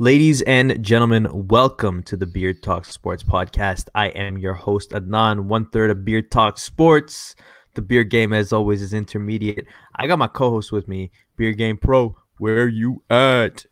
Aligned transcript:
Ladies 0.00 0.42
and 0.42 0.80
gentlemen, 0.80 1.26
welcome 1.48 2.04
to 2.04 2.16
the 2.16 2.24
Beard 2.24 2.62
Talk 2.62 2.84
Sports 2.84 3.24
Podcast. 3.24 3.88
I 3.96 4.10
am 4.10 4.38
your 4.38 4.54
host, 4.54 4.90
Adnan, 4.92 5.46
one 5.46 5.68
third 5.70 5.90
of 5.90 6.04
Beard 6.04 6.30
Talk 6.30 6.56
Sports. 6.56 7.34
The 7.74 7.82
beard 7.82 8.08
game, 8.08 8.32
as 8.32 8.52
always, 8.52 8.80
is 8.80 8.94
intermediate. 8.94 9.66
I 9.96 10.06
got 10.06 10.20
my 10.20 10.28
co 10.28 10.50
host 10.50 10.70
with 10.70 10.86
me, 10.86 11.10
Beard 11.36 11.58
Game 11.58 11.76
Pro. 11.76 12.16
Where 12.38 12.68
you 12.68 13.02
at? 13.10 13.66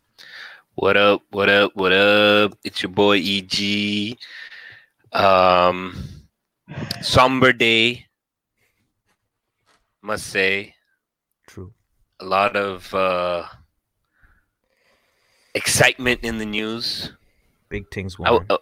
What 0.75 0.97
up? 0.97 1.21
What 1.31 1.47
up? 1.47 1.71
What 1.75 1.93
up? 1.93 2.57
It's 2.65 2.83
your 2.83 2.91
boy 2.91 3.19
EG. 3.23 4.17
Um, 5.13 5.95
somber 7.01 7.53
day, 7.53 8.05
must 10.01 10.27
say. 10.27 10.75
True. 11.47 11.71
A 12.19 12.25
lot 12.25 12.57
of 12.57 12.93
uh, 12.93 13.45
excitement 15.57 16.21
in 16.23 16.37
the 16.37 16.45
news. 16.45 17.11
Big 17.69 17.89
things. 17.91 18.15
I 18.21 18.31
w- 18.31 18.45
uh, 18.49 18.57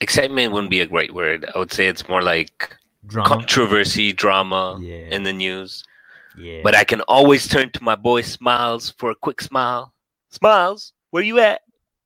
excitement 0.00 0.52
wouldn't 0.52 0.70
be 0.70 0.80
a 0.80 0.86
great 0.86 1.12
word. 1.14 1.46
I 1.54 1.58
would 1.58 1.72
say 1.72 1.86
it's 1.86 2.08
more 2.08 2.22
like 2.22 2.74
Drama. 3.06 3.28
controversy, 3.28 4.12
drama 4.12 4.78
Yeah. 4.80 5.14
in 5.14 5.22
the 5.22 5.32
news. 5.32 5.84
yeah. 6.36 6.60
But 6.62 6.74
I 6.74 6.84
can 6.84 7.00
always 7.02 7.48
turn 7.48 7.70
to 7.72 7.82
my 7.82 7.96
boy 7.96 8.22
Smiles 8.22 8.90
for 8.98 9.10
a 9.10 9.14
quick 9.26 9.40
smile. 9.40 9.92
Smiles, 10.30 10.92
where 11.10 11.22
you 11.22 11.38
at? 11.40 11.62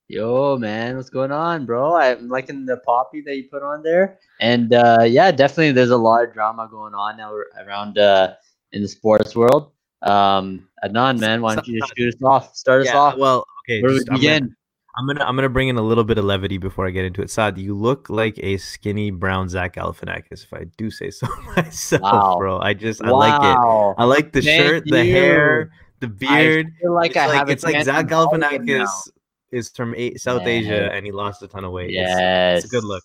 Yo, 0.08 0.56
man, 0.56 0.96
what's 0.96 1.10
going 1.10 1.32
on, 1.32 1.64
bro? 1.66 1.96
I'm 1.96 2.28
liking 2.28 2.66
the 2.66 2.76
poppy 2.78 3.20
that 3.26 3.36
you 3.36 3.44
put 3.50 3.62
on 3.62 3.82
there, 3.82 4.18
and 4.40 4.72
uh, 4.74 5.04
yeah, 5.08 5.30
definitely, 5.32 5.72
there's 5.72 5.90
a 5.90 5.96
lot 5.96 6.24
of 6.24 6.32
drama 6.34 6.68
going 6.70 6.94
on 6.94 7.16
now 7.16 7.32
around 7.64 7.96
uh, 7.98 8.34
in 8.72 8.82
the 8.82 8.88
sports 8.88 9.34
world. 9.34 9.72
Um, 10.02 10.68
Adnan, 10.84 11.18
man, 11.20 11.42
why 11.42 11.54
don't 11.54 11.66
you 11.66 11.80
just 11.80 11.92
shoot 11.96 12.14
us 12.14 12.22
off? 12.22 12.56
Start 12.56 12.82
us 12.82 12.86
yeah, 12.88 12.98
off. 12.98 13.16
well, 13.16 13.46
okay. 13.64 13.82
Where 13.82 13.92
we 13.92 13.98
I'm 13.98 14.04
gonna- 14.06 14.18
begin? 14.18 14.56
I'm 14.94 15.06
gonna 15.06 15.24
I'm 15.24 15.34
gonna 15.36 15.48
bring 15.48 15.68
in 15.68 15.78
a 15.78 15.82
little 15.82 16.04
bit 16.04 16.18
of 16.18 16.24
levity 16.26 16.58
before 16.58 16.86
I 16.86 16.90
get 16.90 17.06
into 17.06 17.22
it. 17.22 17.30
Sad, 17.30 17.56
you 17.56 17.74
look 17.74 18.10
like 18.10 18.38
a 18.40 18.58
skinny 18.58 19.10
brown 19.10 19.48
Zach 19.48 19.76
Galifianakis, 19.76 20.44
if 20.44 20.52
I 20.52 20.64
do 20.76 20.90
say 20.90 21.10
so 21.10 21.26
myself, 21.56 22.02
Wow. 22.02 22.36
bro. 22.38 22.58
I 22.60 22.74
just 22.74 23.02
I 23.02 23.08
like 23.08 23.40
it. 23.42 23.56
I 23.98 24.04
like 24.04 24.32
the 24.32 24.42
Thank 24.42 24.62
shirt, 24.62 24.84
the 24.86 25.02
hair, 25.02 25.70
the 26.00 26.08
beard. 26.08 26.66
I 26.76 26.80
feel 26.82 26.92
like 26.94 27.10
it's 27.12 27.16
I 27.16 27.26
like, 27.26 27.36
have 27.36 27.48
it's 27.48 27.64
like 27.64 27.82
Zach 27.84 28.06
Galifianakis 28.06 29.08
is 29.50 29.70
from 29.70 29.94
A- 29.96 30.14
South 30.16 30.42
Yeah. 30.42 30.48
Asia 30.48 30.92
and 30.92 31.06
he 31.06 31.12
lost 31.12 31.42
a 31.42 31.48
ton 31.48 31.64
of 31.64 31.72
weight. 31.72 31.90
It's- 31.92 32.08
Yes, 32.10 32.64
it's, 32.64 32.66
a 32.66 32.76
good 32.76 32.84
look. 32.84 33.02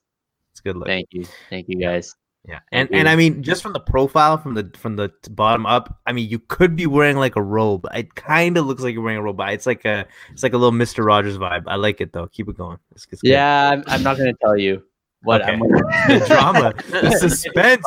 It's 0.52 0.60
a 0.60 0.64
good 0.64 0.76
look. 0.76 0.88
Thank 0.88 1.08
you, 1.12 1.26
thank 1.50 1.70
you, 1.70 1.80
guys. 1.80 2.14
Yeah, 2.48 2.60
and 2.72 2.88
and. 2.94 3.10
I 3.10 3.18
mean, 3.18 3.44
just 3.44 3.62
from 3.62 3.74
the 3.74 3.80
profile, 3.80 4.38
from 4.38 4.54
the 4.54 4.72
from 4.78 4.96
the 4.96 5.12
bottom 5.32 5.66
up, 5.66 6.00
I 6.06 6.14
mean, 6.14 6.30
you 6.30 6.40
could 6.40 6.78
be 6.78 6.88
wearing 6.88 7.18
like 7.18 7.36
a 7.36 7.42
robe. 7.42 7.86
It 7.94 8.16
kind 8.16 8.58
of 8.58 8.66
looks 8.66 8.82
like 8.82 8.94
you're 8.94 9.04
wearing 9.04 9.20
a 9.20 9.22
robe, 9.22 9.42
it's 9.42 9.66
like 9.66 9.84
a 9.84 10.08
it's 10.32 10.44
like 10.44 10.54
a 10.54 10.58
little 10.58 10.72
Mister 10.72 11.04
Rogers 11.04 11.38
vibe. 11.38 11.64
I 11.68 11.76
like 11.76 12.00
it 12.00 12.14
though. 12.14 12.28
Keep 12.28 12.48
it 12.50 12.58
going. 12.58 12.78
It's, 12.92 13.06
it's 13.12 13.22
good. 13.22 13.32
Yeah, 13.32 13.72
I'm, 13.72 13.84
I'm 13.88 14.02
not 14.02 14.18
gonna 14.18 14.34
tell 14.42 14.58
you 14.58 14.82
what 15.24 15.44
I'm. 15.44 15.60
the 15.60 16.24
drama, 16.26 16.74
the 16.90 17.12
suspense. 17.20 17.86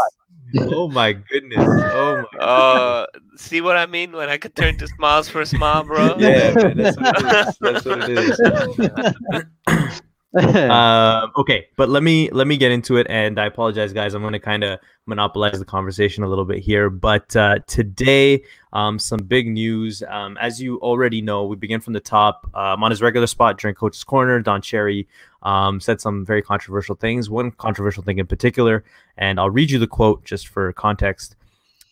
Oh 0.58 0.88
my 0.88 1.12
goodness. 1.12 1.58
Oh 1.58 2.24
my. 2.34 2.38
Uh, 2.40 3.06
see 3.36 3.60
what 3.60 3.76
I 3.76 3.86
mean 3.86 4.12
when 4.12 4.28
I 4.28 4.36
could 4.36 4.54
turn 4.56 4.76
to 4.78 4.88
Smiles 4.88 5.28
for 5.28 5.40
a 5.40 5.46
smile, 5.46 5.84
bro? 5.84 6.16
Yeah, 6.18 6.52
man, 6.54 6.76
that's 6.76 6.96
what 6.96 7.16
it 7.18 7.24
is. 7.36 7.56
That's 7.60 7.84
what 7.84 8.10
it 8.10 9.46
is. 9.68 10.02
um, 10.38 11.32
okay, 11.36 11.66
but 11.76 11.88
let 11.88 12.04
me 12.04 12.30
let 12.30 12.46
me 12.46 12.56
get 12.56 12.70
into 12.70 12.98
it, 12.98 13.06
and 13.10 13.40
I 13.40 13.46
apologize, 13.46 13.92
guys. 13.92 14.14
I'm 14.14 14.22
going 14.22 14.32
to 14.32 14.38
kind 14.38 14.62
of 14.62 14.78
monopolize 15.06 15.58
the 15.58 15.64
conversation 15.64 16.22
a 16.22 16.28
little 16.28 16.44
bit 16.44 16.58
here, 16.58 16.88
but 16.88 17.34
uh, 17.34 17.58
today, 17.66 18.44
um, 18.72 19.00
some 19.00 19.18
big 19.18 19.48
news. 19.48 20.04
Um, 20.08 20.38
as 20.40 20.62
you 20.62 20.78
already 20.82 21.20
know, 21.20 21.46
we 21.46 21.56
begin 21.56 21.80
from 21.80 21.94
the 21.94 22.00
top. 22.00 22.48
Um, 22.54 22.84
on 22.84 22.92
his 22.92 23.02
regular 23.02 23.26
spot 23.26 23.58
during 23.58 23.74
Coach's 23.74 24.04
Corner, 24.04 24.38
Don 24.38 24.62
Cherry 24.62 25.08
um, 25.42 25.80
said 25.80 26.00
some 26.00 26.24
very 26.24 26.42
controversial 26.42 26.94
things. 26.94 27.28
One 27.28 27.50
controversial 27.50 28.04
thing 28.04 28.18
in 28.18 28.28
particular, 28.28 28.84
and 29.16 29.40
I'll 29.40 29.50
read 29.50 29.72
you 29.72 29.80
the 29.80 29.88
quote 29.88 30.24
just 30.24 30.46
for 30.46 30.72
context. 30.74 31.34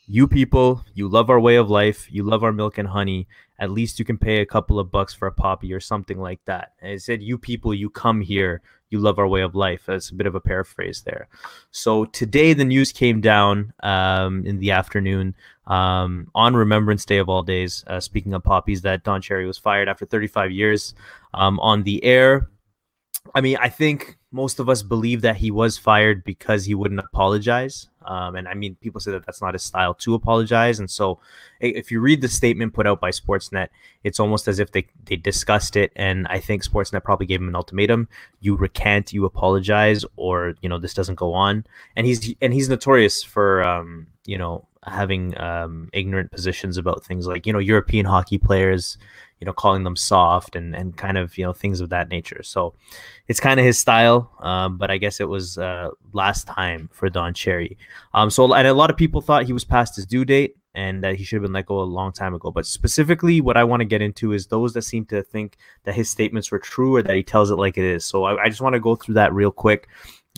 You 0.07 0.29
people, 0.29 0.85
you 0.95 1.09
love 1.09 1.29
our 1.29 1.41
way 1.41 1.57
of 1.57 1.69
life. 1.69 2.07
You 2.09 2.23
love 2.23 2.45
our 2.45 2.53
milk 2.53 2.79
and 2.79 2.89
honey 2.89 3.27
at 3.59 3.71
least 3.71 3.99
you 3.99 4.05
can 4.05 4.19
pay 4.19 4.41
a 4.41 4.47
couple 4.47 4.79
of 4.79 4.91
bucks 4.91 5.15
for 5.15 5.27
a 5.27 5.33
poppy 5.33 5.73
or 5.73 5.81
something 5.81 6.19
like 6.19 6.41
that. 6.45 6.73
And 6.81 6.93
it 6.93 7.03
said, 7.03 7.23
You 7.23 7.39
people, 7.39 7.75
you 7.75 7.91
come 7.91 8.21
here, 8.21 8.61
you 8.91 9.01
love 9.01 9.19
our 9.19 9.27
way 9.27 9.43
of 9.43 9.55
life. 9.55 9.85
That's 9.87 10.11
a 10.11 10.15
bit 10.15 10.27
of 10.27 10.35
a 10.35 10.41
paraphrase 10.41 11.03
there. 11.03 11.29
So 11.71 12.05
today, 12.05 12.53
the 12.53 12.65
news 12.65 12.93
came 12.93 13.21
down 13.21 13.73
um, 13.83 14.47
in 14.47 14.59
the 14.61 14.71
afternoon 14.71 15.35
um, 15.67 16.31
on 16.35 16.55
Remembrance 16.55 17.05
Day 17.05 17.19
of 17.19 17.29
all 17.29 17.43
days. 17.43 17.85
Uh, 17.87 18.01
speaking 18.01 18.35
of 18.35 18.45
poppies, 18.45 18.83
that 18.83 19.03
Don 19.03 19.21
Cherry 19.21 19.47
was 19.47 19.59
fired 19.59 19.89
after 19.89 20.07
35 20.07 20.53
years 20.53 20.95
um, 21.35 21.59
on 21.61 21.83
the 21.83 22.03
air. 22.05 22.49
I 23.35 23.41
mean, 23.41 23.57
I 23.61 23.69
think 23.69 24.18
most 24.31 24.59
of 24.59 24.69
us 24.69 24.83
believe 24.83 25.23
that 25.23 25.37
he 25.37 25.51
was 25.51 25.79
fired 25.79 26.23
because 26.23 26.67
he 26.67 26.75
wouldn't 26.75 27.01
apologize. 27.01 27.89
Um, 28.05 28.37
and 28.37 28.47
I 28.47 28.55
mean, 28.55 28.77
people 28.77 29.01
say 29.01 29.11
that 29.13 29.25
that's 29.25 29.41
not 29.41 29.55
his 29.55 29.63
style 29.63 29.95
to 29.95 30.15
apologize. 30.15 30.79
And 30.79 30.91
so, 30.91 31.19
if 31.61 31.91
you 31.91 32.01
read 32.01 32.21
the 32.21 32.29
statement 32.29 32.75
put 32.75 32.87
out 32.87 33.01
by 33.01 33.11
Sportsnet, 33.11 33.69
it's 34.05 34.21
almost 34.21 34.47
as 34.49 34.59
if 34.59 34.73
they, 34.73 34.87
they 35.05 35.17
discussed 35.17 35.77
it. 35.77 35.93
And 35.97 36.27
I 36.29 36.41
think 36.41 36.63
Sportsnet 36.63 37.05
probably 37.05 37.27
gave 37.27 37.41
him 37.41 37.49
an 37.49 37.57
ultimatum: 37.57 38.09
you 38.41 38.55
recant, 38.55 39.13
you 39.13 39.25
apologize, 39.25 40.05
or 40.17 40.55
you 40.61 40.69
know 40.69 40.79
this 40.79 40.95
doesn't 40.95 41.17
go 41.17 41.33
on. 41.33 41.65
And 41.97 42.07
he's 42.07 42.35
and 42.41 42.53
he's 42.53 42.69
notorious 42.69 43.23
for 43.23 43.63
um, 43.63 44.07
you 44.27 44.39
know 44.39 44.67
having 44.85 45.39
um, 45.41 45.89
ignorant 45.93 46.31
positions 46.31 46.77
about 46.77 47.05
things 47.05 47.27
like 47.27 47.47
you 47.47 47.53
know 47.53 47.59
European 47.59 48.07
hockey 48.07 48.39
players, 48.39 48.99
you 49.41 49.45
know 49.45 49.53
calling 49.53 49.85
them 49.85 49.97
soft 49.97 50.57
and 50.57 50.75
and 50.75 50.97
kind 50.97 51.19
of 51.19 51.37
you 51.39 51.45
know 51.45 51.53
things 51.53 51.81
of 51.81 51.91
that 51.91 52.09
nature. 52.09 52.43
So 52.43 52.75
it's 53.27 53.41
kind 53.41 53.61
of 53.61 53.67
his 53.67 53.79
style, 53.79 54.33
um, 54.41 54.79
but 54.79 54.91
I 54.91 54.99
guess 54.99 55.21
it 55.21 55.29
was 55.29 55.59
uh, 55.59 55.91
last 56.13 56.47
time 56.47 56.89
for 56.93 57.09
Don 57.09 57.35
Cherry. 57.35 57.77
Um, 58.15 58.31
so 58.31 58.53
and 58.53 58.67
a 58.67 58.75
lot 58.75 58.91
of 58.91 58.97
people 58.97 59.21
thought 59.21 59.45
he 59.45 59.53
was 59.53 59.65
past 59.65 59.97
his 59.97 60.07
due 60.07 60.25
date 60.25 60.57
and 60.75 61.03
that 61.03 61.17
he 61.17 61.25
should 61.25 61.37
have 61.37 61.43
been 61.43 61.53
let 61.53 61.67
go 61.67 61.81
a 61.81 61.83
long 61.83 62.13
time 62.13 62.35
ago. 62.35 62.51
But 62.51 62.67
specifically, 62.67 63.41
what 63.41 63.57
I 63.57 63.65
want 63.65 63.81
to 63.81 63.85
get 63.85 64.01
into 64.01 64.33
is 64.33 64.47
those 64.47 64.75
that 64.75 64.83
seem 64.83 65.05
to 65.07 65.23
think 65.23 65.57
that 65.85 65.95
his 65.95 66.09
statements 66.09 66.53
were 66.53 66.61
true 66.61 66.95
or 66.97 67.03
that 67.03 67.17
he 67.17 67.23
tells 67.23 67.51
it 67.51 67.57
like 67.57 67.77
it 67.79 67.85
is. 67.85 68.05
So 68.05 68.25
I, 68.25 68.45
I 68.45 68.49
just 68.49 68.61
want 68.61 68.75
to 68.75 68.81
go 68.81 68.95
through 68.95 69.15
that 69.15 69.33
real 69.33 69.51
quick. 69.51 69.89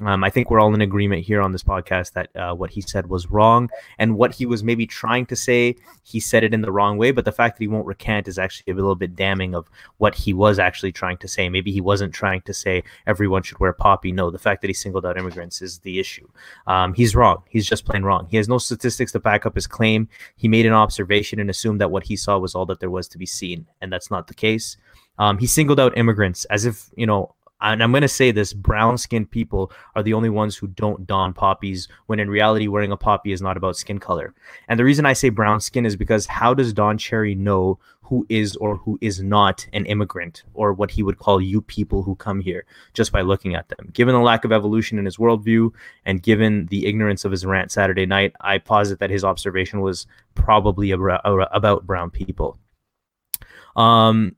Um, 0.04 0.24
I 0.24 0.30
think 0.30 0.50
we're 0.50 0.60
all 0.60 0.74
in 0.74 0.80
agreement 0.80 1.24
here 1.24 1.42
on 1.42 1.52
this 1.52 1.62
podcast 1.62 2.12
that 2.12 2.34
uh, 2.34 2.54
what 2.54 2.70
he 2.70 2.80
said 2.80 3.08
was 3.08 3.30
wrong, 3.30 3.68
and 3.98 4.16
what 4.16 4.34
he 4.34 4.46
was 4.46 4.64
maybe 4.64 4.86
trying 4.86 5.26
to 5.26 5.36
say, 5.36 5.76
he 6.02 6.20
said 6.20 6.42
it 6.42 6.54
in 6.54 6.62
the 6.62 6.72
wrong 6.72 6.96
way. 6.96 7.10
But 7.10 7.24
the 7.24 7.32
fact 7.32 7.56
that 7.56 7.62
he 7.62 7.68
won't 7.68 7.86
recant 7.86 8.26
is 8.26 8.38
actually 8.38 8.72
a 8.72 8.76
little 8.76 8.94
bit 8.94 9.14
damning 9.14 9.54
of 9.54 9.68
what 9.98 10.14
he 10.14 10.32
was 10.32 10.58
actually 10.58 10.92
trying 10.92 11.18
to 11.18 11.28
say. 11.28 11.48
Maybe 11.48 11.70
he 11.70 11.80
wasn't 11.80 12.14
trying 12.14 12.40
to 12.42 12.54
say 12.54 12.82
everyone 13.06 13.42
should 13.42 13.60
wear 13.60 13.72
poppy. 13.72 14.12
No, 14.12 14.30
the 14.30 14.38
fact 14.38 14.62
that 14.62 14.68
he 14.68 14.74
singled 14.74 15.04
out 15.04 15.18
immigrants 15.18 15.60
is 15.60 15.78
the 15.80 15.98
issue. 15.98 16.28
Um, 16.66 16.94
he's 16.94 17.14
wrong. 17.14 17.42
He's 17.48 17.68
just 17.68 17.84
plain 17.84 18.02
wrong. 18.02 18.26
He 18.30 18.36
has 18.36 18.48
no 18.48 18.58
statistics 18.58 19.12
to 19.12 19.20
back 19.20 19.44
up 19.44 19.54
his 19.54 19.66
claim. 19.66 20.08
He 20.36 20.48
made 20.48 20.66
an 20.66 20.72
observation 20.72 21.40
and 21.40 21.50
assumed 21.50 21.80
that 21.80 21.90
what 21.90 22.04
he 22.04 22.16
saw 22.16 22.38
was 22.38 22.54
all 22.54 22.66
that 22.66 22.80
there 22.80 22.90
was 22.90 23.08
to 23.08 23.18
be 23.18 23.26
seen, 23.26 23.66
and 23.80 23.92
that's 23.92 24.10
not 24.10 24.26
the 24.26 24.34
case. 24.34 24.76
Um, 25.18 25.36
he 25.36 25.46
singled 25.46 25.78
out 25.78 25.98
immigrants 25.98 26.46
as 26.46 26.64
if 26.64 26.90
you 26.96 27.06
know. 27.06 27.34
And 27.60 27.82
I'm 27.82 27.93
going 27.93 28.03
to 28.03 28.09
say 28.09 28.31
this 28.31 28.53
brown 28.53 28.98
skinned 28.98 29.31
people 29.31 29.71
are 29.94 30.03
the 30.03 30.15
only 30.15 30.31
ones 30.31 30.56
who 30.56 30.66
don't 30.69 31.06
don 31.06 31.32
poppies, 31.32 31.88
when 32.06 32.21
in 32.21 32.31
reality, 32.31 32.69
wearing 32.69 32.93
a 32.93 32.97
poppy 32.97 33.32
is 33.32 33.43
not 33.43 33.56
about 33.56 33.76
skin 33.76 33.98
color. 33.98 34.34
And 34.69 34.78
the 34.78 34.84
reason 34.84 35.06
I 35.06 35.12
say 35.12 35.28
brown 35.28 35.60
skin 35.60 35.87
is 35.87 35.97
because 35.97 36.26
how 36.26 36.54
does 36.54 36.72
Don 36.72 36.98
Cherry 36.98 37.34
know 37.34 37.78
who 38.03 38.26
is 38.28 38.56
or 38.56 38.76
who 38.76 38.98
is 39.00 39.22
not 39.22 39.69
an 39.72 39.87
immigrant 39.87 40.43
or 40.54 40.72
what 40.72 40.91
he 40.91 41.03
would 41.03 41.19
call 41.19 41.41
you 41.41 41.60
people 41.60 42.03
who 42.03 42.16
come 42.16 42.41
here 42.41 42.65
just 42.93 43.12
by 43.12 43.21
looking 43.21 43.54
at 43.54 43.69
them? 43.69 43.91
Given 43.92 44.15
the 44.15 44.21
lack 44.21 44.44
of 44.44 44.53
evolution 44.53 44.98
in 44.98 45.04
his 45.04 45.16
worldview 45.16 45.71
and 46.04 46.22
given 46.22 46.66
the 46.66 46.87
ignorance 46.87 47.25
of 47.25 47.31
his 47.31 47.47
rant 47.47 47.71
Saturday 47.71 48.06
night, 48.06 48.34
I 48.41 48.59
posit 48.59 48.98
that 48.98 49.10
his 49.10 49.25
observation 49.25 49.81
was 49.81 50.06
probably 50.34 50.91
about 50.91 51.87
brown 51.87 52.10
people. 52.10 52.59
Um, 53.77 54.34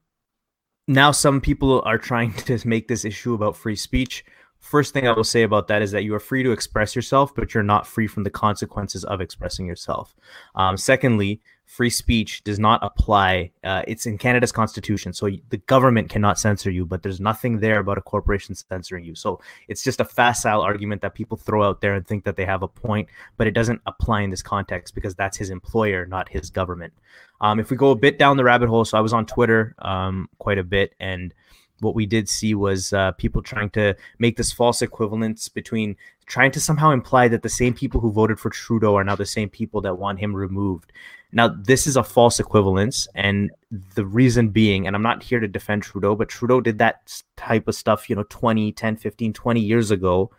now 0.88 1.10
some 1.10 1.40
people 1.40 1.82
are 1.84 1.98
trying 1.98 2.32
to 2.48 2.58
make 2.66 2.88
this 2.88 3.04
issue 3.04 3.34
about 3.34 3.56
free 3.56 3.76
speech. 3.76 4.24
First 4.58 4.94
thing 4.94 5.08
I 5.08 5.12
will 5.12 5.24
say 5.24 5.42
about 5.42 5.66
that 5.68 5.82
is 5.82 5.90
that 5.90 6.04
you 6.04 6.14
are 6.14 6.20
free 6.20 6.44
to 6.44 6.52
express 6.52 6.94
yourself, 6.94 7.34
but 7.34 7.52
you're 7.52 7.64
not 7.64 7.86
free 7.86 8.06
from 8.06 8.22
the 8.22 8.30
consequences 8.30 9.04
of 9.04 9.20
expressing 9.20 9.66
yourself. 9.66 10.14
Um, 10.54 10.76
secondly, 10.76 11.40
free 11.72 11.88
speech 11.88 12.44
does 12.44 12.58
not 12.58 12.78
apply. 12.82 13.50
Uh, 13.64 13.82
it's 13.88 14.04
in 14.04 14.18
Canada's 14.18 14.52
constitution, 14.52 15.10
so 15.10 15.30
the 15.48 15.56
government 15.56 16.10
cannot 16.10 16.38
censor 16.38 16.70
you, 16.70 16.84
but 16.84 17.02
there's 17.02 17.18
nothing 17.18 17.60
there 17.60 17.80
about 17.80 17.96
a 17.96 18.02
corporation 18.02 18.54
censoring 18.54 19.06
you. 19.06 19.14
So 19.14 19.40
it's 19.68 19.82
just 19.82 19.98
a 19.98 20.04
facile 20.04 20.60
argument 20.60 21.00
that 21.00 21.14
people 21.14 21.38
throw 21.38 21.62
out 21.62 21.80
there 21.80 21.94
and 21.94 22.06
think 22.06 22.24
that 22.24 22.36
they 22.36 22.44
have 22.44 22.62
a 22.62 22.68
point, 22.68 23.08
but 23.38 23.46
it 23.46 23.52
doesn't 23.52 23.80
apply 23.86 24.20
in 24.20 24.28
this 24.28 24.42
context 24.42 24.94
because 24.94 25.14
that's 25.14 25.38
his 25.38 25.48
employer, 25.48 26.04
not 26.04 26.28
his 26.28 26.50
government. 26.50 26.92
Um, 27.40 27.58
if 27.58 27.70
we 27.70 27.78
go 27.78 27.90
a 27.90 27.96
bit 27.96 28.18
down 28.18 28.36
the 28.36 28.44
rabbit 28.44 28.68
hole, 28.68 28.84
so 28.84 28.98
I 28.98 29.00
was 29.00 29.14
on 29.14 29.24
Twitter 29.24 29.74
um, 29.78 30.28
quite 30.38 30.58
a 30.58 30.64
bit, 30.64 30.94
and 31.00 31.32
what 31.80 31.94
we 31.94 32.04
did 32.04 32.28
see 32.28 32.54
was 32.54 32.92
uh, 32.92 33.12
people 33.12 33.40
trying 33.40 33.70
to 33.70 33.96
make 34.18 34.36
this 34.36 34.52
false 34.52 34.82
equivalence 34.82 35.48
between 35.48 35.96
trying 36.26 36.52
to 36.52 36.60
somehow 36.60 36.90
imply 36.90 37.28
that 37.28 37.42
the 37.42 37.48
same 37.48 37.72
people 37.72 38.00
who 38.00 38.12
voted 38.12 38.38
for 38.38 38.50
Trudeau 38.50 38.94
are 38.94 39.04
now 39.04 39.16
the 39.16 39.24
same 39.24 39.48
people 39.48 39.80
that 39.80 39.98
want 39.98 40.20
him 40.20 40.36
removed. 40.36 40.92
Now, 41.32 41.48
this 41.48 41.86
is 41.86 41.96
a 41.96 42.04
false 42.04 42.38
equivalence, 42.38 43.08
and 43.14 43.50
the 43.94 44.04
reason 44.04 44.50
being, 44.50 44.86
and 44.86 44.94
I'm 44.94 45.02
not 45.02 45.22
here 45.22 45.40
to 45.40 45.48
defend 45.48 45.82
Trudeau, 45.82 46.14
but 46.14 46.28
Trudeau 46.28 46.60
did 46.60 46.78
that 46.78 47.22
type 47.36 47.68
of 47.68 47.74
stuff, 47.74 48.10
you 48.10 48.16
know, 48.16 48.24
20, 48.28 48.72
10, 48.72 48.96
15, 48.96 49.32
20 49.32 49.60
years 49.60 49.90
ago. 49.90 50.30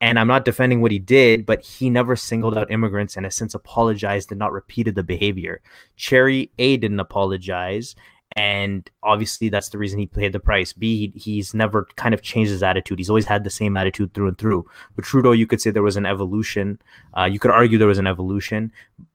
And 0.00 0.18
I'm 0.18 0.26
not 0.26 0.44
defending 0.44 0.82
what 0.82 0.90
he 0.90 0.98
did, 0.98 1.46
but 1.46 1.62
he 1.64 1.88
never 1.88 2.14
singled 2.14 2.58
out 2.58 2.70
immigrants 2.70 3.16
and 3.16 3.24
has 3.24 3.34
since 3.34 3.54
apologized 3.54 4.30
and 4.32 4.38
not 4.38 4.52
repeated 4.52 4.96
the 4.96 5.02
behavior. 5.02 5.62
Cherry 5.96 6.50
A 6.58 6.76
didn't 6.76 7.00
apologize, 7.00 7.96
and 8.36 8.90
obviously 9.02 9.48
that's 9.48 9.68
the 9.68 9.78
reason 9.78 9.98
he 9.98 10.06
paid 10.06 10.32
the 10.32 10.40
price. 10.40 10.72
B, 10.72 11.12
he's 11.14 11.54
never 11.54 11.86
kind 11.96 12.14
of 12.14 12.22
changed 12.22 12.50
his 12.50 12.62
attitude. 12.62 12.98
He's 12.98 13.10
always 13.10 13.26
had 13.26 13.44
the 13.44 13.50
same 13.50 13.76
attitude 13.76 14.12
through 14.12 14.28
and 14.28 14.38
through. 14.38 14.66
But 14.96 15.04
Trudeau, 15.04 15.32
you 15.32 15.46
could 15.46 15.60
say 15.60 15.70
there 15.70 15.82
was 15.82 15.96
an 15.96 16.06
evolution. 16.06 16.80
Uh, 17.16 17.24
you 17.24 17.38
could 17.38 17.52
argue 17.52 17.78
there 17.78 17.86
was 17.86 17.98
an 17.98 18.08
evolution, 18.08 18.72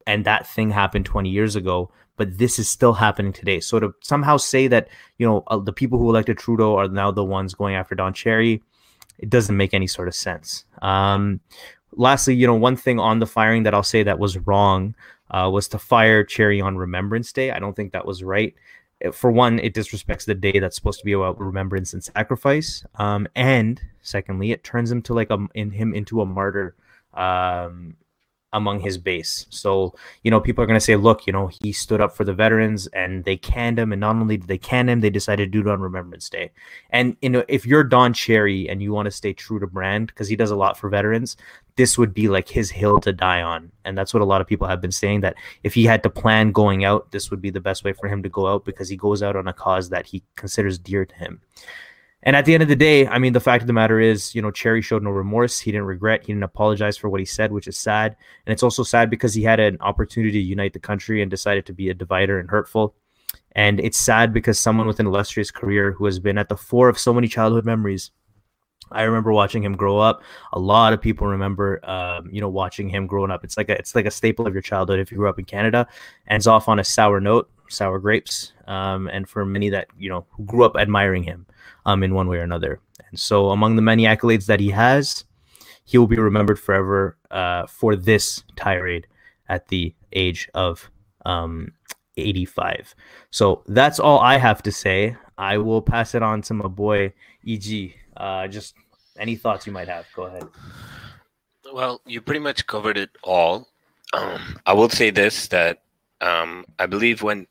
and 0.07 0.23
that 0.25 0.47
thing 0.47 0.69
happened 0.71 1.05
20 1.05 1.29
years 1.29 1.55
ago. 1.55 1.91
But 2.15 2.37
this 2.37 2.59
is 2.59 2.69
still 2.69 2.93
happening 2.93 3.31
today. 3.31 3.59
So 3.59 3.79
to 3.79 3.93
somehow 4.01 4.37
say 4.37 4.67
that 4.67 4.89
you 5.17 5.25
know 5.25 5.43
uh, 5.47 5.57
the 5.57 5.73
people 5.73 5.99
who 5.99 6.09
elected 6.09 6.37
Trudeau 6.37 6.75
are 6.77 6.87
now 6.87 7.11
the 7.11 7.23
ones 7.23 7.53
going 7.53 7.75
after 7.75 7.95
Don 7.95 8.13
Cherry, 8.13 8.61
it 9.17 9.29
doesn't 9.29 9.55
make 9.55 9.73
any 9.73 9.87
sort 9.87 10.07
of 10.07 10.15
sense. 10.15 10.65
Um, 10.81 11.41
lastly, 11.93 12.35
you 12.35 12.47
know, 12.47 12.55
one 12.55 12.75
thing 12.75 12.99
on 12.99 13.19
the 13.19 13.27
firing 13.27 13.63
that 13.63 13.73
I'll 13.73 13.83
say 13.83 14.03
that 14.03 14.19
was 14.19 14.37
wrong 14.37 14.95
uh, 15.31 15.49
was 15.51 15.67
to 15.69 15.79
fire 15.79 16.23
Cherry 16.23 16.59
on 16.59 16.77
Remembrance 16.77 17.31
Day. 17.31 17.51
I 17.51 17.59
don't 17.59 17.75
think 17.75 17.93
that 17.93 18.05
was 18.05 18.23
right 18.23 18.53
for 19.13 19.31
one, 19.31 19.59
it 19.59 19.73
disrespects 19.73 20.25
the 20.25 20.35
day 20.35 20.59
that's 20.59 20.75
supposed 20.75 20.99
to 20.99 21.05
be 21.05 21.13
about 21.13 21.39
remembrance 21.39 21.93
and 21.93 22.03
sacrifice. 22.03 22.85
Um, 22.95 23.27
and 23.35 23.81
secondly, 24.01 24.51
it 24.51 24.63
turns 24.63 24.91
him 24.91 25.01
to 25.03 25.13
like 25.13 25.29
a 25.29 25.47
in 25.55 25.71
him 25.71 25.93
into 25.93 26.21
a 26.21 26.25
martyr 26.25 26.75
um, 27.13 27.95
among 28.53 28.79
his 28.79 28.97
base. 28.97 29.45
So, 29.49 29.93
you 30.23 30.31
know, 30.31 30.39
people 30.39 30.63
are 30.63 30.67
going 30.67 30.79
to 30.79 30.83
say, 30.83 30.95
look, 30.95 31.27
you 31.27 31.33
know, 31.33 31.49
he 31.61 31.71
stood 31.71 32.01
up 32.01 32.15
for 32.15 32.23
the 32.23 32.33
veterans 32.33 32.87
and 32.87 33.23
they 33.23 33.37
canned 33.37 33.77
him. 33.77 33.91
And 33.91 33.99
not 33.99 34.15
only 34.15 34.37
did 34.37 34.47
they 34.47 34.57
can 34.57 34.89
him, 34.89 35.01
they 35.01 35.09
decided 35.09 35.51
to 35.51 35.61
do 35.61 35.67
it 35.67 35.71
on 35.71 35.79
Remembrance 35.79 36.29
Day. 36.29 36.51
And, 36.89 37.15
you 37.21 37.29
know, 37.29 37.43
if 37.47 37.65
you're 37.65 37.83
Don 37.83 38.13
Cherry 38.13 38.67
and 38.67 38.81
you 38.81 38.91
want 38.91 39.05
to 39.05 39.11
stay 39.11 39.33
true 39.33 39.59
to 39.59 39.67
brand, 39.67 40.07
because 40.07 40.27
he 40.27 40.35
does 40.35 40.51
a 40.51 40.55
lot 40.55 40.77
for 40.77 40.89
veterans, 40.89 41.37
this 41.75 41.97
would 41.97 42.13
be 42.13 42.27
like 42.27 42.49
his 42.49 42.71
hill 42.71 42.99
to 42.99 43.13
die 43.13 43.41
on. 43.41 43.71
And 43.85 43.97
that's 43.97 44.13
what 44.13 44.21
a 44.21 44.25
lot 44.25 44.41
of 44.41 44.47
people 44.47 44.67
have 44.67 44.81
been 44.81 44.91
saying 44.91 45.21
that 45.21 45.35
if 45.63 45.73
he 45.73 45.85
had 45.85 46.03
to 46.03 46.09
plan 46.09 46.51
going 46.51 46.83
out, 46.83 47.11
this 47.11 47.29
would 47.31 47.41
be 47.41 47.51
the 47.51 47.61
best 47.61 47.83
way 47.83 47.93
for 47.93 48.07
him 48.07 48.23
to 48.23 48.29
go 48.29 48.47
out 48.47 48.65
because 48.65 48.89
he 48.89 48.97
goes 48.97 49.23
out 49.23 49.35
on 49.35 49.47
a 49.47 49.53
cause 49.53 49.89
that 49.89 50.05
he 50.05 50.23
considers 50.35 50.77
dear 50.77 51.05
to 51.05 51.15
him. 51.15 51.41
And 52.23 52.35
at 52.35 52.45
the 52.45 52.53
end 52.53 52.63
of 52.63 52.69
the 52.69 52.75
day, 52.75 53.07
I 53.07 53.17
mean, 53.17 53.31
the 53.31 53.39
fact 53.39 53.63
of 53.63 53.67
the 53.67 53.73
matter 53.73 53.99
is, 53.99 54.35
you 54.35 54.41
know, 54.41 54.51
Cherry 54.51 54.81
showed 54.81 55.03
no 55.03 55.09
remorse. 55.09 55.57
He 55.59 55.71
didn't 55.71 55.87
regret. 55.87 56.21
He 56.21 56.33
didn't 56.33 56.43
apologize 56.43 56.97
for 56.97 57.09
what 57.09 57.21
he 57.21 57.25
said, 57.25 57.51
which 57.51 57.67
is 57.67 57.77
sad. 57.77 58.17
And 58.45 58.51
it's 58.51 58.63
also 58.63 58.83
sad 58.83 59.09
because 59.09 59.33
he 59.33 59.43
had 59.43 59.59
an 59.59 59.77
opportunity 59.79 60.33
to 60.33 60.39
unite 60.39 60.73
the 60.73 60.79
country 60.79 61.21
and 61.21 61.31
decided 61.31 61.65
to 61.67 61.73
be 61.73 61.89
a 61.89 61.93
divider 61.93 62.39
and 62.39 62.49
hurtful. 62.49 62.93
And 63.53 63.79
it's 63.79 63.97
sad 63.97 64.33
because 64.33 64.59
someone 64.59 64.85
with 64.85 64.99
an 64.99 65.07
illustrious 65.07 65.49
career 65.49 65.93
who 65.93 66.05
has 66.05 66.19
been 66.19 66.37
at 66.37 66.49
the 66.49 66.57
fore 66.57 66.89
of 66.89 66.99
so 66.99 67.13
many 67.13 67.27
childhood 67.27 67.65
memories. 67.65 68.11
I 68.91 69.03
remember 69.03 69.31
watching 69.31 69.63
him 69.63 69.75
grow 69.75 69.99
up. 69.99 70.23
A 70.53 70.59
lot 70.59 70.93
of 70.93 71.01
people 71.01 71.27
remember, 71.27 71.79
um, 71.87 72.29
you 72.31 72.41
know, 72.41 72.49
watching 72.49 72.89
him 72.89 73.07
growing 73.07 73.31
up. 73.31 73.43
It's 73.43 73.55
like 73.55 73.69
a, 73.69 73.77
it's 73.77 73.95
like 73.95 74.05
a 74.05 74.11
staple 74.11 74.47
of 74.47 74.53
your 74.53 74.61
childhood 74.61 74.99
if 74.99 75.11
you 75.11 75.17
grew 75.17 75.29
up 75.29 75.39
in 75.39 75.45
Canada. 75.45 75.87
Ends 76.27 76.47
off 76.47 76.67
on 76.67 76.79
a 76.79 76.83
sour 76.83 77.19
note, 77.19 77.49
sour 77.69 77.99
grapes. 77.99 78.53
Um, 78.67 79.07
and 79.07 79.27
for 79.27 79.45
many 79.45 79.69
that 79.69 79.87
you 79.97 80.09
know 80.09 80.25
who 80.31 80.45
grew 80.45 80.63
up 80.63 80.75
admiring 80.75 81.23
him 81.23 81.45
um, 81.85 82.03
in 82.03 82.13
one 82.13 82.27
way 82.27 82.37
or 82.37 82.43
another. 82.43 82.79
And 83.09 83.19
so, 83.19 83.49
among 83.49 83.75
the 83.75 83.81
many 83.81 84.03
accolades 84.03 84.45
that 84.45 84.59
he 84.59 84.69
has, 84.71 85.23
he 85.85 85.97
will 85.97 86.07
be 86.07 86.19
remembered 86.19 86.59
forever 86.59 87.17
uh, 87.31 87.65
for 87.65 87.95
this 87.95 88.43
tirade 88.55 89.07
at 89.47 89.67
the 89.69 89.95
age 90.13 90.47
of 90.53 90.91
um, 91.25 91.71
85. 92.15 92.95
So 93.31 93.63
that's 93.67 93.99
all 93.99 94.19
I 94.19 94.37
have 94.37 94.61
to 94.63 94.71
say. 94.71 95.15
I 95.37 95.57
will 95.57 95.81
pass 95.81 96.13
it 96.13 96.21
on 96.21 96.41
to 96.43 96.53
my 96.53 96.67
boy 96.67 97.13
EG. 97.47 97.93
Uh, 98.15 98.47
just 98.47 98.75
any 99.17 99.35
thoughts 99.35 99.65
you 99.65 99.73
might 99.73 99.87
have. 99.87 100.05
Go 100.15 100.23
ahead. 100.23 100.47
Well, 101.73 102.01
you 102.05 102.21
pretty 102.21 102.39
much 102.39 102.67
covered 102.67 102.97
it 102.97 103.09
all. 103.23 103.67
Um, 104.13 104.59
I 104.65 104.73
will 104.73 104.89
say 104.89 105.11
this 105.11 105.47
that 105.49 105.81
um, 106.21 106.65
I 106.79 106.87
believe 106.87 107.21
when 107.21 107.47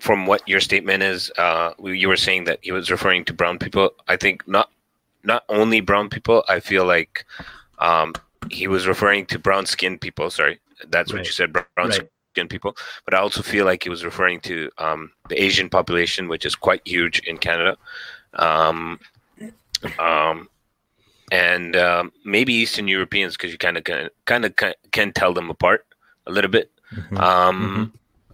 from 0.00 0.26
what 0.26 0.46
your 0.48 0.60
statement 0.60 1.02
is, 1.02 1.30
uh, 1.38 1.72
you 1.82 2.08
were 2.08 2.16
saying 2.16 2.44
that 2.44 2.58
he 2.62 2.72
was 2.72 2.90
referring 2.90 3.24
to 3.26 3.32
brown 3.32 3.58
people. 3.58 3.90
I 4.06 4.16
think 4.16 4.46
not 4.46 4.70
not 5.24 5.44
only 5.48 5.80
brown 5.80 6.08
people. 6.08 6.44
I 6.48 6.60
feel 6.60 6.84
like 6.84 7.24
um, 7.78 8.14
he 8.50 8.68
was 8.68 8.86
referring 8.86 9.26
to 9.26 9.38
brown 9.38 9.66
skinned 9.66 10.00
people. 10.00 10.30
Sorry, 10.30 10.60
that's 10.88 11.12
right. 11.12 11.20
what 11.20 11.26
you 11.26 11.32
said, 11.32 11.52
brown 11.52 11.66
right. 11.76 12.08
skinned 12.32 12.50
people. 12.50 12.76
But 13.04 13.14
I 13.14 13.18
also 13.18 13.42
feel 13.42 13.64
like 13.64 13.82
he 13.82 13.90
was 13.90 14.04
referring 14.04 14.40
to 14.40 14.70
um, 14.78 15.10
the 15.28 15.42
Asian 15.42 15.68
population, 15.68 16.28
which 16.28 16.46
is 16.46 16.54
quite 16.54 16.86
huge 16.86 17.20
in 17.20 17.38
Canada. 17.38 17.76
Um, 18.34 19.00
um, 19.98 20.48
and 21.30 21.76
um, 21.76 22.12
maybe 22.24 22.54
Eastern 22.54 22.88
Europeans, 22.88 23.36
because 23.36 23.52
you 23.52 23.58
kind 23.58 23.76
of 23.76 23.84
kind 24.24 24.44
of 24.44 24.54
can 24.92 25.12
tell 25.12 25.34
them 25.34 25.50
apart 25.50 25.86
a 26.26 26.32
little 26.32 26.50
bit. 26.50 26.70
Mm-hmm. 26.94 27.16
Um, 27.18 27.62
mm-hmm. 27.62 27.84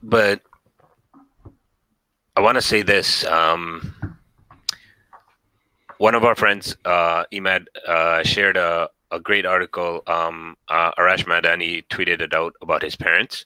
But 0.02 0.42
I 2.36 2.40
want 2.40 2.56
to 2.56 2.62
say 2.62 2.82
this. 2.82 3.24
Um, 3.26 3.94
one 5.98 6.16
of 6.16 6.24
our 6.24 6.34
friends, 6.34 6.76
uh, 6.84 7.24
Imad, 7.32 7.66
uh, 7.86 8.24
shared 8.24 8.56
a, 8.56 8.90
a 9.12 9.20
great 9.20 9.46
article. 9.46 10.02
Um, 10.08 10.56
uh, 10.68 10.90
Arash 10.98 11.24
Madani 11.26 11.86
tweeted 11.86 12.20
it 12.20 12.34
out 12.34 12.54
about 12.60 12.82
his 12.82 12.96
parents 12.96 13.44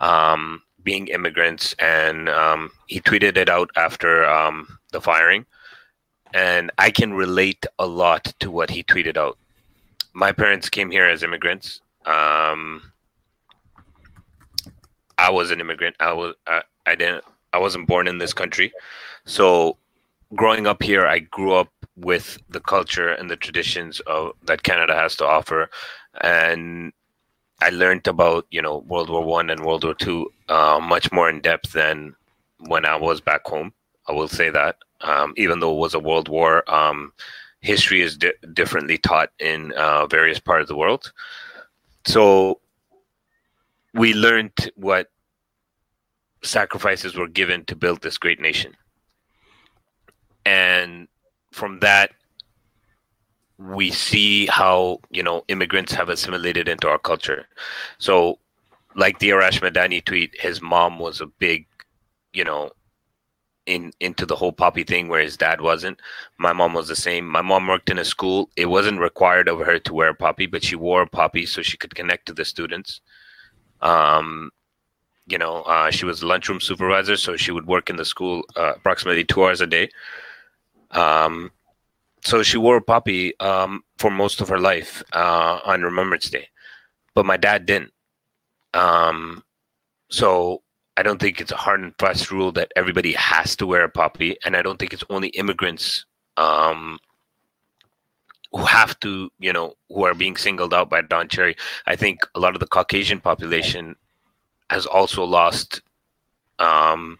um, 0.00 0.62
being 0.82 1.06
immigrants, 1.06 1.74
and 1.78 2.28
um, 2.28 2.70
he 2.88 3.00
tweeted 3.00 3.36
it 3.36 3.48
out 3.48 3.70
after 3.76 4.24
um, 4.24 4.78
the 4.90 5.00
firing. 5.00 5.46
And 6.34 6.72
I 6.78 6.90
can 6.90 7.14
relate 7.14 7.64
a 7.78 7.86
lot 7.86 8.34
to 8.40 8.50
what 8.50 8.70
he 8.70 8.82
tweeted 8.82 9.16
out. 9.16 9.38
My 10.12 10.32
parents 10.32 10.68
came 10.68 10.90
here 10.90 11.06
as 11.06 11.22
immigrants. 11.22 11.80
Um, 12.04 12.92
I 15.16 15.30
was 15.30 15.52
an 15.52 15.60
immigrant. 15.60 15.94
I 16.00 16.12
was 16.12 16.34
I, 16.46 16.62
I 16.84 16.94
didn't 16.96 17.24
I 17.56 17.58
wasn't 17.58 17.88
born 17.88 18.06
in 18.06 18.18
this 18.18 18.34
country. 18.34 18.70
So 19.24 19.78
growing 20.34 20.66
up 20.66 20.82
here, 20.82 21.06
I 21.06 21.20
grew 21.20 21.54
up 21.54 21.70
with 21.96 22.38
the 22.50 22.60
culture 22.60 23.08
and 23.08 23.30
the 23.30 23.36
traditions 23.36 24.00
of 24.00 24.32
that 24.44 24.62
Canada 24.62 24.94
has 24.94 25.16
to 25.16 25.26
offer, 25.26 25.70
and 26.20 26.92
I 27.62 27.70
learned 27.70 28.06
about 28.06 28.46
you 28.50 28.60
know 28.60 28.78
World 28.90 29.08
War 29.08 29.24
One 29.24 29.48
and 29.48 29.64
World 29.64 29.84
War 29.84 29.94
Two 29.94 30.30
uh, 30.50 30.78
much 30.82 31.10
more 31.12 31.30
in 31.30 31.40
depth 31.40 31.72
than 31.72 32.14
when 32.72 32.84
I 32.84 32.96
was 32.96 33.20
back 33.22 33.46
home. 33.46 33.72
I 34.08 34.12
will 34.12 34.28
say 34.28 34.50
that, 34.50 34.76
um, 35.00 35.32
even 35.36 35.60
though 35.60 35.74
it 35.74 35.80
was 35.80 35.94
a 35.94 36.06
world 36.08 36.28
war, 36.28 36.62
um, 36.72 37.12
history 37.60 38.02
is 38.02 38.16
di- 38.16 38.40
differently 38.52 38.98
taught 38.98 39.30
in 39.38 39.72
uh, 39.72 40.06
various 40.06 40.38
parts 40.38 40.62
of 40.64 40.68
the 40.68 40.76
world. 40.76 41.12
So 42.04 42.60
we 43.94 44.12
learned 44.12 44.70
what 44.76 45.10
sacrifices 46.46 47.16
were 47.16 47.28
given 47.28 47.64
to 47.66 47.76
build 47.76 48.02
this 48.02 48.18
great 48.18 48.40
nation. 48.40 48.76
And 50.44 51.08
from 51.52 51.80
that, 51.80 52.12
we 53.58 53.90
see 53.90 54.46
how 54.46 55.00
you 55.10 55.22
know 55.22 55.44
immigrants 55.48 55.92
have 55.92 56.08
assimilated 56.08 56.68
into 56.68 56.88
our 56.88 56.98
culture. 56.98 57.46
So, 57.98 58.38
like 58.94 59.18
the 59.18 59.30
Arash 59.30 59.60
Madani 59.60 60.04
tweet, 60.04 60.34
his 60.38 60.60
mom 60.60 60.98
was 60.98 61.20
a 61.20 61.26
big, 61.26 61.66
you 62.32 62.44
know, 62.44 62.70
in 63.66 63.92
into 64.00 64.26
the 64.26 64.36
whole 64.36 64.52
poppy 64.52 64.84
thing 64.84 65.08
where 65.08 65.20
his 65.20 65.36
dad 65.36 65.60
wasn't. 65.60 66.00
My 66.38 66.52
mom 66.52 66.74
was 66.74 66.88
the 66.88 66.96
same. 66.96 67.26
My 67.26 67.42
mom 67.42 67.66
worked 67.66 67.90
in 67.90 67.98
a 67.98 68.04
school. 68.04 68.50
It 68.56 68.66
wasn't 68.66 69.00
required 69.00 69.48
of 69.48 69.60
her 69.60 69.78
to 69.80 69.94
wear 69.94 70.10
a 70.10 70.14
poppy, 70.14 70.46
but 70.46 70.64
she 70.64 70.76
wore 70.76 71.02
a 71.02 71.06
poppy 71.06 71.46
so 71.46 71.62
she 71.62 71.76
could 71.76 71.94
connect 71.94 72.26
to 72.26 72.34
the 72.34 72.44
students. 72.44 73.00
Um, 73.80 74.50
you 75.26 75.38
know, 75.38 75.62
uh, 75.62 75.90
she 75.90 76.04
was 76.04 76.22
lunchroom 76.22 76.60
supervisor, 76.60 77.16
so 77.16 77.36
she 77.36 77.52
would 77.52 77.66
work 77.66 77.90
in 77.90 77.96
the 77.96 78.04
school 78.04 78.44
uh, 78.56 78.74
approximately 78.76 79.24
two 79.24 79.44
hours 79.44 79.60
a 79.60 79.66
day. 79.66 79.88
Um, 80.92 81.50
so 82.24 82.42
she 82.42 82.58
wore 82.58 82.76
a 82.76 82.82
poppy 82.82 83.38
um, 83.40 83.84
for 83.98 84.10
most 84.10 84.40
of 84.40 84.48
her 84.48 84.58
life 84.58 85.02
uh, 85.12 85.60
on 85.64 85.82
Remembrance 85.82 86.30
Day, 86.30 86.48
but 87.14 87.26
my 87.26 87.36
dad 87.36 87.66
didn't. 87.66 87.92
Um, 88.74 89.42
so 90.08 90.62
I 90.96 91.02
don't 91.02 91.20
think 91.20 91.40
it's 91.40 91.52
a 91.52 91.56
hard 91.56 91.80
and 91.80 91.94
fast 91.98 92.30
rule 92.30 92.52
that 92.52 92.72
everybody 92.76 93.12
has 93.12 93.56
to 93.56 93.66
wear 93.66 93.84
a 93.84 93.88
poppy, 93.88 94.36
and 94.44 94.56
I 94.56 94.62
don't 94.62 94.78
think 94.78 94.92
it's 94.92 95.04
only 95.10 95.28
immigrants 95.28 96.04
um, 96.36 96.98
who 98.52 98.64
have 98.64 98.98
to, 99.00 99.30
you 99.38 99.52
know, 99.52 99.74
who 99.88 100.04
are 100.04 100.14
being 100.14 100.36
singled 100.36 100.72
out 100.72 100.88
by 100.88 101.02
Don 101.02 101.28
Cherry. 101.28 101.56
I 101.86 101.96
think 101.96 102.20
a 102.34 102.40
lot 102.40 102.54
of 102.54 102.60
the 102.60 102.66
Caucasian 102.66 103.20
population 103.20 103.96
has 104.70 104.86
also 104.86 105.24
lost, 105.24 105.82
um, 106.58 107.18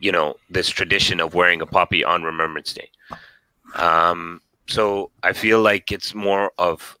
you 0.00 0.12
know, 0.12 0.36
this 0.50 0.68
tradition 0.68 1.20
of 1.20 1.34
wearing 1.34 1.60
a 1.60 1.66
poppy 1.66 2.04
on 2.04 2.22
Remembrance 2.22 2.72
Day. 2.72 2.90
Um, 3.74 4.40
so 4.66 5.10
I 5.22 5.32
feel 5.32 5.60
like 5.60 5.92
it's 5.92 6.14
more 6.14 6.52
of 6.58 6.96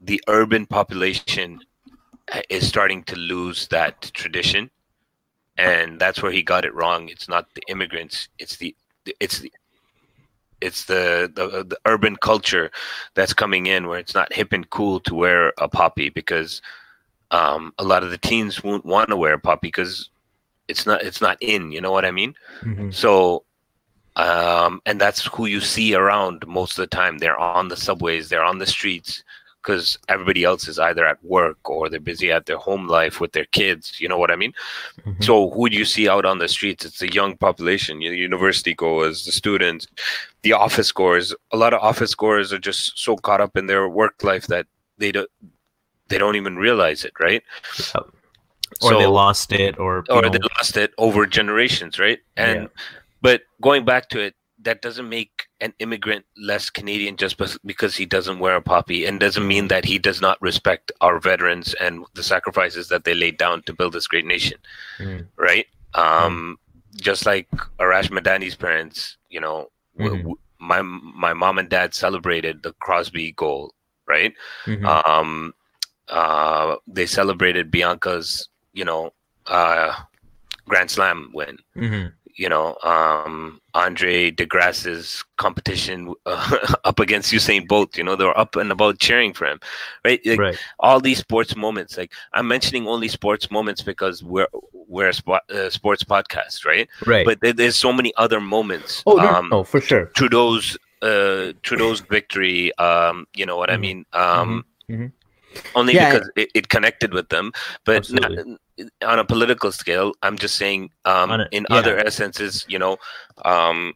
the 0.00 0.22
urban 0.28 0.66
population 0.66 1.60
is 2.50 2.66
starting 2.66 3.02
to 3.04 3.16
lose 3.16 3.68
that 3.68 4.02
tradition 4.14 4.70
and 5.58 5.98
that's 5.98 6.22
where 6.22 6.32
he 6.32 6.42
got 6.42 6.64
it 6.64 6.74
wrong. 6.74 7.08
It's 7.08 7.28
not 7.28 7.52
the 7.54 7.62
immigrants. 7.68 8.28
It's 8.38 8.56
the 8.56 8.74
it's 9.20 9.40
the 9.40 9.52
it's 10.60 10.84
the, 10.84 11.30
the 11.34 11.64
the 11.64 11.78
urban 11.84 12.16
culture 12.16 12.70
that's 13.14 13.34
coming 13.34 13.66
in 13.66 13.86
where 13.86 13.98
it's 13.98 14.14
not 14.14 14.32
hip 14.32 14.52
and 14.52 14.68
cool 14.70 15.00
to 15.00 15.14
wear 15.14 15.52
a 15.58 15.68
poppy 15.68 16.08
because 16.08 16.62
um, 17.30 17.72
a 17.78 17.84
lot 17.84 18.02
of 18.02 18.10
the 18.10 18.18
teens 18.18 18.62
won't 18.62 18.84
want 18.84 19.10
to 19.10 19.16
wear 19.16 19.34
a 19.34 19.38
poppy 19.38 19.68
because 19.68 20.08
it's 20.68 20.86
not 20.86 21.02
it's 21.02 21.20
not 21.20 21.36
in. 21.40 21.72
You 21.72 21.80
know 21.80 21.92
what 21.92 22.04
I 22.04 22.10
mean? 22.10 22.34
Mhm. 22.62 22.92
So, 22.92 23.44
um, 24.16 24.80
and 24.86 25.00
that's 25.00 25.26
who 25.26 25.46
you 25.46 25.60
see 25.60 25.94
around 25.94 26.46
most 26.46 26.78
of 26.78 26.82
the 26.82 26.96
time. 26.96 27.18
They're 27.18 27.38
on 27.38 27.68
the 27.68 27.76
subways, 27.76 28.28
they're 28.28 28.44
on 28.44 28.58
the 28.58 28.66
streets, 28.66 29.22
because 29.62 29.98
everybody 30.08 30.44
else 30.44 30.68
is 30.68 30.78
either 30.78 31.04
at 31.06 31.22
work 31.24 31.58
or 31.68 31.88
they're 31.88 32.00
busy 32.00 32.32
at 32.32 32.46
their 32.46 32.56
home 32.56 32.86
life 32.86 33.20
with 33.20 33.32
their 33.32 33.46
kids. 33.46 34.00
You 34.00 34.08
know 34.08 34.18
what 34.18 34.30
I 34.30 34.36
mean? 34.36 34.52
Mhm. 35.06 35.22
So, 35.22 35.50
who 35.50 35.68
do 35.68 35.76
you 35.76 35.84
see 35.84 36.08
out 36.08 36.24
on 36.24 36.38
the 36.38 36.48
streets? 36.48 36.84
It's 36.84 36.98
the 36.98 37.12
young 37.12 37.36
population, 37.36 38.00
you 38.00 38.10
know, 38.10 38.16
university 38.16 38.74
goers, 38.74 39.24
the 39.24 39.32
students, 39.32 39.86
the 40.42 40.52
office 40.52 40.92
goers. 40.92 41.34
A 41.52 41.56
lot 41.56 41.74
of 41.74 41.80
office 41.82 42.14
goers 42.14 42.52
are 42.52 42.58
just 42.58 42.98
so 42.98 43.16
caught 43.16 43.40
up 43.40 43.56
in 43.56 43.66
their 43.66 43.88
work 43.88 44.24
life 44.24 44.46
that 44.46 44.66
they 44.96 45.12
don't 45.12 45.30
they 46.08 46.18
don't 46.18 46.36
even 46.36 46.56
realize 46.56 47.04
it, 47.04 47.12
right? 47.20 47.42
Yep. 47.94 48.06
or 48.82 48.92
they 48.98 49.06
lost 49.06 49.50
it, 49.52 49.78
or 49.78 50.04
or 50.10 50.22
know, 50.22 50.28
they 50.30 50.38
lost 50.58 50.76
it 50.76 50.92
over 50.98 51.26
generations, 51.26 51.98
right? 51.98 52.20
And 52.36 52.62
Yeah. 52.62 52.68
but 53.22 53.42
going 53.60 53.84
back 53.84 54.08
to 54.10 54.20
it, 54.20 54.34
that 54.62 54.82
doesn't 54.82 55.08
make 55.08 55.46
an 55.60 55.72
immigrant 55.78 56.24
less 56.36 56.68
Canadian 56.70 57.16
just 57.16 57.36
because 57.64 57.96
he 57.96 58.04
doesn't 58.06 58.38
wear 58.40 58.56
a 58.56 58.60
poppy, 58.62 59.06
and 59.06 59.18
doesn't 59.18 59.46
mean 59.46 59.68
that 59.68 59.84
he 59.84 59.98
does 59.98 60.20
not 60.20 60.40
respect 60.42 60.92
our 61.00 61.18
veterans 61.18 61.74
and 61.74 62.04
the 62.14 62.22
sacrifices 62.22 62.88
that 62.88 63.04
they 63.04 63.14
laid 63.14 63.38
down 63.38 63.62
to 63.62 63.72
build 63.72 63.92
this 63.94 64.06
great 64.06 64.26
nation, 64.26 64.58
Mhm. 64.98 65.26
right? 65.36 65.66
Um, 65.94 66.58
just 66.96 67.24
like 67.26 67.48
Arash 67.80 68.10
Madani's 68.10 68.54
parents, 68.56 69.16
you 69.30 69.40
know, 69.40 69.70
Mhm. 69.98 70.18
w- 70.18 70.38
my 70.58 70.82
my 70.82 71.32
mom 71.32 71.58
and 71.58 71.68
dad 71.68 71.94
celebrated 71.94 72.62
the 72.62 72.72
Crosby 72.74 73.32
goal, 73.32 73.72
right? 74.06 74.34
Mhm. 74.66 74.84
um 75.08 75.54
uh 76.10 76.76
they 76.86 77.06
celebrated 77.06 77.70
bianca's 77.70 78.48
you 78.72 78.84
know 78.84 79.12
uh 79.46 79.92
grand 80.66 80.90
slam 80.90 81.30
win 81.34 81.58
Mhm. 81.76 82.12
you 82.36 82.48
know 82.48 82.76
um 82.82 83.60
andre 83.74 84.30
degrasse's 84.30 85.24
competition 85.36 86.14
uh, 86.26 86.58
up 86.84 86.98
against 87.00 87.32
usain 87.32 87.66
bolt 87.66 87.96
you 87.96 88.04
know 88.04 88.16
they 88.16 88.24
were 88.24 88.38
up 88.38 88.56
and 88.56 88.70
about 88.70 88.98
cheering 88.98 89.32
for 89.32 89.46
him 89.46 89.58
right 90.04 90.20
like 90.26 90.38
right. 90.38 90.58
all 90.80 91.00
these 91.00 91.18
sports 91.18 91.56
moments 91.56 91.96
like 91.96 92.12
i'm 92.34 92.46
mentioning 92.48 92.86
only 92.86 93.08
sports 93.08 93.50
moments 93.50 93.82
because 93.82 94.22
we're 94.22 94.48
we're 94.86 95.08
a 95.08 95.14
sport, 95.14 95.42
uh, 95.50 95.68
sports 95.70 96.02
podcast 96.04 96.64
right 96.64 96.88
Right. 97.06 97.24
but 97.26 97.40
there, 97.40 97.52
there's 97.52 97.76
so 97.76 97.92
many 97.92 98.12
other 98.16 98.40
moments 98.40 99.02
oh, 99.06 99.16
no, 99.16 99.28
um 99.28 99.48
no, 99.50 99.64
for 99.64 99.80
sure. 99.80 100.06
Trudeau's 100.14 100.76
uh 101.02 101.52
Trudeau's 101.62 102.00
victory 102.00 102.74
um 102.78 103.26
you 103.34 103.46
know 103.46 103.56
what 103.56 103.70
I 103.70 103.76
Mhm. 103.76 103.80
mean 103.80 104.04
um 104.12 104.64
Mhm. 104.90 105.12
Only 105.74 105.94
Yeah. 105.94 106.12
because 106.14 106.30
it, 106.36 106.50
it 106.54 106.68
connected 106.68 107.12
with 107.14 107.28
them 107.28 107.52
but 107.84 108.10
not, 108.10 108.32
on 109.02 109.18
a 109.18 109.24
political 109.24 109.72
scale 109.72 110.12
I'm 110.22 110.38
just 110.38 110.56
saying 110.56 110.90
um 111.04 111.30
a- 111.30 111.48
in 111.52 111.66
yeah. 111.70 111.76
other 111.76 111.98
essences 111.98 112.64
you 112.68 112.78
know 112.78 112.96
um 113.44 113.94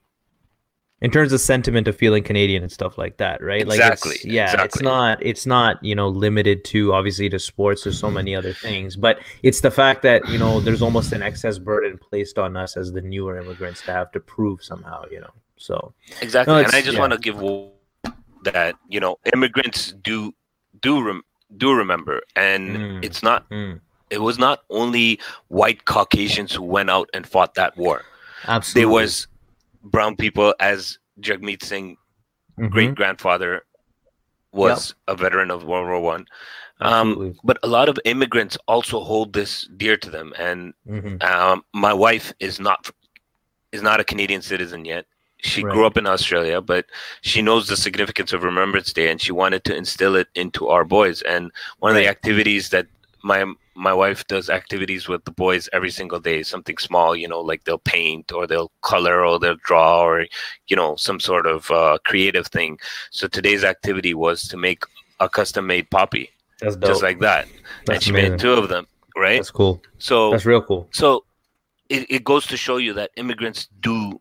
in 1.01 1.11
terms 1.11 1.33
of 1.33 1.41
sentiment 1.41 1.89
of 1.89 1.97
feeling 1.97 2.23
Canadian 2.23 2.63
and 2.63 2.71
stuff 2.71 2.97
like 2.97 3.17
that, 3.17 3.43
right? 3.43 3.67
Like 3.67 3.81
Exactly, 3.81 4.15
It's, 4.15 4.25
yeah, 4.25 4.63
it's 4.63 4.81
not 4.81 5.21
it's 5.21 5.47
not 5.47 5.83
you 5.83 5.97
know 5.97 6.07
limited 6.09 6.65
to 6.67 6.95
obviously 6.95 7.29
to 7.29 7.41
sports. 7.41 7.83
There's 7.83 7.99
so 7.99 8.09
many 8.09 8.37
other 8.37 8.53
things, 8.53 8.95
but 8.95 9.19
it's 9.43 9.63
the 9.63 9.71
fact 9.73 10.03
that 10.03 10.29
you 10.29 10.39
know 10.39 10.61
there's 10.61 10.81
almost 10.81 11.13
an 11.13 11.21
excess 11.21 11.59
burden 11.59 11.99
placed 11.99 12.39
on 12.39 12.57
us 12.57 12.77
as 12.77 12.93
the 12.93 13.01
newer 13.01 13.37
immigrants 13.37 13.83
to 13.83 13.93
have 13.93 14.13
to 14.13 14.21
prove 14.21 14.63
somehow, 14.63 15.03
you 15.11 15.21
know. 15.21 15.33
So 15.57 15.93
exactly 16.21 16.55
No, 16.55 16.61
and 16.61 16.73
I 16.73 16.81
just 16.81 16.95
yeah. 16.95 17.01
want 17.01 17.13
to 17.15 17.19
give 17.19 17.43
that 18.45 18.77
you 18.89 19.01
know 19.01 19.17
immigrants 19.35 19.95
do 20.05 20.33
do 20.83 21.03
rem- 21.03 21.25
do 21.57 21.73
remember 21.73 22.21
and 22.37 22.77
Mm. 22.77 23.05
it's 23.05 23.23
not 23.23 23.49
mm, 23.51 23.81
it 24.11 24.21
was 24.21 24.39
not 24.39 24.61
only 24.71 25.19
white 25.49 25.85
Caucasians 25.85 26.53
who 26.53 26.63
went 26.63 26.91
out 26.91 27.09
and 27.15 27.27
fought 27.27 27.55
that 27.55 27.77
war. 27.77 28.03
Absolutely, 28.47 28.81
there 28.81 28.89
was 28.89 29.27
brown 29.83 30.17
people 30.17 30.55
as 30.61 30.99
Jagmeet 31.21 31.63
Singh 31.63 31.97
Mhm, 32.59 32.71
great 32.71 32.95
grandfather 32.95 33.63
was 34.53 34.95
a 35.09 35.17
veteran 35.17 35.51
of 35.51 35.65
World 35.65 35.87
War 35.89 36.01
One. 36.01 36.27
Um, 36.81 37.35
but 37.45 37.59
a 37.63 37.67
lot 37.69 37.89
of 37.89 37.99
immigrants 38.05 38.59
also 38.69 39.01
hold 39.01 39.33
this 39.33 39.69
dear 39.77 39.97
to 39.97 40.11
them, 40.11 40.33
and 40.39 40.75
Mhm, 40.87 41.23
um, 41.23 41.65
my 41.73 41.93
wife 41.93 42.33
is 42.41 42.61
not 42.61 42.91
is 43.73 43.81
not 43.83 44.01
a 44.01 44.05
Canadian 44.05 44.43
citizen 44.43 44.85
yet. 44.85 45.07
She 45.43 45.63
Right. 45.65 45.73
grew 45.73 45.87
up 45.87 45.97
in 45.97 46.07
Australia, 46.07 46.61
but 46.61 46.87
she 47.21 47.43
knows 47.43 47.67
the 47.69 47.77
significance 47.77 48.33
of 48.33 48.43
Remembrance 48.45 48.93
Day, 48.93 49.11
and 49.11 49.21
she 49.21 49.33
wanted 49.33 49.65
to 49.65 49.77
instill 49.77 50.15
it 50.17 50.29
into 50.35 50.69
our 50.69 50.85
boys. 50.85 51.21
And 51.23 51.51
one 51.81 51.91
of 51.91 51.97
the 51.97 52.09
activities 52.09 52.71
that 52.71 52.87
my 53.23 53.45
my 53.75 53.93
wife 53.95 54.27
does 54.27 54.51
activities 54.51 55.09
with 55.09 55.25
the 55.25 55.31
boys 55.31 55.69
every 55.73 55.91
single 55.91 56.21
day, 56.21 56.43
something 56.43 56.77
small, 56.79 57.17
you 57.17 57.27
know, 57.27 57.41
like 57.41 57.65
they'll 57.65 57.79
paint 57.79 58.31
or 58.31 58.47
they'll 58.47 58.71
color 58.83 59.25
or 59.25 59.39
they'll 59.39 59.57
draw 59.65 60.03
or 60.05 60.27
you 60.69 60.77
know 60.77 60.95
some 60.97 61.19
sort 61.21 61.47
of 61.47 61.71
uh, 61.71 61.99
creative 62.05 62.47
thing. 62.49 62.79
So 63.11 63.27
today's 63.29 63.65
activity 63.65 64.15
was 64.15 64.47
to 64.49 64.57
make 64.57 64.85
a 65.21 65.29
custom 65.29 65.67
made 65.67 65.89
poppy, 65.91 66.31
That's 66.61 66.77
dope. 66.77 66.91
just 66.91 67.03
like 67.03 67.19
that, 67.21 67.49
and 67.89 68.03
she 68.03 68.11
amazing. 68.11 68.31
made 68.33 68.41
two 68.41 68.53
of 68.53 68.69
them, 68.69 68.87
right? 69.17 69.37
That's 69.39 69.51
cool. 69.51 69.83
so 69.99 70.31
That's 70.33 70.45
real 70.47 70.63
cool. 70.63 70.89
so 70.93 71.25
it, 71.89 72.07
it 72.11 72.25
goes 72.25 72.47
to 72.47 72.57
show 72.57 72.77
you 72.79 72.93
that 72.95 73.11
immigrants 73.17 73.69
do 73.81 74.21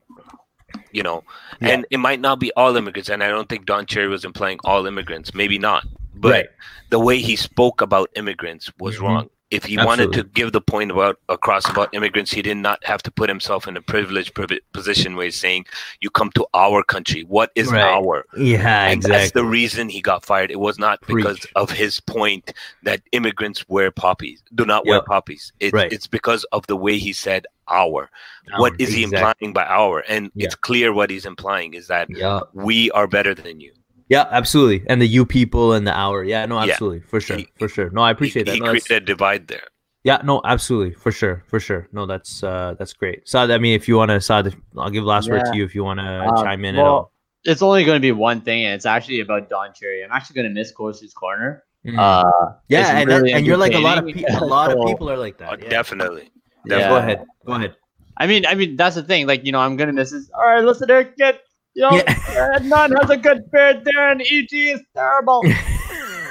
you 0.94 1.04
know 1.04 1.24
Yeah. 1.62 1.70
and 1.70 1.86
it 1.92 1.98
might 1.98 2.20
not 2.20 2.40
be 2.40 2.52
all 2.56 2.76
immigrants 2.76 3.10
and 3.10 3.24
i 3.24 3.28
don't 3.28 3.50
think 3.50 3.66
don 3.66 3.86
cherry 3.86 4.08
was 4.08 4.26
implying 4.26 4.60
all 4.64 4.86
immigrants 4.86 5.34
maybe 5.34 5.58
not 5.60 5.86
but 6.16 6.32
Right. 6.32 6.46
the 6.90 7.00
way 7.00 7.20
he 7.20 7.36
spoke 7.36 7.82
about 7.82 8.10
immigrants 8.16 8.72
was 8.80 8.98
Mhm. 8.98 9.02
wrong 9.02 9.30
if 9.52 9.66
he 9.66 9.78
wanted 9.78 10.14
to 10.14 10.24
give 10.24 10.54
the 10.54 10.62
point 10.62 10.90
about 10.92 11.18
across 11.30 11.70
about 11.70 11.94
immigrants 11.94 12.32
he 12.32 12.42
did 12.42 12.58
not 12.58 12.84
have 12.84 13.04
to 13.04 13.12
put 13.12 13.30
himself 13.30 13.68
in 13.68 13.76
a 13.78 13.82
privileged 13.82 14.34
position 14.74 15.16
where 15.16 15.26
he's 15.26 15.40
saying 15.40 15.66
you 16.00 16.10
come 16.10 16.32
to 16.32 16.46
our 16.54 16.84
country 16.84 17.22
what 17.24 17.52
is 17.56 17.70
Right. 17.72 17.82
our 17.82 18.26
Yeah, 18.38 18.86
and 18.88 18.98
exactly. 19.00 19.18
that's 19.20 19.32
the 19.34 19.46
reason 19.46 19.90
he 19.90 20.02
got 20.02 20.26
fired. 20.26 20.52
It 20.52 20.60
was 20.60 20.80
not 20.80 21.00
because 21.06 21.46
of 21.56 21.70
his 21.70 22.00
point 22.00 22.54
that 22.84 23.02
immigrants 23.12 23.68
wear 23.70 23.92
poppies, 23.92 24.42
do 24.56 24.66
not 24.66 24.86
wear 24.86 25.02
poppies. 25.02 25.52
It's, 25.60 25.74
Right. 25.74 25.92
it's 25.92 26.08
because 26.08 26.44
of 26.52 26.66
the 26.68 26.76
way 26.76 26.98
he 26.98 27.14
said 27.14 27.46
our. 27.68 28.10
what 28.58 28.74
is 28.80 28.92
he 28.94 29.04
implying 29.04 29.54
by 29.54 29.64
our? 29.64 30.04
And 30.10 30.30
Yeah. 30.36 30.46
it's 30.46 30.56
clear 30.56 30.92
what 30.92 31.10
he's 31.10 31.26
implying 31.26 31.74
is 31.74 31.88
that 31.88 32.10
Yeah. 32.10 32.42
we 32.54 32.92
are 32.92 33.08
better 33.08 33.34
than 33.34 33.62
you. 33.62 33.72
Yeah, 34.12 34.26
absolutely. 34.40 34.80
And 34.90 35.02
the 35.02 35.08
you 35.16 35.24
people 35.26 35.72
and 35.74 35.88
the 35.90 35.96
hour. 36.04 36.18
Yeah, 36.34 36.46
no, 36.46 36.56
Yeah. 36.62 36.72
absolutely. 36.74 37.02
For 37.12 37.20
sure. 37.26 37.38
He- 37.38 37.48
for 37.62 37.70
sure. 37.76 37.90
No, 37.96 38.02
I 38.02 38.12
appreciate 38.12 38.44
he, 38.46 38.52
that. 38.52 38.54
He 38.56 38.60
No, 38.60 38.66
that's- 38.68 38.86
created 38.88 39.04
a 39.04 39.14
divide 39.14 39.44
there. 39.48 39.68
yeah, 40.10 40.20
no, 40.30 40.42
absolutely. 40.54 40.94
For 41.04 41.12
sure. 41.20 41.44
For 41.52 41.60
sure. 41.68 41.88
No, 41.98 42.06
that's 42.12 42.44
uh 42.44 42.76
that's 42.78 42.94
great. 43.02 43.18
Saad, 43.32 43.50
I 43.52 43.58
mean 43.64 43.74
if 43.82 43.88
you 43.88 43.96
wanna 44.02 44.20
Saad, 44.20 44.46
I'll 44.78 44.90
give 44.96 45.06
last 45.16 45.30
word 45.32 45.46
to 45.50 45.56
you 45.58 45.64
if 45.70 45.74
you 45.78 45.84
wanna 45.90 46.10
Uh, 46.28 46.44
chime 46.44 46.66
in 46.66 46.76
at 46.76 46.86
all. 46.86 47.14
It's 47.52 47.64
only 47.70 47.84
going 47.88 47.98
to 48.02 48.06
be 48.10 48.12
one 48.12 48.40
thing, 48.48 48.66
and 48.66 48.74
it's 48.78 48.86
actually 48.86 49.20
about 49.26 49.50
Don 49.50 49.70
Cherry. 49.74 50.04
I'm 50.06 50.12
actually 50.18 50.36
going 50.40 50.50
to 50.54 50.54
miss 50.60 50.70
Coach's 50.72 51.12
Corner. 51.12 51.64
Mhm. 51.84 51.98
Uh, 51.98 52.30
yeah, 52.70 52.82
it's 52.82 52.90
and, 53.00 53.10
that- 53.10 53.26
and 53.36 53.42
you're 53.48 53.58
like 53.58 53.74
a 53.74 53.80
lot 53.80 53.98
of 53.98 54.04
entertaining. 54.04 54.30
people 54.30 54.44
a 54.44 54.54
lot 54.58 54.68
of 54.72 54.78
people 54.86 55.10
are 55.10 55.18
like 55.18 55.42
Uh, 55.42 55.50
that. 55.50 55.64
Yeah. 55.64 55.70
Definitely. 55.78 56.26
yeah. 56.70 56.90
Go 56.90 56.98
ahead. 57.02 57.20
Go 57.48 57.54
ahead. 57.54 57.74
I 58.22 58.28
mean, 58.28 58.46
I 58.46 58.54
mean, 58.54 58.76
that's 58.76 58.94
the 59.00 59.02
thing. 59.02 59.26
Like, 59.26 59.42
you 59.44 59.52
know, 59.52 59.58
I'm 59.66 59.76
gonna 59.76 59.92
miss 60.02 60.12
this. 60.12 60.30
All 60.38 60.46
right, 60.46 60.64
listener, 60.64 61.02
get 61.18 61.42
you 61.74 61.82
know, 61.84 61.92
Yeah. 61.92 62.60
none 62.64 62.92
has 62.94 63.10
a 63.10 63.18
good 63.18 63.50
beard 63.52 63.84
there, 63.86 64.10
and 64.12 64.22
EG 64.22 64.52
is 64.54 64.82
terrible. 64.96 65.44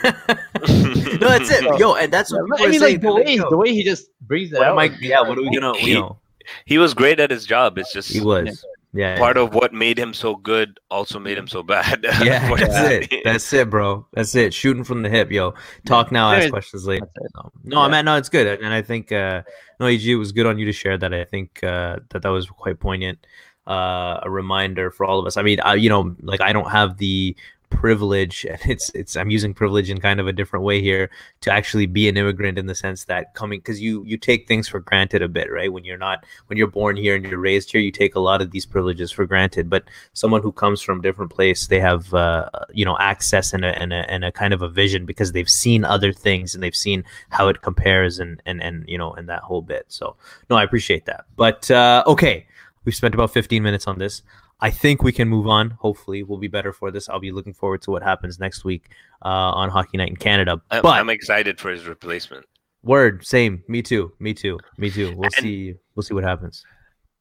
no, 0.02 1.28
that's 1.28 1.50
it. 1.50 1.78
Yo, 1.78 1.94
and 1.94 2.12
that's 2.12 2.32
what 2.32 2.44
people 2.46 2.58
I 2.58 2.64
are 2.66 2.70
mean, 2.70 2.80
like 2.80 3.00
the 3.00 3.12
way 3.12 3.36
the 3.38 3.56
way 3.56 3.72
he 3.74 3.84
just 3.84 4.08
brings 4.22 4.52
it 4.52 4.58
what 4.58 4.68
out. 4.68 4.72
am 4.72 4.78
I, 4.78 4.84
yeah, 5.00 5.20
what 5.20 5.38
are 5.38 5.42
we 5.42 5.54
gonna 5.56 5.76
He- 5.78 5.90
you 5.90 5.94
know? 6.00 6.18
He 6.64 6.78
was 6.78 6.94
great 6.94 7.20
at 7.20 7.30
his 7.30 7.46
job. 7.46 7.78
It's 7.78 7.92
just 7.92 8.10
He 8.12 8.20
was. 8.20 8.64
Yeah. 8.92 9.18
part 9.18 9.36
of 9.36 9.54
what 9.54 9.72
made 9.72 9.96
him 9.96 10.12
so 10.12 10.34
good 10.34 10.80
also 10.90 11.20
made 11.20 11.38
him 11.38 11.46
so 11.46 11.62
bad. 11.62 12.00
yeah, 12.04 12.10
that's 12.40 12.42
unfortunately. 12.50 13.18
it. 13.18 13.24
That's 13.24 13.52
it, 13.52 13.70
bro. 13.70 14.04
That's 14.14 14.34
it. 14.34 14.52
Shooting 14.52 14.82
from 14.82 15.02
the 15.02 15.08
hip, 15.08 15.30
yo. 15.30 15.54
Talk 15.86 16.10
now, 16.10 16.28
ask 16.30 16.36
Anyways, 16.38 16.50
questions 16.50 16.86
later. 16.88 17.06
No, 17.36 17.52
no, 17.62 17.82
Yeah. 17.84 17.88
man, 17.88 18.04
no, 18.06 18.16
it's 18.16 18.28
good, 18.28 18.48
and 18.60 18.74
I 18.74 18.82
think 18.82 19.12
uh, 19.12 19.42
no, 19.78 19.86
EG, 19.86 20.08
it 20.08 20.16
was 20.16 20.32
good 20.32 20.46
on 20.46 20.58
you 20.58 20.64
to 20.64 20.72
share 20.72 20.98
that. 20.98 21.14
I 21.14 21.22
think 21.24 21.62
uh, 21.62 21.98
that 22.08 22.22
that 22.22 22.30
was 22.30 22.48
quite 22.50 22.80
poignant. 22.80 23.24
Uh, 23.70 24.18
a 24.24 24.30
reminder 24.30 24.90
for 24.90 25.06
all 25.06 25.20
of 25.20 25.26
us. 25.26 25.36
I 25.36 25.42
mean, 25.42 25.60
I, 25.60 25.74
you 25.74 25.88
know, 25.88 26.16
like 26.22 26.40
I 26.40 26.52
don't 26.52 26.72
have 26.72 26.98
the 26.98 27.36
privilege 27.70 28.44
and 28.50 28.58
it's 28.66 28.90
it's 28.94 29.16
i'm 29.16 29.30
using 29.30 29.54
privilege 29.54 29.90
in 29.90 30.00
kind 30.00 30.18
of 30.18 30.26
a 30.26 30.32
different 30.32 30.64
way 30.64 30.82
here 30.82 31.08
to 31.40 31.52
actually 31.52 31.86
be 31.86 32.08
an 32.08 32.16
immigrant 32.16 32.58
in 32.58 32.66
the 32.66 32.74
sense 32.74 33.04
that 33.04 33.32
coming 33.34 33.60
because 33.60 33.80
you 33.80 34.04
you 34.04 34.16
take 34.16 34.46
things 34.46 34.68
for 34.68 34.80
granted 34.80 35.22
a 35.22 35.28
bit 35.28 35.50
right? 35.50 35.72
When 35.72 35.84
you're 35.84 35.98
not 35.98 36.24
when 36.48 36.56
you're 36.56 36.66
born 36.66 36.96
here 36.96 37.14
and 37.14 37.24
you're 37.24 37.38
raised 37.38 37.70
here 37.70 37.80
you 37.80 37.90
take 37.90 38.14
a 38.14 38.20
lot 38.20 38.42
of 38.42 38.50
these 38.50 38.66
privileges 38.66 39.10
for 39.10 39.26
granted. 39.26 39.70
But 39.70 39.84
someone 40.12 40.42
who 40.42 40.52
comes 40.52 40.82
from 40.82 40.98
a 40.98 41.02
different 41.02 41.30
place 41.30 41.68
they 41.68 41.80
have 41.80 42.12
uh, 42.12 42.48
you 42.72 42.84
know 42.84 42.96
access 42.98 43.52
and 43.52 43.64
a, 43.64 43.80
and 43.80 43.92
a 43.92 44.10
and 44.10 44.24
a 44.24 44.32
kind 44.32 44.52
of 44.52 44.62
a 44.62 44.68
vision 44.68 45.06
because 45.06 45.32
they've 45.32 45.48
seen 45.48 45.84
other 45.84 46.12
things 46.12 46.54
and 46.54 46.62
they've 46.62 46.76
seen 46.76 47.04
how 47.30 47.48
it 47.48 47.62
compares 47.62 48.18
and 48.18 48.42
and 48.46 48.62
and 48.62 48.84
you 48.88 48.98
know 48.98 49.12
and 49.12 49.28
that 49.28 49.42
whole 49.42 49.62
bit. 49.62 49.84
So 49.88 50.16
no 50.48 50.56
i 50.56 50.64
appreciate 50.64 51.06
that. 51.06 51.24
But 51.36 51.70
uh 51.70 52.02
okay 52.06 52.46
we've 52.84 52.94
spent 52.94 53.14
about 53.14 53.32
15 53.32 53.62
minutes 53.62 53.86
on 53.86 53.98
this 53.98 54.22
I 54.62 54.68
think 54.70 55.02
we 55.02 55.10
can 55.10 55.26
move 55.26 55.46
on. 55.46 55.70
Hopefully, 55.70 56.22
we'll 56.22 56.36
be 56.38 56.46
better 56.46 56.70
for 56.74 56.90
this. 56.90 57.08
I'll 57.08 57.18
be 57.18 57.32
looking 57.32 57.54
forward 57.54 57.80
to 57.82 57.90
what 57.90 58.02
happens 58.02 58.38
next 58.38 58.62
week 58.62 58.90
uh, 59.24 59.28
on 59.28 59.70
Hockey 59.70 59.96
Night 59.96 60.10
in 60.10 60.16
Canada. 60.16 60.60
I'm, 60.70 60.82
but 60.82 60.90
I'm 61.00 61.08
excited 61.08 61.58
for 61.58 61.70
his 61.70 61.86
replacement. 61.86 62.44
word, 62.82 63.24
same. 63.24 63.64
Me 63.68 63.80
too. 63.80 64.12
Me 64.18 64.34
too. 64.34 64.58
Me 64.76 64.90
too. 64.90 65.14
We'll 65.16 65.30
And- 65.36 65.42
see. 65.42 65.74
We'll 65.94 66.02
see 66.02 66.12
what 66.12 66.24
happens. 66.24 66.62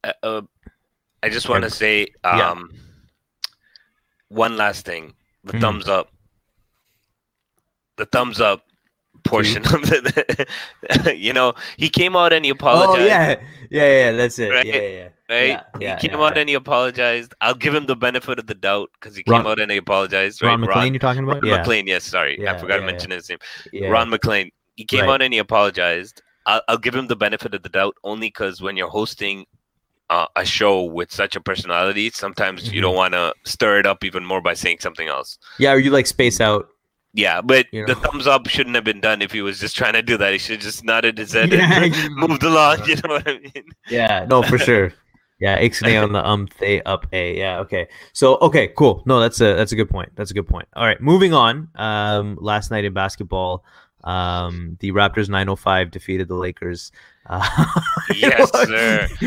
Uh, 0.04 0.12
uh, 0.22 0.42
I 1.22 1.30
just 1.30 1.48
want 1.48 1.62
to 1.62 1.68
Yeah. 1.68 1.74
say 1.74 2.06
Yeah. 2.24 2.50
um, 2.50 2.70
one 4.28 4.58
last 4.58 4.84
thing: 4.84 5.14
the 5.44 5.54
Mhm. 5.54 5.60
thumbs 5.62 5.88
up. 5.88 6.12
The 7.96 8.04
thumbs 8.04 8.38
up 8.40 8.66
portion 9.24 9.62
of 9.64 9.80
the, 9.82 10.46
you 11.16 11.32
know, 11.32 11.54
he 11.78 11.88
came 11.88 12.16
out 12.16 12.32
and 12.34 12.44
he 12.44 12.50
apologized. 12.50 13.00
Oh 13.00 13.04
yeah, 13.06 13.40
yeah, 13.70 13.88
yeah. 13.88 14.12
That's 14.12 14.38
it. 14.38 14.50
Right? 14.50 14.66
Yeah, 14.66 14.74
yeah, 14.76 14.88
yeah. 14.88 15.08
Right? 15.30 15.48
Yeah, 15.48 15.62
yeah, 15.78 15.98
he 16.00 16.08
came 16.08 16.18
yeah, 16.18 16.26
out 16.26 16.36
and 16.36 16.48
he 16.48 16.54
apologized. 16.56 17.34
I'll 17.40 17.54
give 17.54 17.74
him 17.74 17.86
the 17.86 17.94
benefit 17.96 18.38
of 18.40 18.46
the 18.48 18.54
doubt 18.54 18.90
because 19.00 19.14
he 19.16 19.22
Ron- 19.28 19.42
came 19.42 19.50
out 19.52 19.60
and 19.60 19.70
he 19.70 19.76
apologized. 19.76 20.42
Right? 20.42 20.48
Ron 20.50 20.60
MacLean, 20.60 20.92
you're 20.94 20.98
talking 20.98 21.22
about? 21.22 21.36
Ron 21.42 21.46
yeah. 21.46 21.56
MacLean, 21.58 21.86
yes, 21.86 22.04
sorry. 22.04 22.46
I 22.48 22.58
forgot 22.58 22.78
to 22.78 22.82
mention 22.82 23.10
his 23.12 23.28
name. 23.30 23.38
Ron 23.90 24.10
MacLean. 24.10 24.50
He 24.76 24.84
came 24.84 25.02
Right. 25.02 25.10
out 25.10 25.22
and 25.22 25.32
he 25.32 25.38
apologized. 25.38 26.20
I'll, 26.46 26.62
I'll 26.68 26.78
give 26.78 26.94
him 26.94 27.06
the 27.06 27.16
benefit 27.16 27.54
of 27.54 27.62
the 27.62 27.68
doubt 27.68 27.94
only 28.02 28.26
because 28.28 28.60
when 28.60 28.76
you're 28.76 28.88
hosting 28.88 29.46
uh, 30.08 30.26
a 30.34 30.44
show 30.44 30.82
with 30.82 31.12
such 31.12 31.36
a 31.36 31.40
personality, 31.40 32.10
sometimes 32.10 32.72
you 32.72 32.80
Mhm. 32.80 32.82
don't 32.82 32.96
want 32.96 33.14
to 33.14 33.32
stir 33.44 33.78
it 33.78 33.86
up 33.86 34.02
even 34.02 34.24
more 34.24 34.40
by 34.40 34.54
saying 34.54 34.78
something 34.80 35.06
else. 35.06 35.38
Yeah, 35.60 35.72
or 35.72 35.78
you 35.78 35.90
like 35.92 36.06
space 36.08 36.40
out? 36.40 36.68
Yeah, 37.12 37.40
but 37.40 37.66
You 37.72 37.86
the 37.86 37.94
thumbs 37.96 38.26
up 38.26 38.48
shouldn't 38.48 38.74
have 38.76 38.84
been 38.84 39.00
done 39.00 39.20
if 39.22 39.32
he 39.32 39.42
was 39.42 39.58
just 39.60 39.76
trying 39.76 39.92
to 39.94 40.02
do 40.02 40.16
that. 40.16 40.32
He 40.32 40.38
should 40.38 40.56
have 40.56 40.62
just 40.62 40.84
nodded 40.84 41.18
his 41.18 41.32
head 41.34 41.52
Yeah, 41.52 41.82
and 41.84 41.94
moved 42.16 42.42
along. 42.42 42.84
You 42.86 42.96
know 42.96 43.14
what 43.14 43.28
I 43.28 43.38
mean? 43.38 43.64
Yeah, 43.88 44.26
no, 44.28 44.42
for 44.42 44.58
sure. 44.58 44.92
Yeah, 45.40 45.58
ixnay 45.60 46.02
on 46.02 46.12
the 46.12 46.26
um 46.26 46.48
they 46.58 46.82
up 46.82 47.06
a. 47.12 47.36
Yeah, 47.38 47.60
okay. 47.60 47.88
So 48.12 48.36
okay, 48.42 48.68
cool. 48.76 49.02
No, 49.06 49.20
that's 49.20 49.40
a 49.40 49.54
that's 49.54 49.72
a 49.72 49.76
good 49.76 49.88
point. 49.88 50.10
That's 50.14 50.30
a 50.30 50.34
good 50.34 50.46
point. 50.46 50.68
All 50.76 50.84
right, 50.84 51.00
moving 51.00 51.32
on. 51.32 51.68
Um, 51.76 52.36
last 52.40 52.70
night 52.70 52.84
in 52.84 52.92
basketball, 52.92 53.64
um, 54.04 54.76
the 54.80 54.92
Raptors 54.92 55.28
905 55.30 55.90
defeated 55.90 56.28
the 56.28 56.34
Lakers. 56.34 56.92
Uh, 57.26 57.40
Yes, 58.14 58.52
what- 58.52 58.68
sir. 58.68 59.08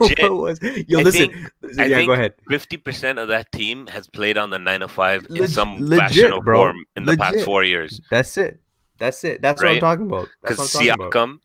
Legit. 0.00 0.32
was- 0.32 0.58
Yo, 0.62 0.98
I 0.98 1.02
listen. 1.02 1.30
think- 1.30 1.50
listen, 1.62 1.90
yeah, 1.90 2.04
go 2.06 2.12
ahead. 2.12 2.34
Fifty 2.48 2.76
percent 2.76 3.18
of 3.20 3.28
that 3.28 3.52
team 3.52 3.86
has 3.88 4.08
played 4.08 4.36
on 4.38 4.50
the 4.50 4.58
905 4.58 5.26
in 5.30 5.36
Leg- 5.36 5.48
some 5.50 5.78
legit, 5.80 5.98
fashion 5.98 6.32
or 6.32 6.42
form 6.42 6.84
in 6.96 7.04
the 7.04 7.16
past 7.16 7.44
four 7.44 7.62
years. 7.62 8.00
That's 8.10 8.36
it. 8.36 8.60
That's 8.98 9.22
it. 9.24 9.42
That's 9.42 9.62
what 9.62 9.72
I'm 9.72 9.80
talking 9.80 10.06
about. 10.06 10.28
Because 10.40 10.58
what 10.74 10.86
about. 10.94 11.12
Siakam, 11.12 11.38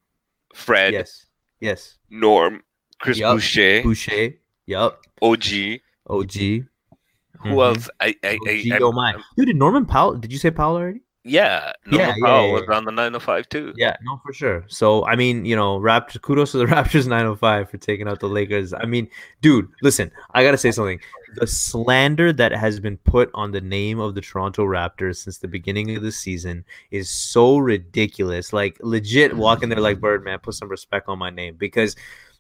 Fred, 0.54 0.94
Yes. 0.94 1.26
Yes. 1.60 1.98
Norm, 2.10 2.62
Chris 3.00 3.18
Yup. 3.20 3.36
Boucher, 3.36 3.84
Boucher. 3.84 4.34
Yep. 4.66 5.00
OG. 5.22 5.80
OG. 6.10 6.34
Who 7.44 7.50
Mhm. 7.50 7.64
else? 7.76 7.90
I, 8.00 8.16
I, 8.24 8.30
I, 8.30 8.36
OG, 8.36 8.72
I'm- 8.72 8.84
oh 8.84 8.92
my. 8.92 9.12
I'm- 9.12 9.24
Dude, 9.36 9.48
did 9.48 9.56
Norman 9.56 9.86
Powell? 9.86 10.16
Did 10.18 10.32
you 10.32 10.40
say 10.40 10.50
Powell 10.52 10.76
already? 10.78 11.02
yeah, 11.24 11.74
Yeah, 11.92 11.98
Norman 11.98 12.16
yeah, 12.22 12.26
Powell 12.26 12.48
yeah, 12.48 12.54
was 12.54 12.64
yeah. 12.70 12.76
on 12.78 12.86
the 12.86 12.92
905 12.92 13.50
too. 13.50 13.74
Yeah, 13.76 13.96
no, 14.04 14.20
for 14.26 14.32
sure. 14.34 14.64
So 14.68 15.06
I 15.06 15.16
mean, 15.18 15.44
you 15.46 15.56
know, 15.58 15.78
Raptors. 15.80 16.22
Kudos 16.22 16.52
to 16.54 16.58
the 16.58 16.66
Raptors 16.76 17.06
905 17.06 17.70
for 17.70 17.78
taking 17.78 18.08
out 18.08 18.22
the 18.22 18.30
Lakers. 18.30 18.74
I 18.74 18.86
mean, 18.86 19.08
dude, 19.42 19.68
listen, 19.82 20.10
I 20.34 20.44
gotta 20.44 20.58
say 20.58 20.72
something. 20.72 21.00
The 21.36 21.46
slander 21.46 22.32
that 22.34 22.54
has 22.54 22.80
been 22.80 22.96
put 23.00 23.30
on 23.34 23.52
the 23.52 23.60
name 23.62 24.00
of 24.00 24.16
the 24.16 24.22
Toronto 24.22 24.64
Raptors 24.66 25.18
since 25.18 25.38
the 25.40 25.48
beginning 25.50 25.96
of 25.98 26.02
the 26.02 26.12
season 26.14 26.64
is 26.92 27.10
so 27.10 27.58
ridiculous. 27.58 28.54
Like 28.54 28.78
legit, 28.82 29.36
walking 29.36 29.68
there 29.70 29.82
like 29.82 30.00
Birdman, 30.00 30.40
put 30.40 30.54
some 30.56 30.70
respect 30.70 31.10
on 31.10 31.20
my 31.20 31.30
name 31.30 31.56
because, 31.58 31.96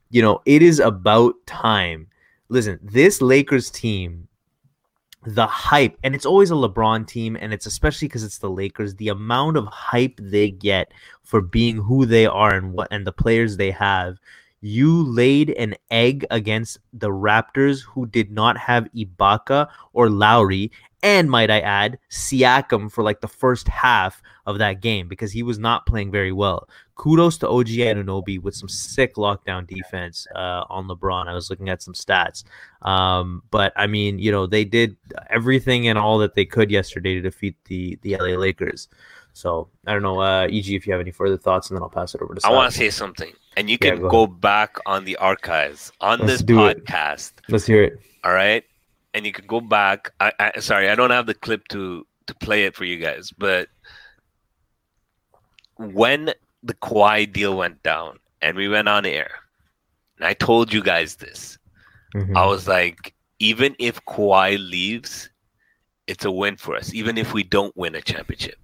you 0.10 0.22
know, 0.22 0.42
it 0.46 0.62
is 0.62 0.80
about 0.80 1.36
time. 1.46 2.08
Listen, 2.50 2.80
this 2.82 3.22
Lakers 3.22 3.70
team 3.70 4.28
the 5.28 5.46
hype 5.46 5.98
and 6.04 6.16
it's 6.16 6.26
always 6.26 6.52
a 6.52 6.54
LeBron 6.54 7.06
team 7.06 7.36
and 7.42 7.54
it's 7.54 7.66
especially 7.66 8.08
because 8.08 8.24
it's 8.24 8.38
the 8.38 8.50
Lakers 8.50 8.96
the 8.96 9.10
amount 9.10 9.58
of 9.58 9.66
hype 9.66 10.18
they 10.22 10.50
get 10.50 10.94
for 11.24 11.42
being 11.42 11.76
who 11.76 12.06
they 12.06 12.26
are 12.26 12.56
and 12.56 12.72
what 12.72 12.88
and 12.92 13.06
the 13.06 13.12
players 13.12 13.58
they 13.58 13.72
have 13.72 14.18
you 14.62 15.04
laid 15.04 15.52
an 15.52 15.76
egg 15.92 16.26
against 16.32 16.80
the 16.94 17.10
Raptors 17.10 17.82
who 17.84 18.06
did 18.08 18.32
not 18.32 18.58
have 18.58 18.90
Ibaka 18.96 19.68
or 19.94 20.10
Lowry 20.10 20.72
and 21.04 21.30
might 21.30 21.52
I 21.52 21.60
add 21.60 22.00
Siakam 22.10 22.92
for 22.92 23.04
like 23.04 23.22
the 23.22 23.28
first 23.28 23.68
half 23.68 24.22
of 24.48 24.58
that 24.58 24.82
game 24.82 25.08
because 25.08 25.32
he 25.32 25.44
was 25.44 25.60
not 25.60 25.86
playing 25.86 26.12
very 26.12 26.32
well. 26.32 26.68
Kudos 26.96 27.38
to 27.40 27.50
OG 27.50 27.68
Anunoby 27.68 28.42
with 28.42 28.56
some 28.56 28.68
sick 28.68 29.16
lockdown 29.16 29.68
defense 29.68 30.26
uh, 30.36 30.64
on 30.70 30.88
LeBron. 30.88 31.28
I 31.28 31.34
was 31.34 31.50
looking 31.50 31.70
at 31.70 31.84
some 31.84 31.94
stats. 31.94 32.44
Um, 32.82 33.44
but 33.52 33.74
I 33.76 33.86
mean, 33.86 34.18
you 34.18 34.32
know, 34.32 34.48
they 34.48 34.66
did 34.66 34.98
everything 35.30 35.88
and 35.88 36.00
all 36.00 36.18
that 36.18 36.34
they 36.34 36.46
could 36.46 36.72
yesterday 36.72 37.14
to 37.14 37.22
defeat 37.22 37.56
the 37.66 38.00
the 38.02 38.18
LA 38.18 38.36
Lakers. 38.38 38.88
So 39.38 39.70
I 39.86 39.94
don't 39.94 40.02
know, 40.02 40.20
uh, 40.20 40.48
EG, 40.48 40.70
if 40.74 40.88
you 40.88 40.94
have 40.94 41.00
any 41.00 41.12
further 41.12 41.38
thoughts, 41.38 41.70
and 41.70 41.78
then 41.78 41.84
I'll 41.84 41.90
pass 41.90 42.16
it 42.16 42.22
over 42.24 42.34
to. 42.34 42.42
I 42.48 42.50
want 42.50 42.72
to 42.72 42.78
say 42.78 42.90
something, 42.90 43.34
and 43.56 43.70
you 43.70 43.78
Yeah, 43.80 43.92
can 43.92 44.02
go 44.02 44.10
go 44.10 44.28
back 44.28 44.78
on 44.88 45.06
the 45.06 45.16
archives 45.18 45.92
on 46.02 46.20
Let's 46.20 46.32
this 46.32 46.42
do 46.42 46.66
it. 46.66 46.84
podcast. 46.86 47.34
Let's 47.48 47.68
hear 47.68 47.84
it. 47.84 48.00
All 48.24 48.34
right, 48.34 48.64
and 49.14 49.26
you 49.28 49.32
can 49.32 49.46
go 49.46 49.62
back. 49.62 50.12
I, 50.20 50.32
I 50.40 50.60
sorry, 50.60 50.90
I 50.90 50.96
don't 50.96 51.12
have 51.12 51.28
the 51.28 51.36
clip 51.36 51.68
to 51.70 52.06
to 52.26 52.34
play 52.36 52.66
it 52.66 52.76
for 52.76 52.84
you 52.86 52.98
guys, 52.98 53.32
but 53.38 53.70
when 55.78 56.34
the 56.64 56.74
Kawhi 56.74 57.32
deal 57.32 57.56
went 57.58 57.84
down 57.84 58.18
and 58.42 58.58
we 58.58 58.68
went 58.68 58.88
on 58.90 59.06
air, 59.06 59.30
and 60.18 60.26
I 60.26 60.34
told 60.34 60.74
you 60.74 60.82
guys 60.82 61.16
this, 61.18 61.58
Mhm. 62.16 62.36
I 62.36 62.46
was 62.46 62.68
like, 62.68 63.14
even 63.40 63.76
if 63.78 64.04
Kawhi 64.06 64.58
leaves, 64.58 65.30
it's 66.08 66.26
a 66.26 66.32
win 66.32 66.58
for 66.58 66.76
us. 66.76 66.94
Even 66.94 67.18
if 67.18 67.34
we 67.34 67.44
don't 67.44 67.76
win 67.78 67.94
a 67.96 68.02
championship, 68.02 68.58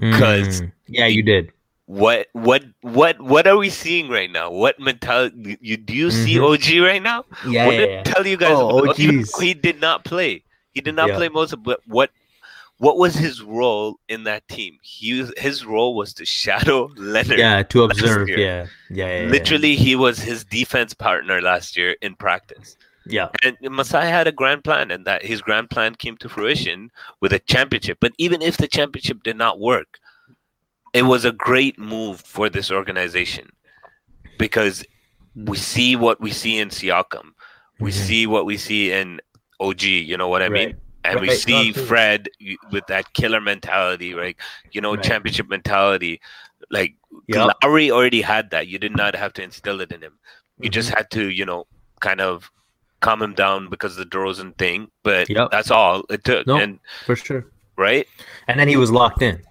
'cause- 0.00 0.60
Mm. 0.62 0.72
yeah, 0.88 1.06
you 1.06 1.22
did. 1.22 1.52
what 1.86 2.26
what 2.32 2.64
what 2.82 3.20
what 3.20 3.46
are 3.46 3.56
we 3.56 3.70
seeing 3.70 4.08
right 4.08 4.30
now? 4.30 4.50
What 4.50 4.78
mentality? 4.80 5.56
You 5.60 5.76
do 5.76 5.94
you 5.94 6.10
see 6.10 6.34
Mhm. 6.34 6.52
OG 6.52 6.80
right 6.80 7.02
now? 7.02 7.24
Yeah, 7.46 7.66
what 7.66 7.74
yeah, 7.74 7.80
did 7.80 7.90
yeah. 7.90 8.02
Tell 8.02 8.26
you 8.26 8.36
guys? 8.36 8.50
Oh, 8.56 8.78
about- 8.82 8.98
OGs. 8.98 9.38
he 9.40 9.54
did 9.54 9.80
not 9.80 10.04
play. 10.04 10.42
He 10.74 10.80
did 10.80 10.94
not 10.96 11.08
Yeah. 11.08 11.16
play 11.16 11.28
most 11.28 11.52
of. 11.52 11.62
But 11.62 11.80
what 11.86 12.10
what 12.78 12.98
was 12.98 13.14
his 13.14 13.40
role 13.40 13.98
in 14.08 14.24
that 14.24 14.46
team? 14.48 14.76
He 14.82 15.18
was, 15.20 15.32
his 15.38 15.64
role 15.64 15.94
was 15.94 16.12
to 16.14 16.26
shadow 16.26 16.90
Leonard. 16.96 17.38
yeah, 17.38 17.62
to 17.62 17.84
observe. 17.84 18.28
year. 18.28 18.38
Yeah, 18.38 18.66
yeah, 18.90 19.06
yeah, 19.06 19.22
yeah. 19.22 19.30
Literally, 19.30 19.76
he 19.76 19.96
was 19.96 20.18
his 20.18 20.44
defense 20.44 20.92
partner 20.92 21.40
last 21.40 21.76
year 21.76 21.96
in 22.02 22.16
practice. 22.16 22.76
Yeah, 23.08 23.28
And 23.44 23.56
Masai 23.62 24.06
had 24.08 24.26
a 24.26 24.32
grand 24.32 24.64
plan, 24.64 24.90
and 24.90 25.04
that 25.04 25.24
his 25.24 25.40
grand 25.40 25.70
plan 25.70 25.94
came 25.94 26.16
to 26.18 26.28
fruition 26.28 26.90
with 27.20 27.32
a 27.32 27.38
championship. 27.38 27.98
But 28.00 28.12
even 28.18 28.42
if 28.42 28.56
the 28.56 28.66
championship 28.66 29.22
did 29.22 29.36
not 29.36 29.60
work, 29.60 29.98
it 30.92 31.02
was 31.02 31.24
a 31.24 31.32
great 31.32 31.78
move 31.78 32.20
for 32.20 32.48
this 32.48 32.70
organization 32.70 33.50
because 34.38 34.84
we 35.34 35.56
see 35.56 35.94
what 35.94 36.20
we 36.20 36.30
see 36.30 36.58
in 36.58 36.70
Siakam, 36.70 37.32
we 37.78 37.90
Mhm. 37.90 37.94
see 37.94 38.26
what 38.26 38.46
we 38.46 38.56
see 38.56 38.90
in 38.90 39.20
OG. 39.60 40.02
You 40.02 40.16
know 40.16 40.28
what 40.28 40.42
I 40.42 40.48
mean? 40.48 40.66
Right. 40.68 40.76
And 41.04 41.20
we 41.20 41.30
see. 41.30 41.72
Fred 41.72 42.28
with 42.72 42.86
that 42.88 43.12
killer 43.12 43.40
mentality, 43.40 44.14
right? 44.14 44.36
You 44.72 44.80
know, 44.80 44.94
Right. 44.94 45.04
championship 45.04 45.48
mentality. 45.48 46.20
Like 46.70 46.96
Yep. 47.28 47.52
Lowry 47.62 47.90
already 47.90 48.22
had 48.22 48.50
that. 48.50 48.66
You 48.66 48.78
did 48.78 48.96
not 48.96 49.14
have 49.14 49.32
to 49.34 49.42
instill 49.42 49.80
it 49.80 49.92
in 49.92 50.02
him. 50.02 50.18
You 50.58 50.70
Mhm. 50.70 50.72
just 50.72 50.90
had 50.90 51.10
to, 51.12 51.30
you 51.30 51.44
know, 51.44 51.66
kind 52.00 52.20
of 52.20 52.50
calm 53.00 53.20
him 53.22 53.34
down 53.34 53.68
because 53.68 53.92
of 53.92 53.98
the 53.98 54.16
DeRozan 54.16 54.56
thing. 54.58 54.90
But 55.02 55.28
Yep. 55.28 55.50
that's 55.50 55.70
all 55.70 56.04
it 56.10 56.24
took. 56.24 56.46
No. 56.46 56.56
And 56.56 56.78
for 57.04 57.16
sure. 57.16 57.46
right? 57.76 58.06
And 58.48 58.58
then 58.58 58.68
he 58.68 58.76
was 58.76 58.90
locked 58.90 59.20
in. 59.22 59.36
You 59.36 59.42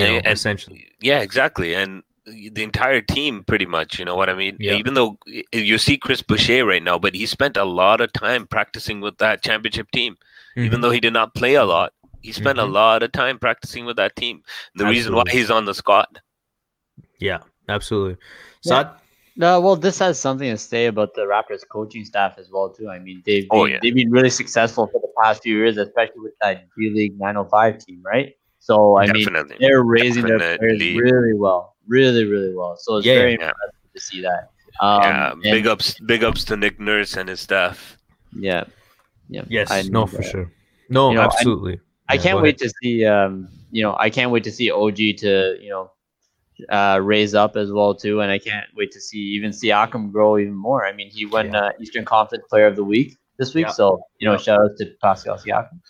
know, 0.00 0.02
And- 0.02 0.26
and- 0.26 0.32
essentially. 0.34 0.88
Yeah, 1.00 1.20
exactly. 1.20 1.74
And 1.74 2.02
the 2.26 2.62
entire 2.62 3.00
team, 3.00 3.42
pretty 3.44 3.64
much. 3.66 3.98
You 3.98 4.04
know 4.04 4.14
what 4.16 4.28
I 4.28 4.34
mean? 4.34 4.56
Yeah. 4.60 4.74
Even 4.74 4.94
though 4.94 5.18
you 5.52 5.78
see 5.78 5.96
Chris 5.96 6.20
Boucher 6.22 6.64
right 6.66 6.82
now, 6.82 6.98
but 6.98 7.14
he 7.14 7.24
spent 7.26 7.56
a 7.56 7.64
lot 7.64 8.00
of 8.02 8.12
time 8.12 8.46
practicing 8.46 9.00
with 9.00 9.16
that 9.18 9.42
championship 9.42 9.90
team. 9.90 10.16
Even 10.56 10.78
Mhm. 10.78 10.82
though 10.82 10.90
he 10.90 11.00
did 11.00 11.12
not 11.12 11.34
play 11.34 11.54
a 11.54 11.64
lot, 11.64 11.92
he 12.22 12.32
spent 12.32 12.58
Mhm. 12.58 12.62
a 12.64 12.66
lot 12.66 13.02
of 13.02 13.12
time 13.12 13.38
practicing 13.38 13.84
with 13.86 13.96
that 13.96 14.14
team. 14.16 14.42
The 14.74 14.84
reason 14.86 15.14
why 15.14 15.22
he's 15.30 15.50
on 15.50 15.64
the 15.66 15.74
squad. 15.74 16.20
yeah, 17.18 17.38
absolutely. 17.68 18.16
Yeah. 18.62 18.68
Sad. 18.70 18.88
No, 19.38 19.60
well, 19.60 19.76
this 19.76 20.00
has 20.00 20.18
something 20.18 20.50
to 20.50 20.58
say 20.58 20.86
about 20.86 21.14
the 21.14 21.22
Raptors 21.22 21.60
coaching 21.70 22.04
staff 22.04 22.34
as 22.38 22.50
well 22.50 22.70
too. 22.70 22.90
I 22.90 22.98
mean, 22.98 23.22
they've 23.24 23.46
Oh, 23.52 23.64
been, 23.64 23.72
yeah. 23.74 23.78
they've 23.80 23.94
been 23.94 24.10
really 24.10 24.30
successful 24.30 24.88
for 24.88 25.00
the 25.00 25.08
past 25.22 25.44
few 25.44 25.56
years, 25.56 25.76
especially 25.76 26.18
with 26.20 26.32
that 26.42 26.64
G 26.76 26.90
League 26.90 27.16
905 27.18 27.78
team, 27.78 28.02
right? 28.04 28.34
So 28.58 28.98
I 28.98 29.06
mean, 29.12 29.28
they're 29.60 29.84
raising 29.84 30.26
their 30.26 30.38
players 30.38 30.60
really 30.60 31.34
well, 31.34 31.76
really, 31.86 32.24
really 32.24 32.52
well. 32.52 32.76
So 32.78 32.96
it's 32.96 33.06
Yeah, 33.06 33.14
very 33.14 33.36
yeah. 33.38 33.50
impressive 33.50 33.92
to 33.94 34.00
see 34.00 34.20
that. 34.22 34.50
Um, 34.80 35.02
yeah, 35.02 35.32
and- 35.32 35.42
big 35.42 35.66
ups, 35.68 35.98
big 36.00 36.24
ups 36.24 36.44
to 36.44 36.56
Nick 36.56 36.80
Nurse 36.80 37.16
and 37.16 37.28
his 37.28 37.38
staff. 37.40 37.96
Yeah, 38.36 38.64
yeah. 39.28 39.44
Yes, 39.48 39.70
I 39.70 39.82
no, 39.82 40.00
know 40.00 40.06
for 40.06 40.16
that. 40.16 40.24
sure. 40.30 40.52
No, 40.90 41.10
You 41.10 41.16
know, 41.16 41.22
absolutely. 41.22 41.80
I 42.08 42.14
Yeah, 42.14 42.22
can't 42.22 42.42
wait 42.42 42.60
ahead. 42.60 42.70
to 42.70 42.74
see. 42.82 43.04
Um, 43.04 43.48
you 43.70 43.82
know, 43.84 43.94
I 43.98 44.10
can't 44.10 44.30
wait 44.32 44.42
to 44.44 44.50
see 44.52 44.70
OG 44.70 44.96
to 45.18 45.56
you 45.60 45.70
know, 45.70 45.90
uh, 46.68 47.00
raise 47.02 47.34
up 47.34 47.56
as 47.56 47.70
well 47.72 47.94
too, 47.94 48.20
and 48.20 48.30
I 48.30 48.38
can't 48.38 48.66
wait 48.76 48.90
to 48.92 49.00
see 49.00 49.18
even 49.18 49.52
see 49.52 49.68
Siakam 49.68 50.12
grow 50.12 50.38
even 50.38 50.54
more. 50.54 50.86
I 50.86 50.92
mean, 50.92 51.10
he 51.10 51.26
won 51.26 51.52
Yeah. 51.52 51.58
uh, 51.66 51.70
Eastern 51.80 52.04
Conference 52.04 52.44
Player 52.50 52.66
of 52.66 52.76
the 52.76 52.84
Week 52.84 53.16
this 53.38 53.54
week, 53.54 53.66
Yeah. 53.66 53.72
so 53.72 54.00
you 54.18 54.26
know, 54.26 54.32
Yeah. 54.32 54.38
shout 54.38 54.60
out 54.60 54.70
to 54.78 54.86
Pascal 55.02 55.36
Siakam. 55.38 55.80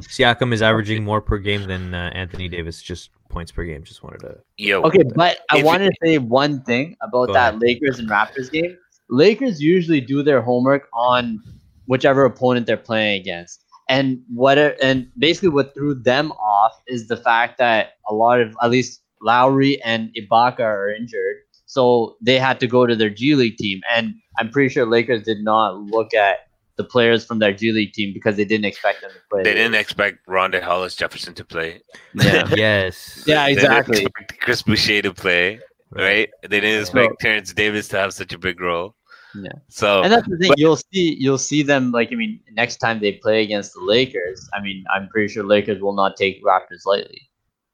Siakam 0.00 0.52
is 0.52 0.62
averaging 0.62 1.04
more 1.04 1.20
per 1.20 1.38
game 1.38 1.64
than 1.66 1.94
uh, 1.94 2.10
Anthony 2.14 2.48
Davis, 2.48 2.80
just 2.82 3.10
points 3.28 3.52
per 3.52 3.64
game. 3.64 3.82
Just 3.84 4.02
wanted 4.02 4.20
to. 4.20 4.38
Yo, 4.56 4.82
Okay, 4.82 5.02
but 5.14 5.38
I 5.50 5.58
If- 5.58 5.64
wanted 5.64 5.90
to 5.90 5.96
say 6.04 6.18
one 6.18 6.62
thing 6.62 6.96
about 7.02 7.26
Go 7.28 7.32
that 7.34 7.50
ahead. 7.50 7.62
Lakers 7.62 7.98
and 7.98 8.08
Raptors 8.08 8.50
game. 8.50 8.76
Lakers 9.10 9.60
usually 9.60 10.00
do 10.00 10.22
their 10.22 10.40
homework 10.40 10.88
on 10.94 11.40
whichever 11.86 12.24
opponent 12.24 12.66
they're 12.66 12.76
playing 12.76 13.20
against. 13.20 13.64
And 13.88 14.22
what 14.32 14.56
are, 14.56 14.74
and 14.82 15.08
basically 15.18 15.50
what 15.50 15.74
threw 15.74 15.94
them 15.94 16.32
off 16.32 16.72
is 16.86 17.08
the 17.08 17.16
fact 17.16 17.58
that 17.58 17.94
a 18.08 18.14
lot 18.14 18.40
of 18.40 18.56
at 18.62 18.70
least 18.70 19.02
Lowry 19.22 19.80
and 19.82 20.10
Ibaka 20.18 20.60
are 20.60 20.90
injured. 20.90 21.36
So 21.66 22.16
they 22.20 22.38
had 22.38 22.60
to 22.60 22.66
go 22.66 22.86
to 22.86 22.94
their 22.94 23.10
G 23.10 23.34
League 23.34 23.56
team. 23.56 23.80
And 23.94 24.14
I'm 24.38 24.50
pretty 24.50 24.68
sure 24.72 24.84
Lakers 24.86 25.22
did 25.22 25.42
not 25.42 25.76
look 25.78 26.12
at 26.14 26.38
the 26.76 26.84
players 26.84 27.24
from 27.24 27.38
their 27.38 27.52
G 27.52 27.72
League 27.72 27.92
team 27.92 28.12
because 28.12 28.36
they 28.36 28.44
didn't 28.44 28.64
expect 28.66 29.00
them 29.02 29.10
to 29.10 29.18
play. 29.30 29.42
they 29.42 29.54
didn't 29.54 29.74
expect 29.74 30.26
Rondae 30.26 30.62
Hollis 30.62 30.96
Jefferson 30.96 31.34
to 31.34 31.44
play. 31.44 31.80
Yeah. 32.14 32.48
Yes. 32.56 33.22
yeah, 33.26 33.46
They 33.46 33.54
didn't 33.54 33.64
exactly. 33.70 34.02
expect 34.04 34.40
Chris 34.40 34.62
Boucher 34.62 35.02
to 35.02 35.14
play, 35.14 35.60
right? 35.90 36.28
They 36.42 36.60
didn't 36.60 36.80
expect 36.80 37.20
Terence 37.20 37.52
Davis 37.52 37.88
to 37.88 37.98
have 37.98 38.12
such 38.12 38.32
a 38.32 38.38
big 38.38 38.60
role. 38.60 38.94
Yeah. 39.34 39.48
So 39.68 40.02
and 40.02 40.12
that's 40.12 40.28
the 40.28 40.36
thing. 40.36 40.48
but- 40.48 40.58
you'll 40.58 40.76
see, 40.76 41.16
you'll 41.18 41.38
see 41.38 41.62
them 41.62 41.90
like 41.90 42.10
I 42.12 42.16
mean, 42.16 42.40
next 42.52 42.76
time 42.78 43.00
they 43.00 43.12
play 43.12 43.42
against 43.42 43.72
the 43.74 43.80
Lakers. 43.80 44.46
I 44.52 44.60
mean, 44.60 44.84
I'm 44.94 45.08
pretty 45.08 45.32
sure 45.32 45.42
Lakers 45.44 45.80
will 45.80 45.94
not 45.94 46.16
take 46.18 46.42
Raptors 46.44 46.84
lightly. 46.84 47.22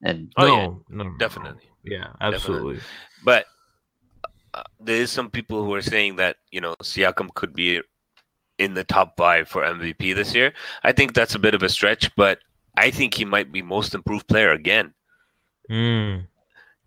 And 0.03 0.31
Oh, 0.37 0.45
no, 0.45 0.53
yeah. 0.55 0.65
no, 0.65 0.83
no, 0.89 1.03
no. 1.11 1.17
definitely. 1.17 1.63
Yeah, 1.83 2.07
absolutely. 2.21 2.79
But 3.23 3.45
uh, 4.53 4.63
there 4.79 4.95
is 5.01 5.11
some 5.11 5.29
people 5.29 5.63
who 5.63 5.73
are 5.73 5.81
saying 5.81 6.15
that 6.17 6.37
you 6.51 6.61
know 6.61 6.75
Siakam 6.81 7.33
could 7.33 7.53
be 7.53 7.81
in 8.57 8.73
the 8.73 8.83
top 8.83 9.15
five 9.17 9.47
for 9.47 9.63
MVP 9.63 10.15
this 10.15 10.33
year. 10.35 10.53
I 10.83 10.91
think 10.91 11.13
that's 11.13 11.35
a 11.35 11.39
bit 11.39 11.53
of 11.53 11.63
a 11.63 11.69
stretch, 11.69 12.13
but 12.15 12.39
I 12.77 12.91
think 12.91 13.13
he 13.13 13.25
might 13.25 13.51
be 13.51 13.61
most 13.61 13.93
improved 13.95 14.27
player 14.27 14.51
again. 14.51 14.93
Mm. 15.69 16.25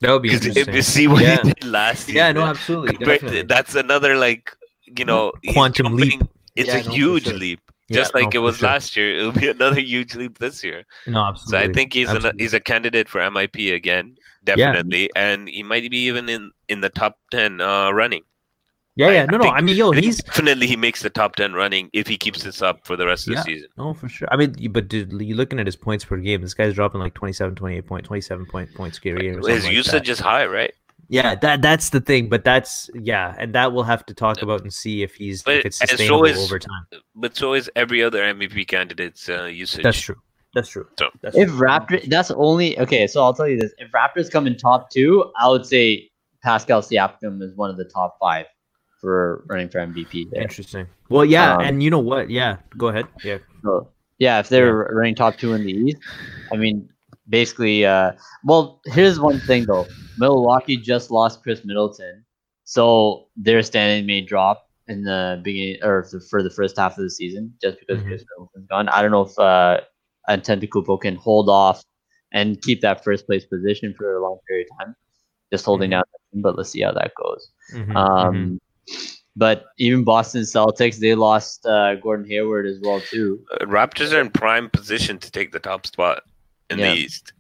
That 0.01 0.11
would 0.13 0.23
be 0.23 0.31
Because 0.31 0.57
if 0.57 0.75
you 0.75 0.83
see 0.83 1.07
what 1.07 1.23
Yeah. 1.23 1.43
he 1.43 1.53
did 1.53 1.65
last 1.65 2.09
year, 2.09 2.17
yeah, 2.19 2.33
no, 2.33 2.43
absolutely. 2.43 2.97
to- 2.97 3.05
Definitely. 3.05 3.43
that's 3.43 3.75
another 3.75 4.17
like 4.17 4.55
you 4.87 5.05
know 5.05 5.33
he's 5.43 5.55
Quantum 5.55 5.97
leap. 5.97 6.23
It's 6.57 6.69
Yeah, 6.69 6.79
a 6.79 6.83
no, 6.85 6.91
huge 6.91 7.25
sure. 7.25 7.35
leap, 7.35 7.61
Yeah, 7.93 8.01
just 8.01 8.15
like 8.15 8.35
no, 8.35 8.41
it 8.41 8.43
was 8.43 8.57
sure. 8.59 8.69
last 8.69 8.97
year. 8.97 9.17
It'll 9.19 9.33
be 9.33 9.49
another 9.59 9.81
huge 9.81 10.15
leap 10.15 10.39
this 10.39 10.63
year. 10.65 10.85
No, 11.07 11.21
absolutely. 11.25 11.67
So. 11.67 11.71
I 11.71 11.73
think 11.73 11.93
he's 11.93 12.11
an, 12.11 12.39
he's 12.39 12.55
a 12.55 12.61
candidate 12.61 13.09
for 13.09 13.21
MIP 13.21 13.75
again, 13.75 14.17
definitely, 14.45 15.11
and 15.17 15.49
he 15.49 15.63
might 15.63 15.91
be 15.91 15.99
even 16.07 16.29
in 16.29 16.51
in 16.69 16.81
the 16.81 16.91
top 16.91 17.19
ten 17.31 17.61
uh, 17.61 17.91
running. 17.93 18.23
Yeah, 18.95 19.07
I- 19.07 19.13
yeah. 19.13 19.23
I 19.23 19.27
No, 19.27 19.39
no. 19.39 19.45
think- 19.45 19.55
I 19.57 19.61
mean, 19.63 19.77
yo, 19.77 19.93
I 19.95 20.01
he's 20.01 20.23
definitely 20.23 20.67
he 20.67 20.77
makes 20.77 21.01
the 21.03 21.09
top 21.11 21.37
ten 21.37 21.55
running 21.55 21.89
if 21.95 22.07
he 22.07 22.19
keeps 22.19 22.43
this 22.43 22.61
up 22.61 22.87
for 22.87 22.95
the 22.97 23.07
rest 23.07 23.27
of 23.27 23.33
Yeah. 23.33 23.41
the 23.41 23.45
season. 23.45 23.69
no 23.79 23.95
for 23.95 24.09
sure. 24.09 24.29
I 24.31 24.37
mean, 24.37 24.55
but 24.71 24.89
dude, 24.89 25.13
you 25.23 25.35
looking 25.35 25.59
at 25.61 25.67
his 25.67 25.77
points 25.77 26.05
per 26.05 26.19
game. 26.19 26.43
This 26.43 26.53
guy's 26.55 26.75
dropping 26.75 27.01
like 27.01 27.15
27, 27.15 27.55
28 27.55 27.87
point, 27.87 28.05
27 28.05 28.45
point 28.47 28.75
points 28.75 28.99
per 28.99 29.15
game. 29.17 29.39
His 29.39 29.65
like 29.65 29.73
usage 29.73 29.93
that. 29.93 30.09
is 30.09 30.19
high, 30.21 30.45
right? 30.45 30.75
Yeah, 31.13 31.35
that 31.35 31.61
that's 31.61 31.91
the 31.91 32.01
thing. 32.01 32.31
But 32.31 32.43
that's 32.43 32.89
yeah, 32.95 33.35
and 33.39 33.55
that 33.55 33.75
we'll 33.75 33.85
have 33.85 34.07
to 34.07 34.15
talk 34.15 34.41
about 34.41 34.63
and 34.63 34.73
see 34.73 35.03
if 35.03 35.15
he's 35.15 35.43
But- 35.43 35.57
if 35.59 35.67
it's 35.67 35.81
and 35.83 35.91
so 35.91 35.97
sustainable 35.97 36.25
is- 36.25 36.39
over 36.39 36.59
time. 36.59 36.87
But 37.15 37.37
so 37.37 37.53
is 37.53 37.71
every 37.77 38.03
other 38.03 38.23
MVP 38.23 38.67
candidate's 38.67 39.29
uh, 39.29 39.45
usage. 39.45 39.83
That's 39.83 40.01
true. 40.01 40.17
That's 40.55 40.71
true. 40.71 40.87
So- 40.99 41.11
That's 41.21 41.37
if 41.37 41.51
true. 41.51 41.59
Raptors, 41.59 42.09
that's 42.09 42.31
only 42.31 42.79
okay. 42.79 43.07
So 43.07 43.23
I'll 43.23 43.35
tell 43.35 43.47
you 43.47 43.59
this: 43.59 43.75
if 43.77 43.91
Raptors 43.93 44.31
come 44.31 44.47
in 44.47 44.57
top 44.57 44.89
two, 44.91 45.31
I 45.39 45.51
would 45.51 45.67
say 45.67 46.09
Pascal 46.43 46.81
Siakam 46.81 47.43
is 47.43 47.55
one 47.57 47.69
of 47.69 47.77
the 47.77 47.85
top 47.85 48.17
five 48.19 48.47
for 48.99 49.45
running 49.49 49.69
for 49.69 49.81
MVP. 49.81 50.31
There. 50.31 50.41
Interesting. 50.41 50.87
Well, 51.11 51.27
yeah, 51.27 51.57
Um, 51.57 51.61
and 51.61 51.83
you 51.83 51.91
know 51.91 51.99
what? 51.99 52.31
Yeah, 52.31 52.57
go 52.79 52.89
ahead. 52.89 53.07
Yeah. 53.23 53.37
So 53.63 53.91
yeah, 54.19 54.39
if 54.41 54.49
they're 54.49 54.89
running 54.91 55.15
top 55.15 55.37
two 55.37 55.53
in 55.53 55.63
the 55.63 55.73
East, 55.73 55.99
I 56.51 56.57
mean, 56.57 56.89
basically, 57.29 57.85
uh, 57.87 58.13
well, 58.45 58.81
here's 58.87 59.19
one 59.21 59.41
thing 59.41 59.65
though: 59.67 59.87
Milwaukee 60.19 60.77
just 60.77 61.11
lost 61.11 61.43
Khris 61.43 61.65
Middleton, 61.65 62.25
so 62.65 63.29
their 63.37 63.63
standing 63.63 64.07
may 64.07 64.21
drop 64.21 64.67
in 64.89 65.05
the 65.05 65.41
beginning 65.45 65.79
or 65.83 66.05
for, 66.05 66.21
for 66.21 66.43
the 66.43 66.51
first 66.51 66.77
half 66.77 66.99
of 66.99 67.05
the 67.05 67.11
season 67.11 67.55
just 67.63 67.79
because 67.79 68.03
Mhm. 68.03 68.09
Khris 68.09 68.25
Middleton's 68.31 68.67
gone. 68.69 68.89
I 68.89 69.01
don't 69.03 69.11
know 69.13 69.23
if 69.23 69.39
uh, 69.39 69.81
Antetokounmpo 70.29 71.01
can 71.01 71.17
hold 71.17 71.49
off 71.49 71.83
and 72.33 72.61
keep 72.63 72.81
that 72.81 73.05
first 73.05 73.27
place 73.27 73.45
position 73.45 73.95
for 73.97 74.15
a 74.17 74.23
long 74.23 74.39
period 74.49 74.67
of 74.73 74.87
time, 74.87 74.97
just 75.53 75.65
holding 75.65 75.89
Mhm. 75.91 75.93
down. 75.93 76.03
the 76.13 76.37
team, 76.37 76.43
But 76.43 76.57
let's 76.57 76.71
see 76.71 76.81
how 76.83 76.93
that 76.93 77.13
goes. 77.15 77.53
Mhm, 77.75 77.97
Um, 77.97 78.61
But 79.35 79.65
even 79.79 80.05
Boston 80.05 80.43
Celtics, 80.43 80.99
they 80.99 81.15
lost 81.15 81.65
uh, 81.65 81.95
Gordon 81.95 82.27
Hayward 82.29 82.67
as 82.67 82.79
well 82.83 83.01
too. 83.01 83.43
Uh, 83.53 83.65
Raptors 83.65 84.13
are 84.13 84.21
in 84.21 84.29
prime 84.31 84.69
position 84.69 85.19
to 85.19 85.31
take 85.31 85.53
the 85.53 85.59
top 85.59 85.87
spot 85.87 86.23
in 86.73 86.79
Yeah. 86.79 86.93
the 86.93 86.99
East. 87.01 87.33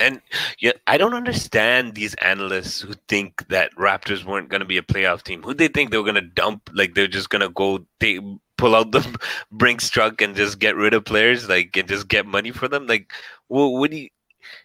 And 0.00 0.20
yeah, 0.58 0.72
I 0.88 0.96
don't 0.96 1.14
understand 1.14 1.94
these 1.94 2.14
analysts 2.14 2.80
who 2.80 2.94
think 3.08 3.46
that 3.48 3.72
Raptors 3.76 4.24
weren't 4.24 4.48
going 4.48 4.60
to 4.60 4.66
be 4.66 4.76
a 4.76 4.82
playoff 4.82 5.22
team. 5.22 5.42
Who 5.44 5.54
they 5.54 5.68
think 5.68 5.90
they 5.90 5.96
were 5.98 6.02
going 6.02 6.16
to 6.16 6.20
dump? 6.20 6.68
Like 6.74 6.94
they're 6.94 7.06
just 7.06 7.30
going 7.30 7.42
to 7.42 7.48
go 7.50 7.86
they 8.00 8.18
pull 8.56 8.74
out 8.74 8.90
the 8.90 9.06
Brinks 9.52 9.88
truck 9.90 10.20
and 10.20 10.34
just 10.34 10.58
get 10.58 10.74
rid 10.74 10.94
of 10.94 11.04
players, 11.04 11.48
like 11.48 11.76
and 11.76 11.88
just 11.88 12.08
get 12.08 12.26
money 12.26 12.50
for 12.50 12.66
them. 12.66 12.86
Like, 12.88 13.12
what? 13.48 13.68
What 13.68 13.90
do 13.92 13.98
you? 13.98 14.08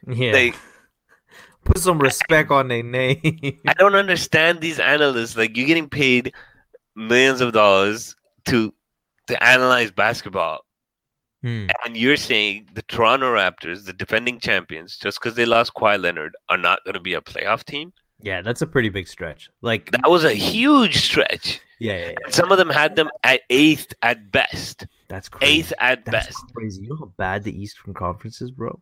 Yeah. 0.07 0.33
Like, 0.33 0.55
Put 1.65 1.77
some 1.77 1.99
respect 1.99 2.49
on 2.49 2.69
their 2.69 2.81
name. 2.81 3.19
I 3.67 3.73
don't 3.73 3.93
understand 3.93 4.61
these 4.61 4.79
analysts. 4.79 5.37
Like, 5.37 5.55
you're 5.55 5.67
getting 5.67 5.89
paid 5.89 6.33
millions 6.95 7.41
of 7.41 7.53
dollars 7.53 8.15
to 8.45 8.73
to 9.27 9.43
analyze 9.43 9.91
basketball. 9.91 10.65
Hmm. 11.41 11.67
And 11.85 11.95
you're 11.95 12.17
saying 12.17 12.67
the 12.73 12.81
Toronto 12.83 13.33
Raptors, 13.33 13.85
the 13.85 13.93
defending 13.93 14.39
champions, 14.39 14.97
just 14.97 15.19
because 15.21 15.35
they 15.35 15.45
lost 15.45 15.73
Kawhi 15.73 16.01
Leonard, 16.01 16.35
are 16.49 16.57
not 16.57 16.83
going 16.83 16.95
to 16.95 16.99
be 16.99 17.13
a 17.13 17.21
playoff 17.21 17.63
team? 17.63 17.93
Yeah, 18.21 18.41
that's 18.41 18.61
a 18.61 18.67
pretty 18.67 18.89
big 18.89 19.07
stretch. 19.07 19.49
Like, 19.61 19.91
That 19.91 20.09
was 20.09 20.25
a 20.25 20.33
huge 20.33 20.97
stretch. 20.97 21.61
yeah, 21.79 21.97
yeah, 21.97 22.07
yeah. 22.09 22.15
Some 22.29 22.51
of 22.51 22.57
them 22.57 22.69
had 22.69 22.97
them 22.97 23.09
at 23.23 23.39
eighth 23.49 23.93
at 24.01 24.33
best. 24.33 24.85
That's 25.07 25.29
crazy. 25.29 25.59
Eighth 25.59 25.73
at 25.79 26.03
That's 26.03 26.27
best. 26.27 26.43
crazy. 26.53 26.81
You 26.83 26.89
know 26.89 26.97
how 26.97 27.13
bad 27.17 27.45
the 27.45 27.57
Eastern 27.57 27.93
Conference 27.93 28.41
is, 28.41 28.51
bro. 28.51 28.77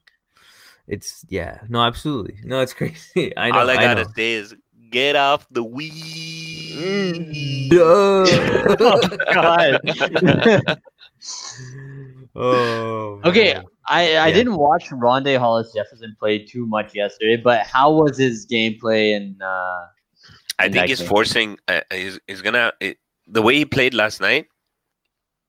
It's 0.88 1.24
yeah, 1.30 1.60
no, 1.70 1.82
absolutely, 1.82 2.40
no, 2.44 2.62
it's 2.62 2.74
crazy. 2.74 3.38
I 3.38 3.52
know. 3.52 3.60
All 3.60 3.70
I 3.70 3.74
I 3.74 3.76
gotta 3.76 4.04
know. 4.06 4.10
say 4.16 4.32
is 4.34 4.56
get 4.90 5.16
off 5.16 5.46
the 5.52 5.64
weed. 5.64 7.70
Duh. 7.70 8.26
God. 9.34 9.80
oh. 12.38 13.22
Okay, 13.26 13.54
man. 13.56 13.64
I, 13.88 14.02
I 14.02 14.28
Yeah. 14.28 14.32
didn't 14.34 14.58
watch 14.58 14.90
Rondae 14.90 15.38
Hollis 15.40 15.72
Jefferson 15.74 16.16
play 16.20 16.40
too 16.40 16.66
much 16.68 16.94
yesterday, 16.96 17.38
but 17.38 17.66
how 17.66 17.92
was 17.94 18.18
his 18.18 18.46
gameplay 18.46 19.16
and 19.16 19.42
uh 19.42 19.86
I 20.60 20.70
think 20.70 20.88
he's 20.88 21.00
game. 21.00 21.08
forcing. 21.08 21.58
Uh, 21.68 21.82
he's, 21.92 22.20
he's 22.28 22.42
gonna 22.42 22.74
it, 22.80 22.98
the 23.28 23.42
way 23.42 23.56
he 23.56 23.66
played 23.66 23.94
last 23.94 24.20
night. 24.22 24.48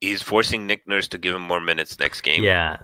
He's 0.00 0.22
forcing 0.22 0.66
Nick 0.66 0.86
Nurse 0.86 1.08
to 1.08 1.18
give 1.18 1.34
him 1.34 1.42
more 1.42 1.60
minutes 1.60 1.98
next 1.98 2.20
game. 2.20 2.42
Yeah, 2.44 2.76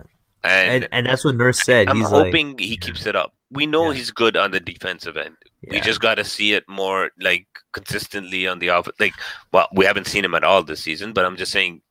and, 0.43 0.83
and 0.83 0.87
and 0.91 1.05
that's 1.05 1.23
what 1.23 1.35
Nurse 1.35 1.63
said. 1.63 1.87
I'm 1.87 1.97
He's 1.97 2.11
like, 2.11 2.25
hoping 2.25 2.57
he 2.57 2.75
keeps 2.77 3.05
it 3.05 3.15
up. 3.15 3.33
We 3.51 3.65
know 3.67 3.91
Yeah. 3.91 3.97
he's 3.97 4.11
good 4.11 4.35
on 4.35 4.51
the 4.51 4.59
defensive 4.59 5.15
end. 5.17 5.35
We 5.69 5.79
just 5.81 6.01
got 6.01 6.15
to 6.15 6.23
see 6.23 6.53
it 6.53 6.63
more 6.67 7.11
like 7.21 7.47
consistently 7.73 8.47
on 8.47 8.59
the 8.59 8.69
off. 8.69 8.87
Like, 8.99 9.13
well, 9.53 9.67
we 9.73 9.85
haven't 9.85 10.07
seen 10.07 10.25
him 10.25 10.35
at 10.35 10.43
all 10.43 10.61
this 10.63 10.81
season, 10.81 11.13
but 11.13 11.25
I'm 11.25 11.37
just 11.37 11.51
saying 11.51 11.81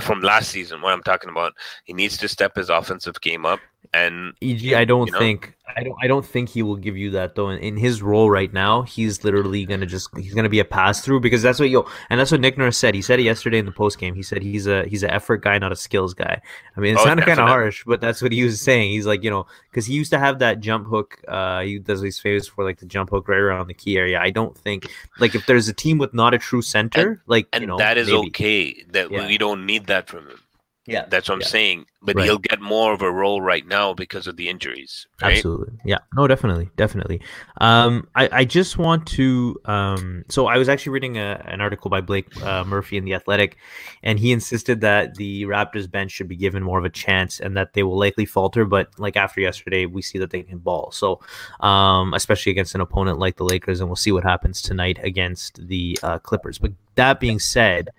from 0.00 0.20
last 0.20 0.50
season, 0.50 0.80
what 0.80 0.92
I'm 0.92 1.02
talking 1.02 1.30
about, 1.30 1.52
he 1.84 1.92
needs 1.92 2.16
to 2.18 2.28
step 2.28 2.56
his 2.56 2.70
offensive 2.70 3.20
game 3.20 3.44
up. 3.44 3.60
And 3.94 4.32
EG, 4.40 4.72
I 4.72 4.84
don't 4.86 5.06
you 5.08 5.12
know? 5.12 5.18
think 5.18 5.54
I 5.76 5.82
don't 5.84 5.96
I 6.02 6.06
don't 6.06 6.24
think 6.24 6.48
he 6.48 6.62
will 6.62 6.76
give 6.76 6.96
you 6.96 7.10
that 7.10 7.34
though. 7.34 7.50
In, 7.50 7.58
in 7.58 7.76
his 7.76 8.00
role 8.00 8.30
right 8.30 8.50
now, 8.50 8.82
he's 8.82 9.22
literally 9.22 9.66
gonna 9.66 9.84
just 9.84 10.08
he's 10.16 10.32
gonna 10.32 10.48
be 10.48 10.60
a 10.60 10.64
pass 10.64 11.02
through 11.02 11.20
because 11.20 11.42
that's 11.42 11.60
what 11.60 11.68
yo 11.68 11.86
and 12.08 12.18
that's 12.18 12.30
what 12.32 12.40
Nick 12.40 12.56
Nurse 12.56 12.78
said. 12.78 12.94
He 12.94 13.02
said 13.02 13.20
it 13.20 13.24
yesterday 13.24 13.58
in 13.58 13.66
the 13.66 13.72
post 13.72 13.98
game. 13.98 14.14
He 14.14 14.22
said 14.22 14.42
he's 14.42 14.66
a 14.66 14.84
he's 14.86 15.02
an 15.02 15.10
effort 15.10 15.42
guy, 15.42 15.58
not 15.58 15.72
a 15.72 15.76
skills 15.76 16.14
guy. 16.14 16.40
I 16.74 16.80
mean, 16.80 16.94
it 16.94 17.00
Oh, 17.00 17.04
sounded 17.04 17.26
kind 17.26 17.38
of 17.38 17.48
harsh, 17.48 17.84
but 17.86 18.00
that's 18.00 18.22
what 18.22 18.32
he 18.32 18.42
was 18.44 18.60
saying. 18.62 18.92
He's 18.92 19.04
like 19.06 19.22
you 19.22 19.30
know 19.30 19.46
because 19.70 19.84
he 19.84 19.92
used 19.94 20.10
to 20.12 20.18
have 20.18 20.38
that 20.38 20.60
jump 20.60 20.86
hook. 20.86 21.20
Uh, 21.28 21.60
he 21.60 21.78
does 21.78 22.00
what 22.00 22.06
he's 22.06 22.18
famous 22.18 22.48
for 22.48 22.64
like 22.64 22.78
the 22.78 22.86
jump 22.86 23.10
hook 23.10 23.28
right 23.28 23.38
around 23.38 23.66
the 23.66 23.74
key 23.74 23.98
area. 23.98 24.18
I 24.20 24.30
don't 24.30 24.56
think 24.56 24.90
like 25.18 25.34
if 25.34 25.44
there's 25.44 25.68
a 25.68 25.74
team 25.74 25.98
with 25.98 26.14
not 26.14 26.32
a 26.32 26.38
true 26.38 26.62
center, 26.62 27.22
like 27.26 27.46
and 27.52 27.60
you 27.60 27.66
know 27.66 27.76
that 27.78 27.98
is 27.98 28.06
maybe. 28.08 28.28
okay. 28.28 28.84
That 28.92 29.10
Yeah. 29.10 29.26
we 29.26 29.36
don't 29.36 29.66
need 29.66 29.86
that 29.88 30.08
from 30.08 30.28
him. 30.28 30.38
Yeah, 30.86 31.04
That's 31.08 31.28
what 31.28 31.36
I'm 31.36 31.40
yeah. 31.42 31.46
saying. 31.46 31.86
But 32.04 32.16
Right. 32.16 32.24
he'll 32.24 32.38
get 32.38 32.60
more 32.60 32.92
of 32.92 33.02
a 33.02 33.10
role 33.10 33.40
right 33.40 33.64
now 33.64 33.94
because 33.94 34.26
of 34.26 34.36
the 34.36 34.48
injuries. 34.48 35.06
Right? 35.22 35.36
Absolutely. 35.36 35.78
Yeah. 35.84 35.98
No, 36.16 36.26
definitely. 36.26 36.70
Definitely. 36.76 37.20
Um, 37.60 38.08
I, 38.16 38.28
I 38.32 38.44
just 38.44 38.78
want 38.78 39.06
to. 39.08 39.60
Um, 39.66 40.24
so 40.28 40.48
I 40.48 40.58
was 40.58 40.68
actually 40.68 40.90
reading 40.90 41.18
a, 41.18 41.40
an 41.46 41.60
article 41.60 41.88
by 41.88 42.00
Blake 42.00 42.36
uh, 42.42 42.64
Murphy 42.64 42.96
in 42.96 43.04
The 43.04 43.14
Athletic, 43.14 43.58
and 44.02 44.18
he 44.18 44.32
insisted 44.32 44.80
that 44.80 45.14
the 45.14 45.44
Raptors 45.44 45.88
bench 45.88 46.10
should 46.10 46.26
be 46.26 46.34
given 46.34 46.64
more 46.64 46.80
of 46.80 46.84
a 46.84 46.90
chance 46.90 47.38
and 47.38 47.56
that 47.56 47.74
they 47.74 47.84
will 47.84 47.98
likely 47.98 48.24
falter. 48.26 48.64
But 48.64 48.88
like 48.98 49.16
after 49.16 49.40
yesterday, 49.40 49.86
we 49.86 50.02
see 50.02 50.18
that 50.18 50.30
they 50.30 50.42
can 50.42 50.58
ball. 50.58 50.90
So, 50.90 51.20
um, 51.60 52.12
especially 52.14 52.50
against 52.50 52.74
an 52.74 52.80
opponent 52.80 53.20
like 53.20 53.36
the 53.36 53.44
Lakers, 53.44 53.78
and 53.78 53.88
we'll 53.88 53.94
see 53.94 54.10
what 54.10 54.24
happens 54.24 54.60
tonight 54.60 54.98
against 55.04 55.64
the 55.68 55.96
uh, 56.02 56.18
Clippers. 56.18 56.58
But 56.58 56.72
that 56.96 57.20
being 57.20 57.38
said, 57.38 57.90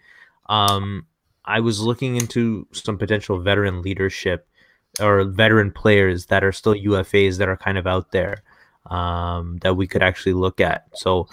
um, 0.48 1.08
I 1.46 1.60
was 1.60 1.82
looking 1.82 2.16
into 2.16 2.68
some 2.72 2.98
potential 2.98 3.40
veteran 3.40 3.82
leadership 3.82 4.48
or 5.00 5.24
veteran 5.24 5.72
players 5.72 6.28
that 6.28 6.44
are 6.44 6.52
still 6.52 6.76
UFAs 6.76 7.38
that 7.38 7.50
are 7.50 7.58
kind 7.58 7.78
of 7.78 7.88
out 7.88 8.12
there 8.12 8.44
um, 8.90 9.58
that 9.62 9.76
we 9.76 9.88
could 9.88 10.04
actually 10.04 10.34
look 10.34 10.62
at. 10.62 10.88
So 10.94 11.28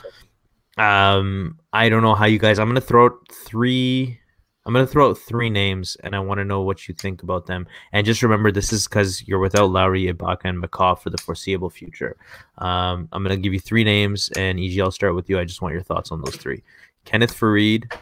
um, 0.79 1.59
I 1.73 1.89
don't 1.89 2.03
know 2.03 2.15
how 2.15 2.27
you 2.27 2.39
guys. 2.39 2.59
I'm 2.59 2.69
gonna 2.69 2.81
throw 2.81 3.07
out 3.07 3.19
three. 3.31 4.19
I'm 4.65 4.73
gonna 4.73 4.87
throw 4.87 5.11
out 5.11 5.19
three 5.19 5.51
names, 5.51 5.97
and 6.03 6.15
I 6.15 6.21
want 6.21 6.39
to 6.39 6.45
know 6.45 6.63
what 6.63 6.89
you 6.89 6.95
think 6.95 7.23
about 7.23 7.47
them. 7.47 7.67
And 7.93 8.07
just 8.07 8.23
remember, 8.23 8.53
this 8.53 8.73
is 8.73 8.87
because 8.87 9.27
you're 9.27 9.39
without 9.39 9.71
Lowry, 9.71 10.05
Ibaka, 10.05 10.45
and 10.45 10.63
McCaw 10.63 10.99
for 10.99 11.11
the 11.11 11.19
foreseeable 11.19 11.71
future. 11.71 12.17
Um, 12.59 13.09
I'm 13.13 13.23
gonna 13.23 13.37
give 13.37 13.53
you 13.53 13.61
three 13.61 13.85
names, 13.85 14.31
and 14.37 14.59
EG, 14.59 14.81
I'll 14.81 14.91
start 14.91 15.15
with 15.15 15.29
you. 15.29 15.39
I 15.39 15.45
just 15.45 15.63
want 15.63 15.75
your 15.75 15.83
thoughts 15.83 16.13
on 16.13 16.23
those 16.23 16.37
three: 16.37 16.63
Kenneth 17.05 17.39
Faried, 17.39 17.93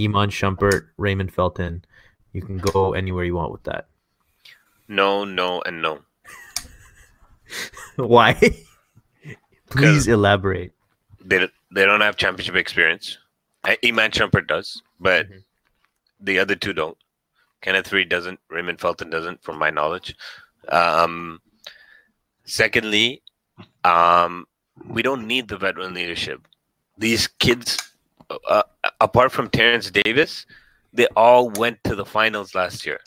Iman 0.00 0.30
Shumpert, 0.30 0.88
Raymond 0.96 1.32
Felton. 1.32 1.84
You 2.32 2.42
can 2.42 2.58
go 2.58 2.92
anywhere 2.94 3.24
you 3.24 3.34
want 3.34 3.52
with 3.52 3.64
that. 3.64 3.88
No, 4.88 5.24
no, 5.24 5.62
and 5.62 5.82
no. 5.82 6.00
Why? 7.96 8.34
Please 9.70 10.06
elaborate. 10.08 10.72
They 11.24 11.38
don't- 11.40 11.52
they 11.70 11.84
don't 11.86 12.00
have 12.02 12.16
championship 12.16 12.56
experience. 12.56 13.18
Iman 13.84 14.10
Shumpert 14.10 14.46
does, 14.46 14.82
but 15.00 15.28
Mhm. 15.30 15.44
the 16.20 16.38
other 16.38 16.54
two 16.54 16.72
don't. 16.72 16.98
Kenneth 17.62 17.92
Reed 17.92 18.08
doesn't. 18.08 18.40
Raymond 18.48 18.80
Felton 18.80 19.08
doesn't, 19.08 19.42
from 19.42 19.56
my 19.58 19.70
knowledge. 19.70 20.14
Um, 20.68 21.40
secondly, 22.44 23.22
um, 23.84 24.46
we 24.88 25.00
don't 25.02 25.26
need 25.26 25.48
the 25.48 25.56
veteran 25.56 25.94
leadership. 25.94 26.46
These 26.98 27.28
kids, 27.28 27.78
uh, 28.48 28.62
apart 29.00 29.32
from 29.32 29.48
Terence 29.50 29.90
Davis, 29.90 30.46
they 30.92 31.06
all 31.16 31.50
went 31.50 31.82
to 31.84 31.94
the 31.94 32.04
finals 32.04 32.54
last 32.54 32.84
year. 32.86 33.00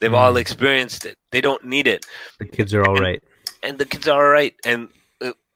They've 0.00 0.14
all 0.14 0.34
Mm. 0.34 0.40
experienced 0.40 1.04
it. 1.04 1.16
They 1.30 1.40
don't 1.40 1.64
need 1.64 1.86
it, 1.86 2.06
The 2.38 2.46
kids 2.46 2.72
are 2.74 2.84
all 2.86 2.96
right. 2.96 3.22
and 3.62 3.78
the 3.78 3.84
kids 3.84 4.08
are 4.08 4.24
all 4.24 4.30
right. 4.32 4.54
And 4.64 4.88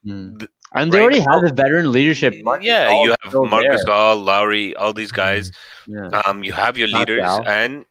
Mm. 0.05 0.37
The- 0.39 0.49
And 0.75 0.91
they 0.91 0.99
right 0.99 1.03
already 1.03 1.19
now- 1.25 1.39
have 1.39 1.41
the 1.41 1.53
veteran 1.63 1.91
leadership. 1.91 2.35
Marcus 2.43 2.67
yeah, 2.67 2.89
Gasol 2.91 3.03
you 3.05 3.15
have 3.23 3.33
Marcus 3.49 3.77
there. 3.77 3.85
Gall, 3.85 4.17
Lowry, 4.17 4.75
all 4.75 4.93
these 4.93 5.11
guys. 5.11 5.51
Yeah. 5.87 6.09
Um, 6.27 6.43
you 6.43 6.53
have 6.53 6.77
your 6.77 6.89
Not 6.89 6.99
leaders, 6.99 7.21
Gal. 7.21 7.47
and 7.47 7.85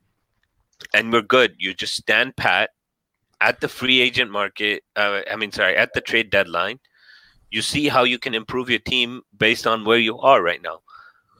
and 0.93 1.13
we're 1.13 1.23
good. 1.23 1.57
You 1.59 1.75
just 1.75 1.95
stand 1.95 2.37
pat 2.37 2.71
at 3.41 3.61
the 3.61 3.69
free 3.69 4.01
agent 4.01 4.31
market. 4.31 4.85
Uh, 4.95 5.23
I 5.29 5.35
mean, 5.35 5.51
sorry, 5.51 5.77
at 5.77 5.93
the 5.95 6.01
trade 6.01 6.31
deadline. 6.31 6.79
You 7.55 7.63
see 7.63 7.87
how 7.89 8.03
you 8.03 8.19
can 8.19 8.35
improve 8.35 8.69
your 8.69 8.81
team 8.81 9.23
based 9.39 9.67
on 9.67 9.85
where 9.85 9.99
you 9.99 10.19
are 10.19 10.43
right 10.43 10.63
now. 10.63 10.81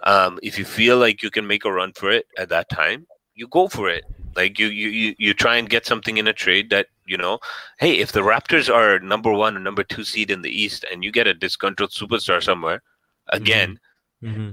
Um, 0.05 0.39
if 0.43 0.59
you 0.59 0.65
feel 0.65 0.97
like 0.99 1.23
you 1.25 1.31
can 1.31 1.47
make 1.47 1.65
a 1.65 1.73
run 1.73 1.93
for 1.93 2.11
it 2.11 2.27
at 2.39 2.49
that 2.51 2.69
time, 2.71 3.07
you 3.35 3.49
go 3.49 3.67
for 3.69 3.89
it. 3.91 4.05
Like 4.37 4.59
you, 4.61 4.69
you, 4.69 4.89
you, 4.89 5.15
you 5.19 5.35
try 5.35 5.57
and 5.57 5.69
get 5.69 5.87
something 5.87 6.17
in 6.19 6.29
a 6.29 6.33
trade 6.33 6.71
that 6.71 6.87
you 7.07 7.17
know. 7.17 7.39
Hey, 7.79 7.99
if 7.99 8.13
the 8.13 8.21
Raptors 8.21 8.73
are 8.73 9.01
number 9.01 9.33
one 9.33 9.57
or 9.57 9.61
number 9.61 9.83
two 9.83 10.05
seed 10.05 10.31
in 10.31 10.43
the 10.43 10.51
East, 10.51 10.85
and 10.91 11.03
you 11.03 11.11
get 11.11 11.27
a 11.27 11.35
disgruntled 11.35 11.91
superstar 11.91 12.43
somewhere, 12.43 12.83
again, 13.29 13.79
Mm-hmm. 14.25 14.51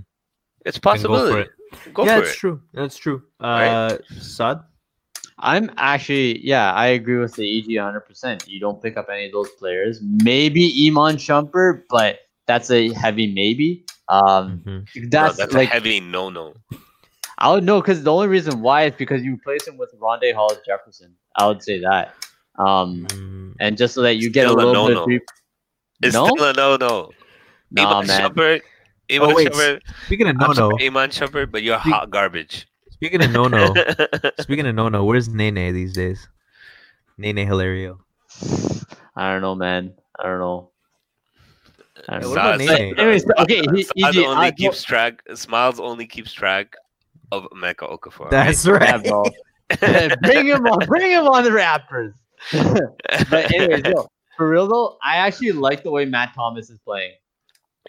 it's 0.66 0.80
Can 0.80 1.02
go 1.04 1.30
for 1.32 1.40
it. 1.40 1.50
Go 1.94 2.06
yeah, 2.06 2.18
for 2.18 2.24
it's 2.24 2.34
it. 2.34 2.38
true. 2.38 2.62
That's 2.74 2.98
true. 2.98 3.24
Right? 3.40 3.68
Uh, 3.68 3.98
Sad. 4.20 4.60
I'm 5.42 5.72
actually, 5.78 6.46
yeah, 6.46 6.74
I 6.74 6.88
agree 6.88 7.18
with 7.18 7.36
the 7.36 7.60
EG 7.60 7.66
100%. 7.68 8.48
You 8.48 8.60
don't 8.60 8.82
pick 8.82 8.98
up 8.98 9.08
any 9.12 9.26
of 9.28 9.32
those 9.32 9.50
players. 9.52 10.00
Maybe 10.02 10.88
Iman 10.88 11.18
Shumpert, 11.18 11.84
but 11.90 12.20
that's 12.48 12.70
a 12.72 12.94
heavy 12.94 13.34
maybe. 13.34 13.86
Um, 14.08 14.62
Mhm. 14.66 14.88
No, 14.96 15.10
that's, 15.10 15.38
that's 15.38 15.54
like 15.54 15.70
a 15.70 15.74
heavy 15.74 16.00
no-no. 16.00 16.54
I 17.38 17.52
would 17.52 17.64
know 17.64 17.82
because 17.82 18.04
the 18.04 18.12
only 18.14 18.28
reason 18.28 18.62
why 18.62 18.84
is 18.86 18.94
because 18.98 19.24
you 19.24 19.34
replace 19.34 19.68
him 19.68 19.78
with 19.78 19.90
Rondae 20.00 20.34
Hollis 20.34 20.60
Jefferson. 20.66 21.16
I 21.36 21.48
would 21.48 21.64
say 21.64 21.80
that. 21.80 22.14
Um, 22.60 23.08
Mm, 23.10 23.56
and 23.60 23.78
just 23.78 23.94
so 23.96 24.02
that 24.04 24.16
you 24.18 24.30
get 24.30 24.44
Still 24.48 24.60
a 24.60 24.64
a 24.64 24.66
little 24.66 24.88
bit 24.88 24.94
no-no. 24.94 25.00
of 25.02 25.06
free. 25.06 25.20
It's 26.04 26.14
No? 26.14 26.28
still 26.28 26.44
a 26.46 26.54
no-no. 26.54 27.12
Nah, 27.72 28.02
Iman 28.02 28.08
man. 28.08 28.22
Shumpert, 28.30 28.62
Iman 29.10 29.32
Oh, 29.32 29.36
wait. 29.36 29.48
Shumpert, 29.52 29.80
Speaking 30.06 30.28
of 30.28 30.36
no 30.38 30.48
no, 30.48 30.54
sorry, 30.54 30.88
Iman 30.88 31.10
Shumpert, 31.10 31.52
but 31.52 31.64
you're 31.64 31.78
hot 31.78 32.10
garbage. 32.12 32.68
Speaking 33.02 33.24
of 33.24 33.32
no 33.32 33.48
no, 33.48 33.74
speaking 34.42 34.68
of 34.68 34.76
no 34.76 34.88
no, 34.88 35.04
where's 35.04 35.28
Nene 35.28 35.74
these 35.74 35.94
days? 35.94 36.28
Nene 37.18 37.48
Hilario. 37.48 38.00
I 39.16 39.32
don't 39.34 39.42
know, 39.42 39.56
man. 39.56 39.96
I 40.20 40.24
don't 40.28 40.38
know. 40.38 40.70
I 42.08 42.20
don't 42.20 42.22
Yeah, 42.22 42.28
know. 42.28 42.30
what 42.30 42.38
about 42.38 42.60
Nene? 42.60 42.94
Anyways, 43.00 43.26
okay, 43.40 43.64
he- 43.74 43.84
Smiles 43.86 44.16
EG, 44.18 44.24
only 44.24 44.46
I- 44.46 44.52
keeps 44.52 44.84
track. 44.84 45.24
Smiles 45.34 45.80
only 45.80 46.06
keeps 46.06 46.32
track 46.32 46.76
of 47.32 47.46
Emeka 47.46 47.90
Okafor. 47.92 48.30
That's 48.30 48.64
Yeah, 48.68 48.72
right. 48.74 49.04
bro. 49.04 49.24
bring 50.22 50.46
him 50.46 50.68
on, 50.68 50.86
bring 50.86 51.10
him 51.10 51.28
on 51.28 51.44
the 51.44 51.50
Raptors. 51.50 52.14
but 53.32 53.52
anyways, 53.52 53.84
yo, 53.86 54.08
for 54.38 54.48
real 54.48 54.68
though, 54.68 54.98
I 55.04 55.18
actually 55.18 55.54
like 55.54 55.82
the 55.82 55.90
way 55.90 56.06
Matt 56.06 56.36
Thomas 56.36 56.70
is 56.70 56.78
playing. 56.86 57.14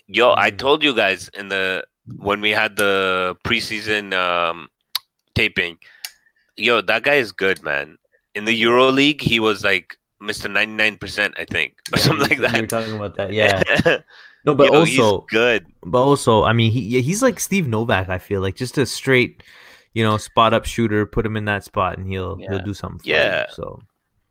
Yo, 0.07 0.33
I 0.35 0.51
Mm. 0.51 0.57
told 0.59 0.83
you 0.83 0.95
guys 0.95 1.29
in 1.35 1.49
the 1.49 1.85
when 2.17 2.41
we 2.41 2.51
had 2.51 2.77
the 2.77 3.37
preseason 3.45 4.15
um, 4.15 4.69
taping. 5.35 5.79
Yo, 6.57 6.81
that 6.83 7.03
guy 7.03 7.15
is 7.15 7.33
good, 7.33 7.63
man. 7.63 7.99
In 8.35 8.45
the 8.45 8.55
Euro 8.55 8.91
League, 8.91 9.21
he 9.21 9.41
was 9.41 9.65
like 9.65 9.97
Mr. 10.21 10.49
99%, 10.49 11.35
I 11.39 11.45
think, 11.45 11.75
or 11.93 11.99
Yeah, 11.99 12.05
something 12.05 12.29
like 12.41 12.53
that. 12.53 12.69
talking 12.69 12.93
about 12.95 13.17
that. 13.17 13.33
Yeah. 13.33 13.63
No, 14.45 14.55
but 14.55 14.69
Yo, 14.71 14.71
also, 14.71 15.21
he's 15.21 15.31
good. 15.31 15.67
but 15.85 16.03
also, 16.03 16.43
I 16.45 16.53
mean, 16.53 16.73
he 16.73 16.81
yeah, 16.81 17.01
he's 17.01 17.23
like 17.23 17.39
Steve 17.39 17.69
Novak. 17.69 18.09
I 18.09 18.19
feel 18.19 18.41
like 18.41 18.57
just 18.57 18.77
a 18.79 18.87
straight, 18.87 19.43
you 19.95 20.03
know, 20.03 20.17
spot 20.17 20.53
up 20.53 20.65
shooter. 20.65 21.07
Put 21.07 21.25
him 21.25 21.37
in 21.37 21.45
that 21.45 21.63
spot, 21.65 21.99
and 21.99 22.09
he'll 22.09 22.43
he'll 22.49 22.59
do 22.59 22.75
something. 22.75 22.99
For 22.99 23.09
Yeah. 23.09 23.47
You, 23.47 23.53
so 23.55 23.79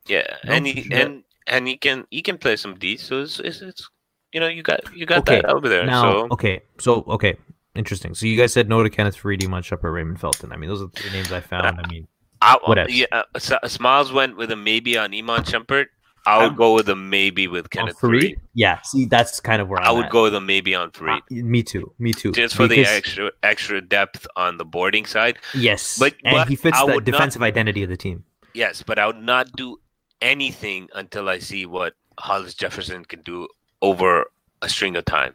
Yeah, 0.07 0.27
No, 0.43 0.53
and 0.55 0.67
he 0.67 0.83
sure. 0.83 0.97
and 0.97 1.23
and 1.47 1.67
he 1.67 1.77
can 1.77 2.05
he 2.11 2.21
can 2.21 2.37
play 2.37 2.55
some 2.57 2.75
D. 2.75 2.97
So 2.97 3.21
it's 3.21 3.39
it's, 3.39 3.61
it's 3.61 3.89
you 4.33 4.39
know 4.39 4.47
you 4.47 4.63
got 4.63 4.81
you 4.95 5.05
got 5.05 5.21
Okay, 5.21 5.41
that 5.41 5.45
over 5.45 5.69
there. 5.69 5.85
now, 5.85 6.01
so 6.01 6.27
okay, 6.31 6.61
so 6.79 7.03
okay, 7.07 7.35
interesting. 7.75 8.13
So 8.15 8.25
you 8.25 8.37
guys 8.37 8.53
said 8.53 8.67
no 8.69 8.83
to 8.83 8.89
Kenneth 8.89 9.15
Faried, 9.21 9.43
Iman 9.43 9.63
Shumpert, 9.63 9.93
Raymond 9.93 10.19
Felton. 10.19 10.51
I 10.51 10.57
mean, 10.57 10.69
those 10.69 10.81
are 10.81 10.87
the 10.87 10.91
three 10.99 11.11
names 11.11 11.31
I 11.31 11.39
found. 11.41 11.79
I 11.79 11.87
mean, 11.89 12.07
I, 12.41 12.57
whatevs. 12.67 12.87
yeah, 12.89 13.05
uh, 13.11 13.23
S- 13.35 13.51
Smiles 13.73 14.11
went 14.11 14.35
with 14.37 14.51
a 14.51 14.55
maybe 14.55 14.97
on 14.97 15.13
Iman 15.13 15.43
Shumpert. 15.43 15.85
I 16.25 16.37
would 16.37 16.49
Um, 16.51 16.55
go 16.55 16.75
with 16.75 16.87
a 16.87 16.95
maybe 16.95 17.47
with 17.47 17.71
Kenneth 17.71 17.97
Faried, 17.99 18.21
Faried. 18.21 18.35
yeah. 18.53 18.79
See, 18.83 19.05
that's 19.05 19.39
kind 19.39 19.59
of 19.59 19.67
where 19.69 19.79
I'm 19.81 19.89
I'm 19.89 19.95
would 19.97 20.05
at. 20.05 20.11
go 20.11 20.23
with 20.23 20.35
a 20.35 20.41
maybe 20.41 20.75
on 20.75 20.91
Faried. 20.91 21.17
Uh, 21.17 21.21
me 21.47 21.63
too. 21.63 21.93
Me 21.97 22.13
too. 22.13 22.31
just 22.31 22.55
for 22.55 22.67
the 22.67 22.85
extra 22.85 23.31
extra 23.41 23.81
depth 23.81 24.27
on 24.35 24.57
the 24.57 24.65
boarding 24.65 25.07
side. 25.07 25.39
Yes, 25.55 25.97
But- 25.97 26.13
and 26.23 26.35
but 26.35 26.47
he 26.47 26.55
fits 26.55 26.77
I 26.77 26.85
the 26.85 26.93
would 26.93 27.07
not- 27.07 27.11
defensive 27.11 27.41
identity 27.41 27.81
of 27.81 27.89
the 27.89 27.97
team. 27.97 28.23
Yes, 28.53 28.83
but 28.83 28.99
I 28.99 29.07
would 29.07 29.23
not 29.23 29.51
do 29.53 29.77
anything 30.21 30.89
until 30.93 31.27
I 31.29 31.39
see 31.39 31.65
what 31.65 31.93
Hollis 32.19 32.53
Jefferson 32.53 33.03
can 33.05 33.21
do 33.21 33.47
over 33.81 34.25
a 34.61 34.69
string 34.69 34.95
of 34.95 35.05
time. 35.05 35.33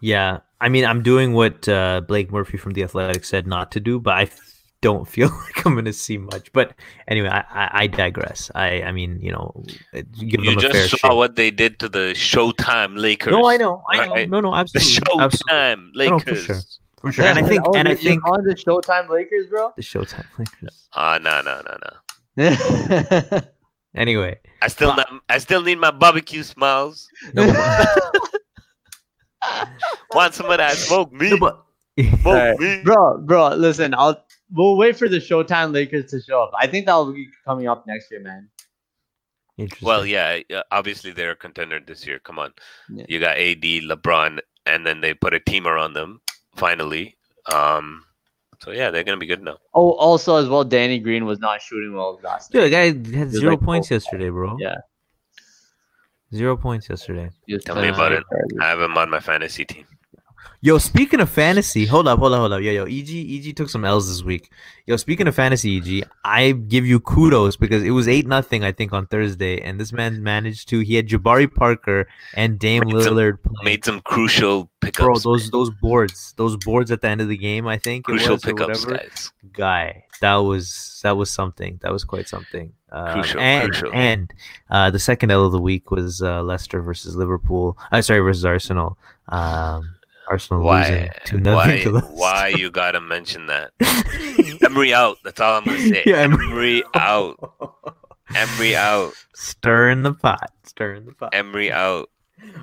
Yeah, 0.00 0.38
I 0.60 0.68
mean, 0.68 0.84
I'm 0.84 1.02
doing 1.02 1.32
what 1.34 1.68
uh, 1.68 2.00
Blake 2.06 2.30
Murphy 2.32 2.56
from 2.56 2.72
the 2.72 2.82
Athletic 2.84 3.24
said 3.24 3.46
not 3.46 3.70
to 3.72 3.80
do, 3.80 3.98
but 4.00 4.14
I 4.14 4.22
f- 4.22 4.40
don't 4.80 5.06
feel 5.14 5.28
like 5.28 5.66
I'm 5.66 5.74
going 5.74 5.84
to 5.84 5.92
see 5.92 6.16
much. 6.18 6.52
But 6.52 6.72
anyway, 7.08 7.28
I, 7.28 7.40
I, 7.50 7.70
I 7.82 7.86
digress. 7.86 8.50
I, 8.54 8.82
I 8.82 8.92
mean, 8.92 9.20
you 9.20 9.32
know, 9.32 9.52
uh, 9.94 10.02
give 10.18 10.42
You 10.44 10.54
them 10.54 10.58
a 10.58 10.60
fair 10.60 10.70
just 10.72 10.90
saw 11.00 11.08
shake. 11.08 11.16
what 11.16 11.36
they 11.36 11.50
did 11.50 11.78
to 11.80 11.88
the 11.88 12.12
Showtime 12.14 12.96
Lakers. 12.98 13.32
No, 13.32 13.46
I 13.48 13.56
know, 13.58 13.82
I 13.90 14.06
know, 14.06 14.12
right? 14.14 14.30
no, 14.30 14.40
no, 14.40 14.50
The 14.52 14.56
absolutely, 14.56 15.24
absolutely, 15.24 15.50
Showtime 15.52 15.94
No, 15.94 16.08
no, 16.10 16.18
for 16.20 16.34
sure. 16.36 16.60
for 17.00 17.12
sure. 17.12 17.24
And 17.26 17.38
I 17.38 17.42
think, 17.42 17.62
Oh, 17.66 17.74
and 17.74 17.88
I 17.88 17.94
think 17.94 18.22
calling 18.22 18.44
the 18.44 18.54
Showtime 18.54 19.08
Lakers, 19.10 19.46
bro. 19.48 19.72
the 19.76 19.82
Showtime 19.82 20.26
Lakers. 20.38 20.88
Ah, 20.94 21.18
no, 21.20 21.42
no, 21.42 21.60
no, 21.66 21.76
no. 21.84 23.30
no, 23.30 23.40
Anyway, 23.94 24.38
I 24.62 24.68
still 24.68 24.94
But- 24.94 25.10
not, 25.10 25.22
I 25.28 25.38
still 25.38 25.62
need 25.62 25.78
my 25.78 25.90
barbecue 25.90 26.42
smiles. 26.44 27.08
no, 27.34 27.46
but, 27.52 28.14
Want 30.14 30.34
some 30.34 30.50
of 30.50 30.58
that? 30.58 30.74
Smoke 30.76 31.12
me. 31.12 31.30
no, 31.30 31.38
but 31.38 31.64
Smoke 31.98 32.26
Alright, 32.26 32.58
me. 32.58 32.80
bro, 32.84 33.18
bro, 33.18 33.48
listen, 33.50 33.94
I'll 33.94 34.22
we'll 34.52 34.76
wait 34.76 34.96
for 34.96 35.08
the 35.08 35.18
Showtime 35.18 35.72
Lakers 35.72 36.10
to 36.12 36.20
show 36.20 36.42
up. 36.42 36.52
I 36.58 36.66
think 36.66 36.86
that'll 36.86 37.12
be 37.12 37.28
coming 37.44 37.68
up 37.68 37.86
next 37.86 38.10
year, 38.10 38.20
man. 38.20 38.48
Well, 39.82 40.06
yeah, 40.06 40.38
yeah, 40.48 40.62
obviously 40.70 41.10
they're 41.10 41.32
a 41.32 41.36
contender 41.36 41.80
this 41.80 42.06
year. 42.06 42.18
Come 42.20 42.38
on, 42.38 42.52
Yeah. 42.88 43.04
you 43.08 43.20
got 43.20 43.36
AD, 43.36 43.60
LeBron, 43.62 44.38
and 44.64 44.86
then 44.86 45.02
they 45.02 45.12
put 45.12 45.34
a 45.34 45.40
team 45.40 45.66
around 45.66 45.92
them. 45.92 46.20
Finally, 46.56 47.16
um, 47.52 48.02
So 48.62 48.70
yeah, 48.72 48.90
they're 48.90 49.04
gonna 49.04 49.18
be 49.18 49.26
good 49.26 49.42
now. 49.42 49.58
Oh, 49.74 49.92
also 49.92 50.36
as 50.36 50.48
well, 50.48 50.64
Danny 50.64 50.98
Green 50.98 51.24
was 51.26 51.38
not 51.40 51.60
shooting 51.62 51.94
well 51.94 52.18
last 52.22 52.50
Dude, 52.52 52.62
night. 52.72 52.92
the 52.92 53.10
guy 53.10 53.18
had 53.18 53.30
zero 53.30 53.52
like, 53.52 53.60
points 53.62 53.90
oh, 53.90 53.94
yesterday, 53.96 54.28
bro. 54.30 54.56
yeah. 54.58 54.76
Zero 56.32 56.56
points 56.56 56.88
yesterday. 56.88 57.30
He 57.46 57.54
was 57.54 57.64
Tell 57.64 57.76
me 57.76 57.88
about 57.88 58.12
it. 58.12 58.22
I 58.60 58.68
have 58.68 58.80
him 58.80 58.96
on 58.96 59.10
my 59.10 59.20
fantasy 59.20 59.64
team. 59.64 59.86
Yo, 60.62 60.76
speaking 60.76 61.20
of 61.20 61.30
fantasy, 61.30 61.86
hold 61.86 62.06
up, 62.06 62.18
hold 62.18 62.34
up, 62.34 62.40
hold 62.40 62.52
up. 62.52 62.60
Yo, 62.60 62.70
yo, 62.70 62.84
EG, 62.84 63.08
EG 63.10 63.56
took 63.56 63.70
some 63.70 63.82
L's 63.82 64.08
this 64.08 64.22
week. 64.22 64.50
Yo, 64.84 64.96
speaking 64.96 65.26
of 65.26 65.34
fantasy, 65.34 65.78
EG, 65.78 66.06
I 66.22 66.52
give 66.52 66.84
you 66.84 67.00
kudos 67.00 67.56
because 67.56 67.82
it 67.82 67.92
was 67.92 68.06
eight 68.06 68.26
nothing, 68.26 68.62
I 68.62 68.70
think, 68.70 68.92
on 68.92 69.06
Thursday, 69.06 69.58
and 69.62 69.80
this 69.80 69.90
man 69.90 70.22
managed 70.22 70.68
to. 70.68 70.80
He 70.80 70.96
had 70.96 71.08
Jabari 71.08 71.52
Parker 71.52 72.06
and 72.34 72.58
Dame 72.58 72.82
Made 72.84 72.94
Lillard 72.94 73.42
playing. 73.42 73.64
Made 73.64 73.84
some 73.86 74.00
crucial 74.00 74.70
pickups. 74.82 75.04
Bro, 75.04 75.18
those 75.20 75.50
those 75.50 75.70
boards, 75.70 76.34
those 76.36 76.58
boards 76.58 76.90
at 76.90 77.00
the 77.00 77.08
end 77.08 77.22
of 77.22 77.28
the 77.28 77.38
game, 77.38 77.66
I 77.66 77.78
think 77.78 78.00
it 78.00 78.12
crucial 78.12 78.32
was, 78.34 78.42
pickups, 78.42 78.84
guys. 78.84 79.32
Guy, 79.52 80.04
that 80.20 80.36
was 80.36 81.00
that 81.02 81.16
was 81.16 81.30
something. 81.30 81.78
That 81.82 81.90
was 81.90 82.04
quite 82.04 82.28
something. 82.28 82.74
Um, 82.92 83.12
Crucial, 83.14 83.40
and 83.40 83.72
crucial. 83.72 83.94
and 83.94 84.34
uh, 84.68 84.90
the 84.90 84.98
second 84.98 85.30
L 85.30 85.46
of 85.46 85.52
the 85.52 85.60
week 85.60 85.90
was 85.90 86.20
uh, 86.20 86.42
Leicester 86.42 86.82
versus 86.82 87.16
Liverpool. 87.16 87.78
Uh, 87.92 88.02
sorry, 88.02 88.20
versus 88.20 88.44
Arsenal. 88.44 88.98
Um, 89.28 89.94
Arsenal 90.30 90.60
losing 90.64 90.94
Why? 91.02 91.10
two 91.24 91.38
nothing 91.40 91.92
Why? 91.92 92.00
Why 92.00 92.48
you 92.48 92.70
gotta 92.70 93.00
mention 93.00 93.46
that? 93.48 93.72
Emery 94.64 94.94
out. 94.94 95.18
That's 95.24 95.40
all 95.40 95.58
I'm 95.58 95.64
gonna 95.64 95.78
say. 95.78 96.02
Yeah, 96.06 96.16
Emery- 96.18 96.46
Emery 96.46 96.82
out. 96.94 97.36
Emery 98.34 98.76
out. 98.76 99.12
Stir 99.34 99.90
in 99.90 100.02
the 100.02 100.14
pot. 100.14 100.50
Stir 100.64 100.94
in 100.94 101.06
the 101.06 101.12
pot. 101.12 101.30
Emery 101.34 101.72
out. 101.72 102.08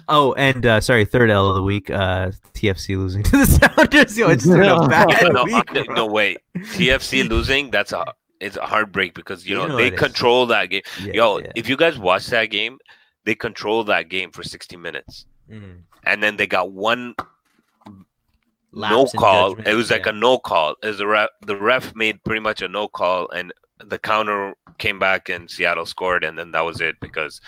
Oh, 0.08 0.34
and 0.34 0.66
uh, 0.66 0.82
sorry, 0.82 1.06
third 1.06 1.30
L 1.30 1.50
of 1.50 1.56
the 1.56 1.62
week. 1.62 1.90
Uh, 1.90 2.32
TFC 2.54 2.98
losing 2.98 3.22
to 3.30 3.32
the 3.32 3.46
Sounders. 3.46 4.18
Yo, 4.18 4.30
it's 4.30 4.46
been 4.48 4.62
a 4.64 4.88
bad 4.88 5.08
no, 5.32 5.44
week. 5.44 5.74
no, 5.74 5.84
bro. 5.84 5.94
no, 5.96 6.06
wait. 6.08 6.38
TFC 6.58 7.28
losing. 7.28 7.70
That's 7.72 7.92
a. 7.92 8.14
It's 8.40 8.56
a 8.56 8.66
heartbreak 8.66 9.14
because 9.16 9.46
you 9.48 9.56
You 9.56 9.62
know, 9.64 9.68
know 9.70 9.78
they 9.78 9.88
it 9.88 9.94
is. 9.96 10.00
control 10.00 10.46
that 10.48 10.68
game. 10.70 10.84
Yeah, 11.02 11.14
Yo, 11.14 11.38
yeah. 11.40 11.52
if 11.56 11.68
you 11.68 11.76
guys 11.76 11.98
watch 11.98 12.28
that 12.28 12.46
game, 12.46 12.78
they 13.26 13.34
control 13.36 13.84
that 13.86 14.10
game 14.10 14.32
for 14.32 14.44
60 14.44 14.78
minutes, 14.78 15.26
Mm. 15.52 15.82
and 16.04 16.22
then 16.22 16.38
they 16.38 16.46
got 16.46 16.72
one 16.72 17.16
Lapse 17.18 17.37
no 18.78 19.06
call. 19.18 19.50
judgment, 19.50 19.68
It 19.68 19.76
was 19.76 19.92
like 19.92 20.06
yeah. 20.06 20.12
a 20.12 20.16
no 20.16 20.38
call. 20.38 20.76
As 20.84 20.98
the 21.00 21.08
ref, 21.08 21.30
the 21.46 21.56
ref 21.56 21.96
made 21.96 22.24
pretty 22.24 22.42
much 22.42 22.62
a 22.62 22.68
no 22.68 22.88
call, 22.88 23.30
and 23.32 23.54
the 23.84 24.00
counter 24.00 24.56
came 24.78 25.00
back, 25.00 25.30
and 25.30 25.50
Seattle 25.50 25.86
scored, 25.86 26.24
and 26.24 26.38
then 26.38 26.52
that 26.52 26.62
was 26.66 26.82
it 26.82 26.96
because 27.00 27.42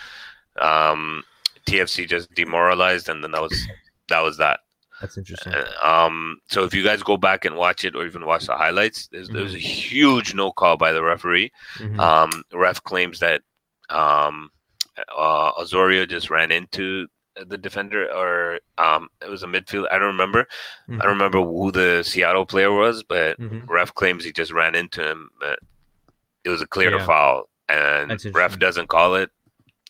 um, 0.60 1.22
TFC 1.66 2.08
just 2.08 2.32
demoralized, 2.34 3.08
and 3.08 3.22
then 3.22 3.30
that 3.32 3.42
was 3.42 3.66
that 4.08 4.20
was 4.20 4.36
that. 4.38 4.60
That's 5.00 5.16
interesting. 5.16 5.54
Uh, 5.54 5.64
Um, 5.82 6.38
so 6.48 6.64
if 6.64 6.74
you 6.74 6.84
guys 6.84 7.02
go 7.02 7.16
back 7.16 7.46
and 7.46 7.56
watch 7.56 7.84
it, 7.84 7.94
or 7.96 8.04
even 8.04 8.26
watch 8.26 8.46
the 8.46 8.54
highlights, 8.56 9.08
there's, 9.10 9.28
there 9.30 9.42
was 9.42 9.54
a 9.54 9.58
huge 9.58 10.34
no 10.34 10.52
call 10.52 10.76
by 10.76 10.92
the 10.92 11.02
referee. 11.02 11.50
Mhm. 11.78 11.98
Um, 11.98 12.42
ref 12.52 12.82
claims 12.82 13.18
that 13.20 13.40
um, 13.88 14.50
uh, 15.16 15.52
Osorio 15.58 16.04
just 16.04 16.28
ran 16.28 16.52
into 16.52 17.06
the 17.46 17.56
defender, 17.58 18.06
or 18.12 18.60
um, 18.78 19.08
it 19.24 19.30
was 19.30 19.42
a 19.42 19.46
midfield. 19.46 19.86
I 19.90 19.98
don't 19.98 20.08
remember. 20.08 20.46
I 20.88 20.92
Mhm. 20.92 20.98
don't 21.00 21.08
remember 21.12 21.38
who 21.42 21.70
the 21.70 22.02
Seattle 22.02 22.46
player 22.46 22.72
was, 22.72 23.02
but 23.02 23.38
Mhm. 23.38 23.68
ref 23.68 23.94
claims 23.94 24.24
he 24.24 24.32
just 24.32 24.52
ran 24.52 24.74
into 24.74 25.02
him. 25.06 25.30
But 25.40 25.58
it 26.44 26.50
was 26.50 26.60
a 26.62 26.66
clear 26.66 26.96
Yeah. 26.98 27.06
foul, 27.06 27.48
and 27.68 28.22
ref 28.34 28.58
doesn't 28.58 28.88
call 28.88 29.14
it. 29.14 29.30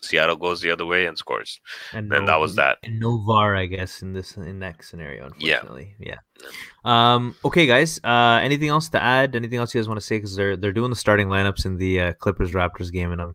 Seattle 0.03 0.37
goes 0.37 0.62
the 0.62 0.70
other 0.70 0.87
way 0.87 1.05
and 1.05 1.18
scores. 1.18 1.61
And 1.92 2.11
And 2.11 2.26
that 2.26 2.40
was 2.40 2.57
that. 2.57 2.79
And 2.83 2.98
no 2.98 3.18
VAR, 3.18 3.55
I 3.55 3.66
guess, 3.66 4.00
in 4.00 4.14
this 4.14 4.35
in 4.37 4.61
that 4.61 4.83
scenario. 4.83 5.31
Yeah. 5.38 5.57
Unfortunately, 5.57 5.94
yeah. 5.98 6.16
Um. 6.85 7.35
Okay, 7.44 7.66
guys. 7.66 8.00
Uh. 8.03 8.40
Anything 8.42 8.68
else 8.70 8.88
to 8.90 9.03
add? 9.03 9.37
Anything 9.37 9.59
else 9.59 9.74
you 9.74 9.81
guys 9.81 9.88
want 9.88 10.00
to 10.00 10.07
say? 10.07 10.16
Because 10.16 10.37
they're 10.37 10.57
they're 10.57 10.72
doing 10.72 10.88
the 10.90 10.96
starting 10.96 11.29
lineups 11.29 11.66
in 11.66 11.76
the 11.76 12.00
uh, 12.00 12.12
Clippers 12.14 12.53
Raptors 12.53 12.90
game, 12.90 13.12
and 13.12 13.20
I'm 13.20 13.35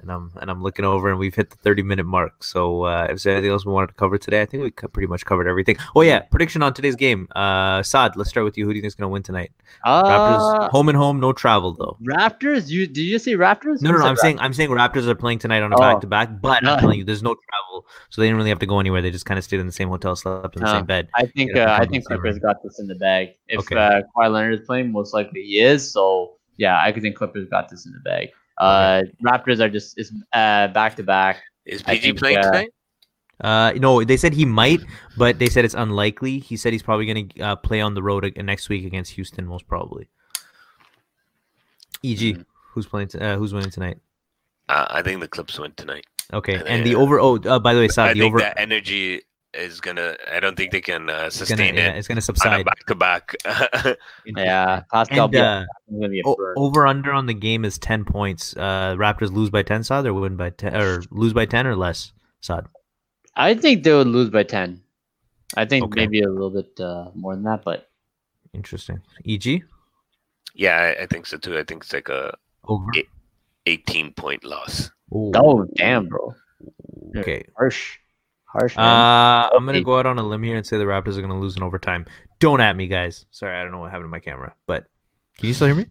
and 0.00 0.10
I'm 0.12 0.30
and 0.40 0.50
I'm 0.50 0.62
looking 0.62 0.84
over, 0.84 1.08
and 1.10 1.18
we've 1.18 1.34
hit 1.34 1.50
the 1.50 1.56
30 1.56 1.82
minute 1.82 2.04
mark. 2.04 2.44
So, 2.44 2.84
uh, 2.84 3.04
if 3.04 3.08
there's 3.22 3.26
anything 3.26 3.50
else 3.50 3.64
we 3.64 3.72
wanted 3.72 3.88
to 3.88 3.94
cover 3.94 4.18
today, 4.18 4.42
I 4.42 4.46
think 4.46 4.62
we 4.62 4.70
pretty 4.70 5.06
much 5.06 5.24
covered 5.24 5.48
everything. 5.48 5.76
Oh 5.94 6.02
yeah, 6.02 6.20
prediction 6.20 6.62
on 6.62 6.74
today's 6.74 6.96
game. 6.96 7.28
Uh, 7.34 7.82
Saad, 7.82 8.16
let's 8.16 8.30
start 8.30 8.44
with 8.44 8.58
you. 8.58 8.66
Who 8.66 8.72
do 8.72 8.76
you 8.76 8.82
think 8.82 8.88
is 8.88 8.94
gonna 8.94 9.08
win 9.08 9.22
tonight? 9.22 9.52
Raptors 9.84 10.54
Uh, 10.60 10.68
home 10.70 10.88
and 10.88 10.96
home, 10.98 11.18
no 11.20 11.32
travel 11.32 11.72
though. 11.72 11.96
Raptors? 12.06 12.68
You 12.68 12.86
did 12.86 13.02
you 13.02 13.18
say 13.18 13.32
Raptors? 13.32 13.80
No, 13.82 13.90
no, 13.92 13.98
no. 13.98 14.04
I'm 14.06 14.16
saying 14.16 14.38
I'm 14.38 14.52
saying 14.52 14.70
Raptors 14.70 15.06
are 15.06 15.14
playing 15.14 15.38
tonight 15.38 15.62
on 15.62 15.72
a 15.72 15.76
back 15.76 16.00
to 16.02 16.06
back, 16.06 16.40
but 16.40 16.62
I'm 16.62 16.76
Uh. 16.76 16.80
telling 16.80 16.98
you, 16.98 17.04
there's 17.04 17.22
no 17.22 17.34
travel, 17.34 17.86
so 18.10 18.20
they 18.20 18.26
didn't 18.26 18.36
really 18.36 18.50
have 18.50 18.58
to 18.60 18.66
go 18.66 18.80
anywhere. 18.80 19.00
They 19.02 19.10
just 19.10 19.26
kind 19.26 19.38
of 19.38 19.44
stayed 19.44 19.60
in 19.60 19.66
the 19.66 19.72
same 19.72 19.88
hotel, 19.88 20.14
slept 20.16 20.56
in 20.56 20.62
the 20.62 20.68
Uh, 20.68 20.72
same 20.72 20.86
bed. 20.86 21.08
I 21.14 21.26
think 21.26 21.56
uh, 21.56 21.76
I 21.80 21.86
think 21.86 22.04
Clippers 22.06 22.38
got 22.38 22.62
this 22.62 22.78
in 22.78 22.86
the 22.86 22.94
bag. 22.96 23.30
If 23.48 23.60
Okay. 23.60 23.76
uh, 23.76 24.02
Kawhi 24.16 24.30
Leonard 24.32 24.60
is 24.60 24.66
playing, 24.66 24.92
most 24.92 25.14
likely 25.14 25.42
he 25.42 25.60
is. 25.60 25.90
So 25.90 26.34
yeah, 26.58 26.80
I 26.82 26.92
could 26.92 27.02
think 27.02 27.16
Clippers 27.16 27.48
got 27.48 27.68
this 27.68 27.86
in 27.86 27.92
the 27.92 28.00
bag. 28.00 28.28
Uh, 28.58 29.02
Raptors 29.22 29.60
are 29.60 29.68
just 29.68 29.98
is 29.98 30.12
uh 30.32 30.68
back 30.68 30.96
to 30.96 31.02
back. 31.02 31.42
Is 31.64 31.82
PG 31.82 32.00
think, 32.00 32.18
playing 32.18 32.38
uh, 32.38 32.42
tonight? 32.42 32.70
Uh, 33.40 33.72
no, 33.76 34.02
they 34.02 34.16
said 34.16 34.32
he 34.32 34.44
might, 34.46 34.80
but 35.18 35.38
they 35.38 35.48
said 35.48 35.64
it's 35.64 35.74
unlikely. 35.74 36.38
He 36.38 36.56
said 36.56 36.72
he's 36.72 36.82
probably 36.82 37.04
going 37.06 37.28
to 37.28 37.40
uh, 37.42 37.56
play 37.56 37.80
on 37.82 37.92
the 37.94 38.02
road 38.02 38.24
ag- 38.24 38.42
next 38.42 38.68
week 38.70 38.86
against 38.86 39.12
Houston, 39.12 39.46
most 39.46 39.66
probably. 39.68 40.08
EG, 42.04 42.36
Hmm. 42.36 42.42
who's 42.72 42.86
playing? 42.86 43.08
T- 43.08 43.18
uh, 43.18 43.36
who's 43.36 43.52
winning 43.52 43.70
tonight? 43.70 43.98
Uh, 44.68 44.86
I 44.90 45.02
think 45.02 45.20
the 45.20 45.28
Clips 45.28 45.58
win 45.58 45.72
tonight. 45.76 46.06
Okay, 46.32 46.56
Uh, 46.56 46.64
and 46.64 46.84
the 46.84 46.90
yeah. 46.90 46.96
over. 46.96 47.20
Oh, 47.20 47.36
uh, 47.36 47.58
by 47.58 47.74
the 47.74 47.80
way, 47.80 47.84
I 47.84 47.88
Saad, 47.88 48.16
the 48.16 48.20
think 48.20 48.32
over. 48.32 48.38
that 48.40 48.58
energy 48.58 49.22
is 49.56 49.80
gonna. 49.80 50.16
I 50.32 50.40
don't 50.40 50.56
think 50.56 50.70
they 50.72 50.80
can 50.80 51.08
uh, 51.10 51.24
It's 51.26 51.36
gonna, 51.38 51.46
sustain 51.46 51.74
yeah, 51.74 51.94
it 51.94 51.98
it's 51.98 52.08
gonna 52.08 52.18
on 52.18 52.22
subside. 52.22 52.64
back 52.64 52.84
to 52.86 52.94
back. 52.94 53.34
Yeah, 53.44 53.94
And, 54.26 54.38
uh, 54.38 54.82
is 55.02 55.08
gonna 55.08 55.28
be 56.08 56.20
a 56.20 56.22
o- 56.26 56.54
over 56.56 56.86
under 56.86 57.12
on 57.12 57.26
the 57.26 57.34
game 57.34 57.64
is 57.64 57.78
ten 57.78 58.04
points. 58.04 58.56
Uh, 58.56 58.94
Raptors 58.98 59.32
lose 59.32 59.50
by 59.50 59.62
ten, 59.62 59.82
Saad, 59.84 60.06
or 60.06 60.14
win 60.14 60.36
by 60.36 60.50
ten, 60.50 60.74
or 60.76 61.02
lose 61.10 61.32
by 61.32 61.46
ten 61.46 61.66
or 61.66 61.76
less, 61.76 62.12
Saad. 62.40 62.66
I 63.36 63.54
think 63.54 63.82
they 63.84 63.92
would 63.92 64.06
lose 64.06 64.30
by 64.30 64.42
ten. 64.42 64.82
I 65.56 65.64
think 65.64 65.84
Okay. 65.86 66.00
maybe 66.00 66.22
a 66.22 66.28
little 66.28 66.50
bit 66.50 66.78
uh, 66.80 67.10
more 67.14 67.34
than 67.34 67.44
that, 67.44 67.64
but 67.64 67.88
Interesting. 68.52 69.00
EG 69.28 69.62
yeah, 70.54 70.94
I, 70.98 71.02
I 71.02 71.06
think 71.06 71.26
so 71.26 71.36
too. 71.36 71.58
I 71.58 71.64
think 71.64 71.84
it's 71.84 71.92
like 71.92 72.08
a 72.08 72.34
over. 72.64 72.86
It- 72.94 73.06
18 73.68 74.12
point 74.12 74.44
loss. 74.44 74.90
Ooh, 75.12 75.32
oh 75.34 75.66
damn, 75.74 76.06
bro, 76.06 76.32
Okay. 77.18 77.44
harsh, 77.56 77.98
harsh. 78.58 78.76
Man. 78.76 78.84
Uh, 78.84 79.50
I'm 79.54 79.66
gonna 79.66 79.82
go 79.82 79.98
out 79.98 80.06
on 80.06 80.18
a 80.18 80.22
limb 80.22 80.42
here 80.42 80.56
and 80.56 80.66
say 80.66 80.78
the 80.78 80.84
Raptors 80.84 81.16
are 81.16 81.22
gonna 81.22 81.38
lose 81.38 81.56
in 81.56 81.62
overtime. 81.62 82.06
Don't 82.40 82.60
at 82.60 82.76
me, 82.76 82.86
guys. 82.86 83.26
Sorry, 83.30 83.56
I 83.56 83.62
don't 83.62 83.72
know 83.72 83.80
what 83.80 83.90
happened 83.90 84.06
to 84.06 84.10
my 84.10 84.20
camera, 84.20 84.54
but 84.66 84.84
can 85.38 85.48
you 85.48 85.54
still 85.54 85.66
hear 85.66 85.76
me? 85.76 85.86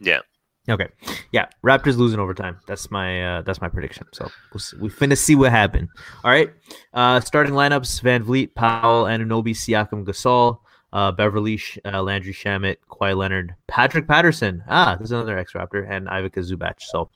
Yeah. 0.00 0.20
Okay. 0.68 0.88
Yeah, 1.30 1.46
Raptors 1.62 1.98
losing 1.98 2.18
overtime. 2.18 2.58
That's 2.66 2.90
my 2.90 3.38
uh, 3.38 3.42
that's 3.42 3.60
my 3.60 3.68
prediction. 3.68 4.06
So 4.12 4.30
we'll 4.52 4.60
see, 4.60 4.76
we 4.78 4.88
finna 4.88 5.18
see 5.18 5.34
what 5.34 5.50
happened. 5.50 5.88
All 6.22 6.30
right. 6.30 6.50
Uh, 6.94 7.20
starting 7.20 7.52
lineups: 7.52 8.00
VanVleet, 8.02 8.54
Powell, 8.54 9.04
Anunoby, 9.04 9.50
Siakam, 9.50 10.06
Gasol, 10.06 10.60
uh, 10.94 11.10
Beverley, 11.10 11.60
uh, 11.84 12.00
Landry 12.00 12.32
Shamet, 12.32 12.76
Kawhi 12.88 13.16
Leonard, 13.16 13.54
Patrick 13.66 14.06
Patterson. 14.06 14.62
Ah, 14.68 14.94
there's 14.96 15.10
another 15.10 15.36
ex-Raptor, 15.36 15.90
and 15.90 16.06
Ivica 16.08 16.40
Zubac. 16.40 16.80
So, 16.80 17.10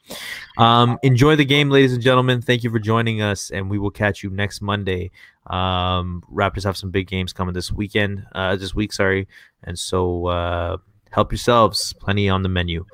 um, 0.59 0.99
enjoy 1.05 1.37
the 1.37 1.45
game, 1.45 1.71
ladies 1.71 1.93
and 1.93 2.03
gentlemen. 2.03 2.43
Thank 2.43 2.65
you 2.65 2.71
for 2.71 2.81
joining 2.81 3.23
us, 3.23 3.51
and 3.51 3.71
we 3.71 3.79
will 3.79 3.93
catch 3.93 4.25
you 4.25 4.31
next 4.31 4.61
Monday. 4.61 5.13
Um, 5.47 6.25
Raptors 6.31 6.65
have 6.65 6.77
some 6.77 6.91
big 6.91 7.07
games 7.07 7.33
coming 7.33 7.55
this 7.55 7.71
weekend, 7.71 8.27
uh, 8.35 8.57
this 8.57 8.75
week, 8.75 8.93
sorry, 8.93 9.29
and 9.63 9.79
so 9.79 10.27
uh, 10.27 10.77
help 11.13 11.31
yourselves. 11.31 11.93
Plenty 11.95 12.29
on 12.29 12.43
the 12.43 12.49
menu. 12.49 12.85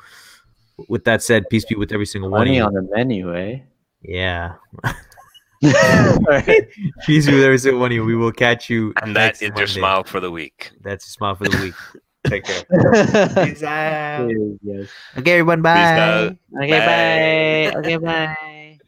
With 0.88 1.04
that 1.04 1.22
said, 1.22 1.48
peace 1.48 1.64
be 1.64 1.76
with 1.76 1.92
every 1.92 2.06
single 2.06 2.28
one 2.30 2.42
of 2.42 2.46
Money 2.46 2.58
you. 2.58 2.62
on 2.64 2.74
the 2.74 2.82
menu, 2.82 3.34
eh? 3.34 3.60
Yeah, 4.02 4.56
peace 7.06 7.26
be 7.26 7.34
with 7.34 7.44
every 7.44 7.58
single 7.58 7.80
one 7.80 7.90
of 7.90 7.94
you. 7.94 8.04
We 8.04 8.16
will 8.16 8.32
catch 8.32 8.70
you. 8.70 8.92
And 9.02 9.14
that 9.16 9.40
next 9.40 9.42
is 9.42 9.50
your 9.56 9.66
smile 9.66 10.04
for 10.04 10.20
the 10.20 10.30
week. 10.30 10.70
That's 10.82 11.06
your 11.06 11.12
smile 11.12 11.34
for 11.34 11.48
the 11.48 11.58
week. 11.58 11.74
Take 12.26 12.44
care. 12.44 12.64
Peace 13.44 13.62
out. 13.62 14.30
yes. 14.62 14.88
Okay, 15.18 15.32
everyone. 15.32 15.62
Bye. 15.62 15.98
out. 15.98 16.36
Okay, 16.62 17.70
bye. 17.72 17.78
Okay, 17.78 17.96
bye. 17.96 18.78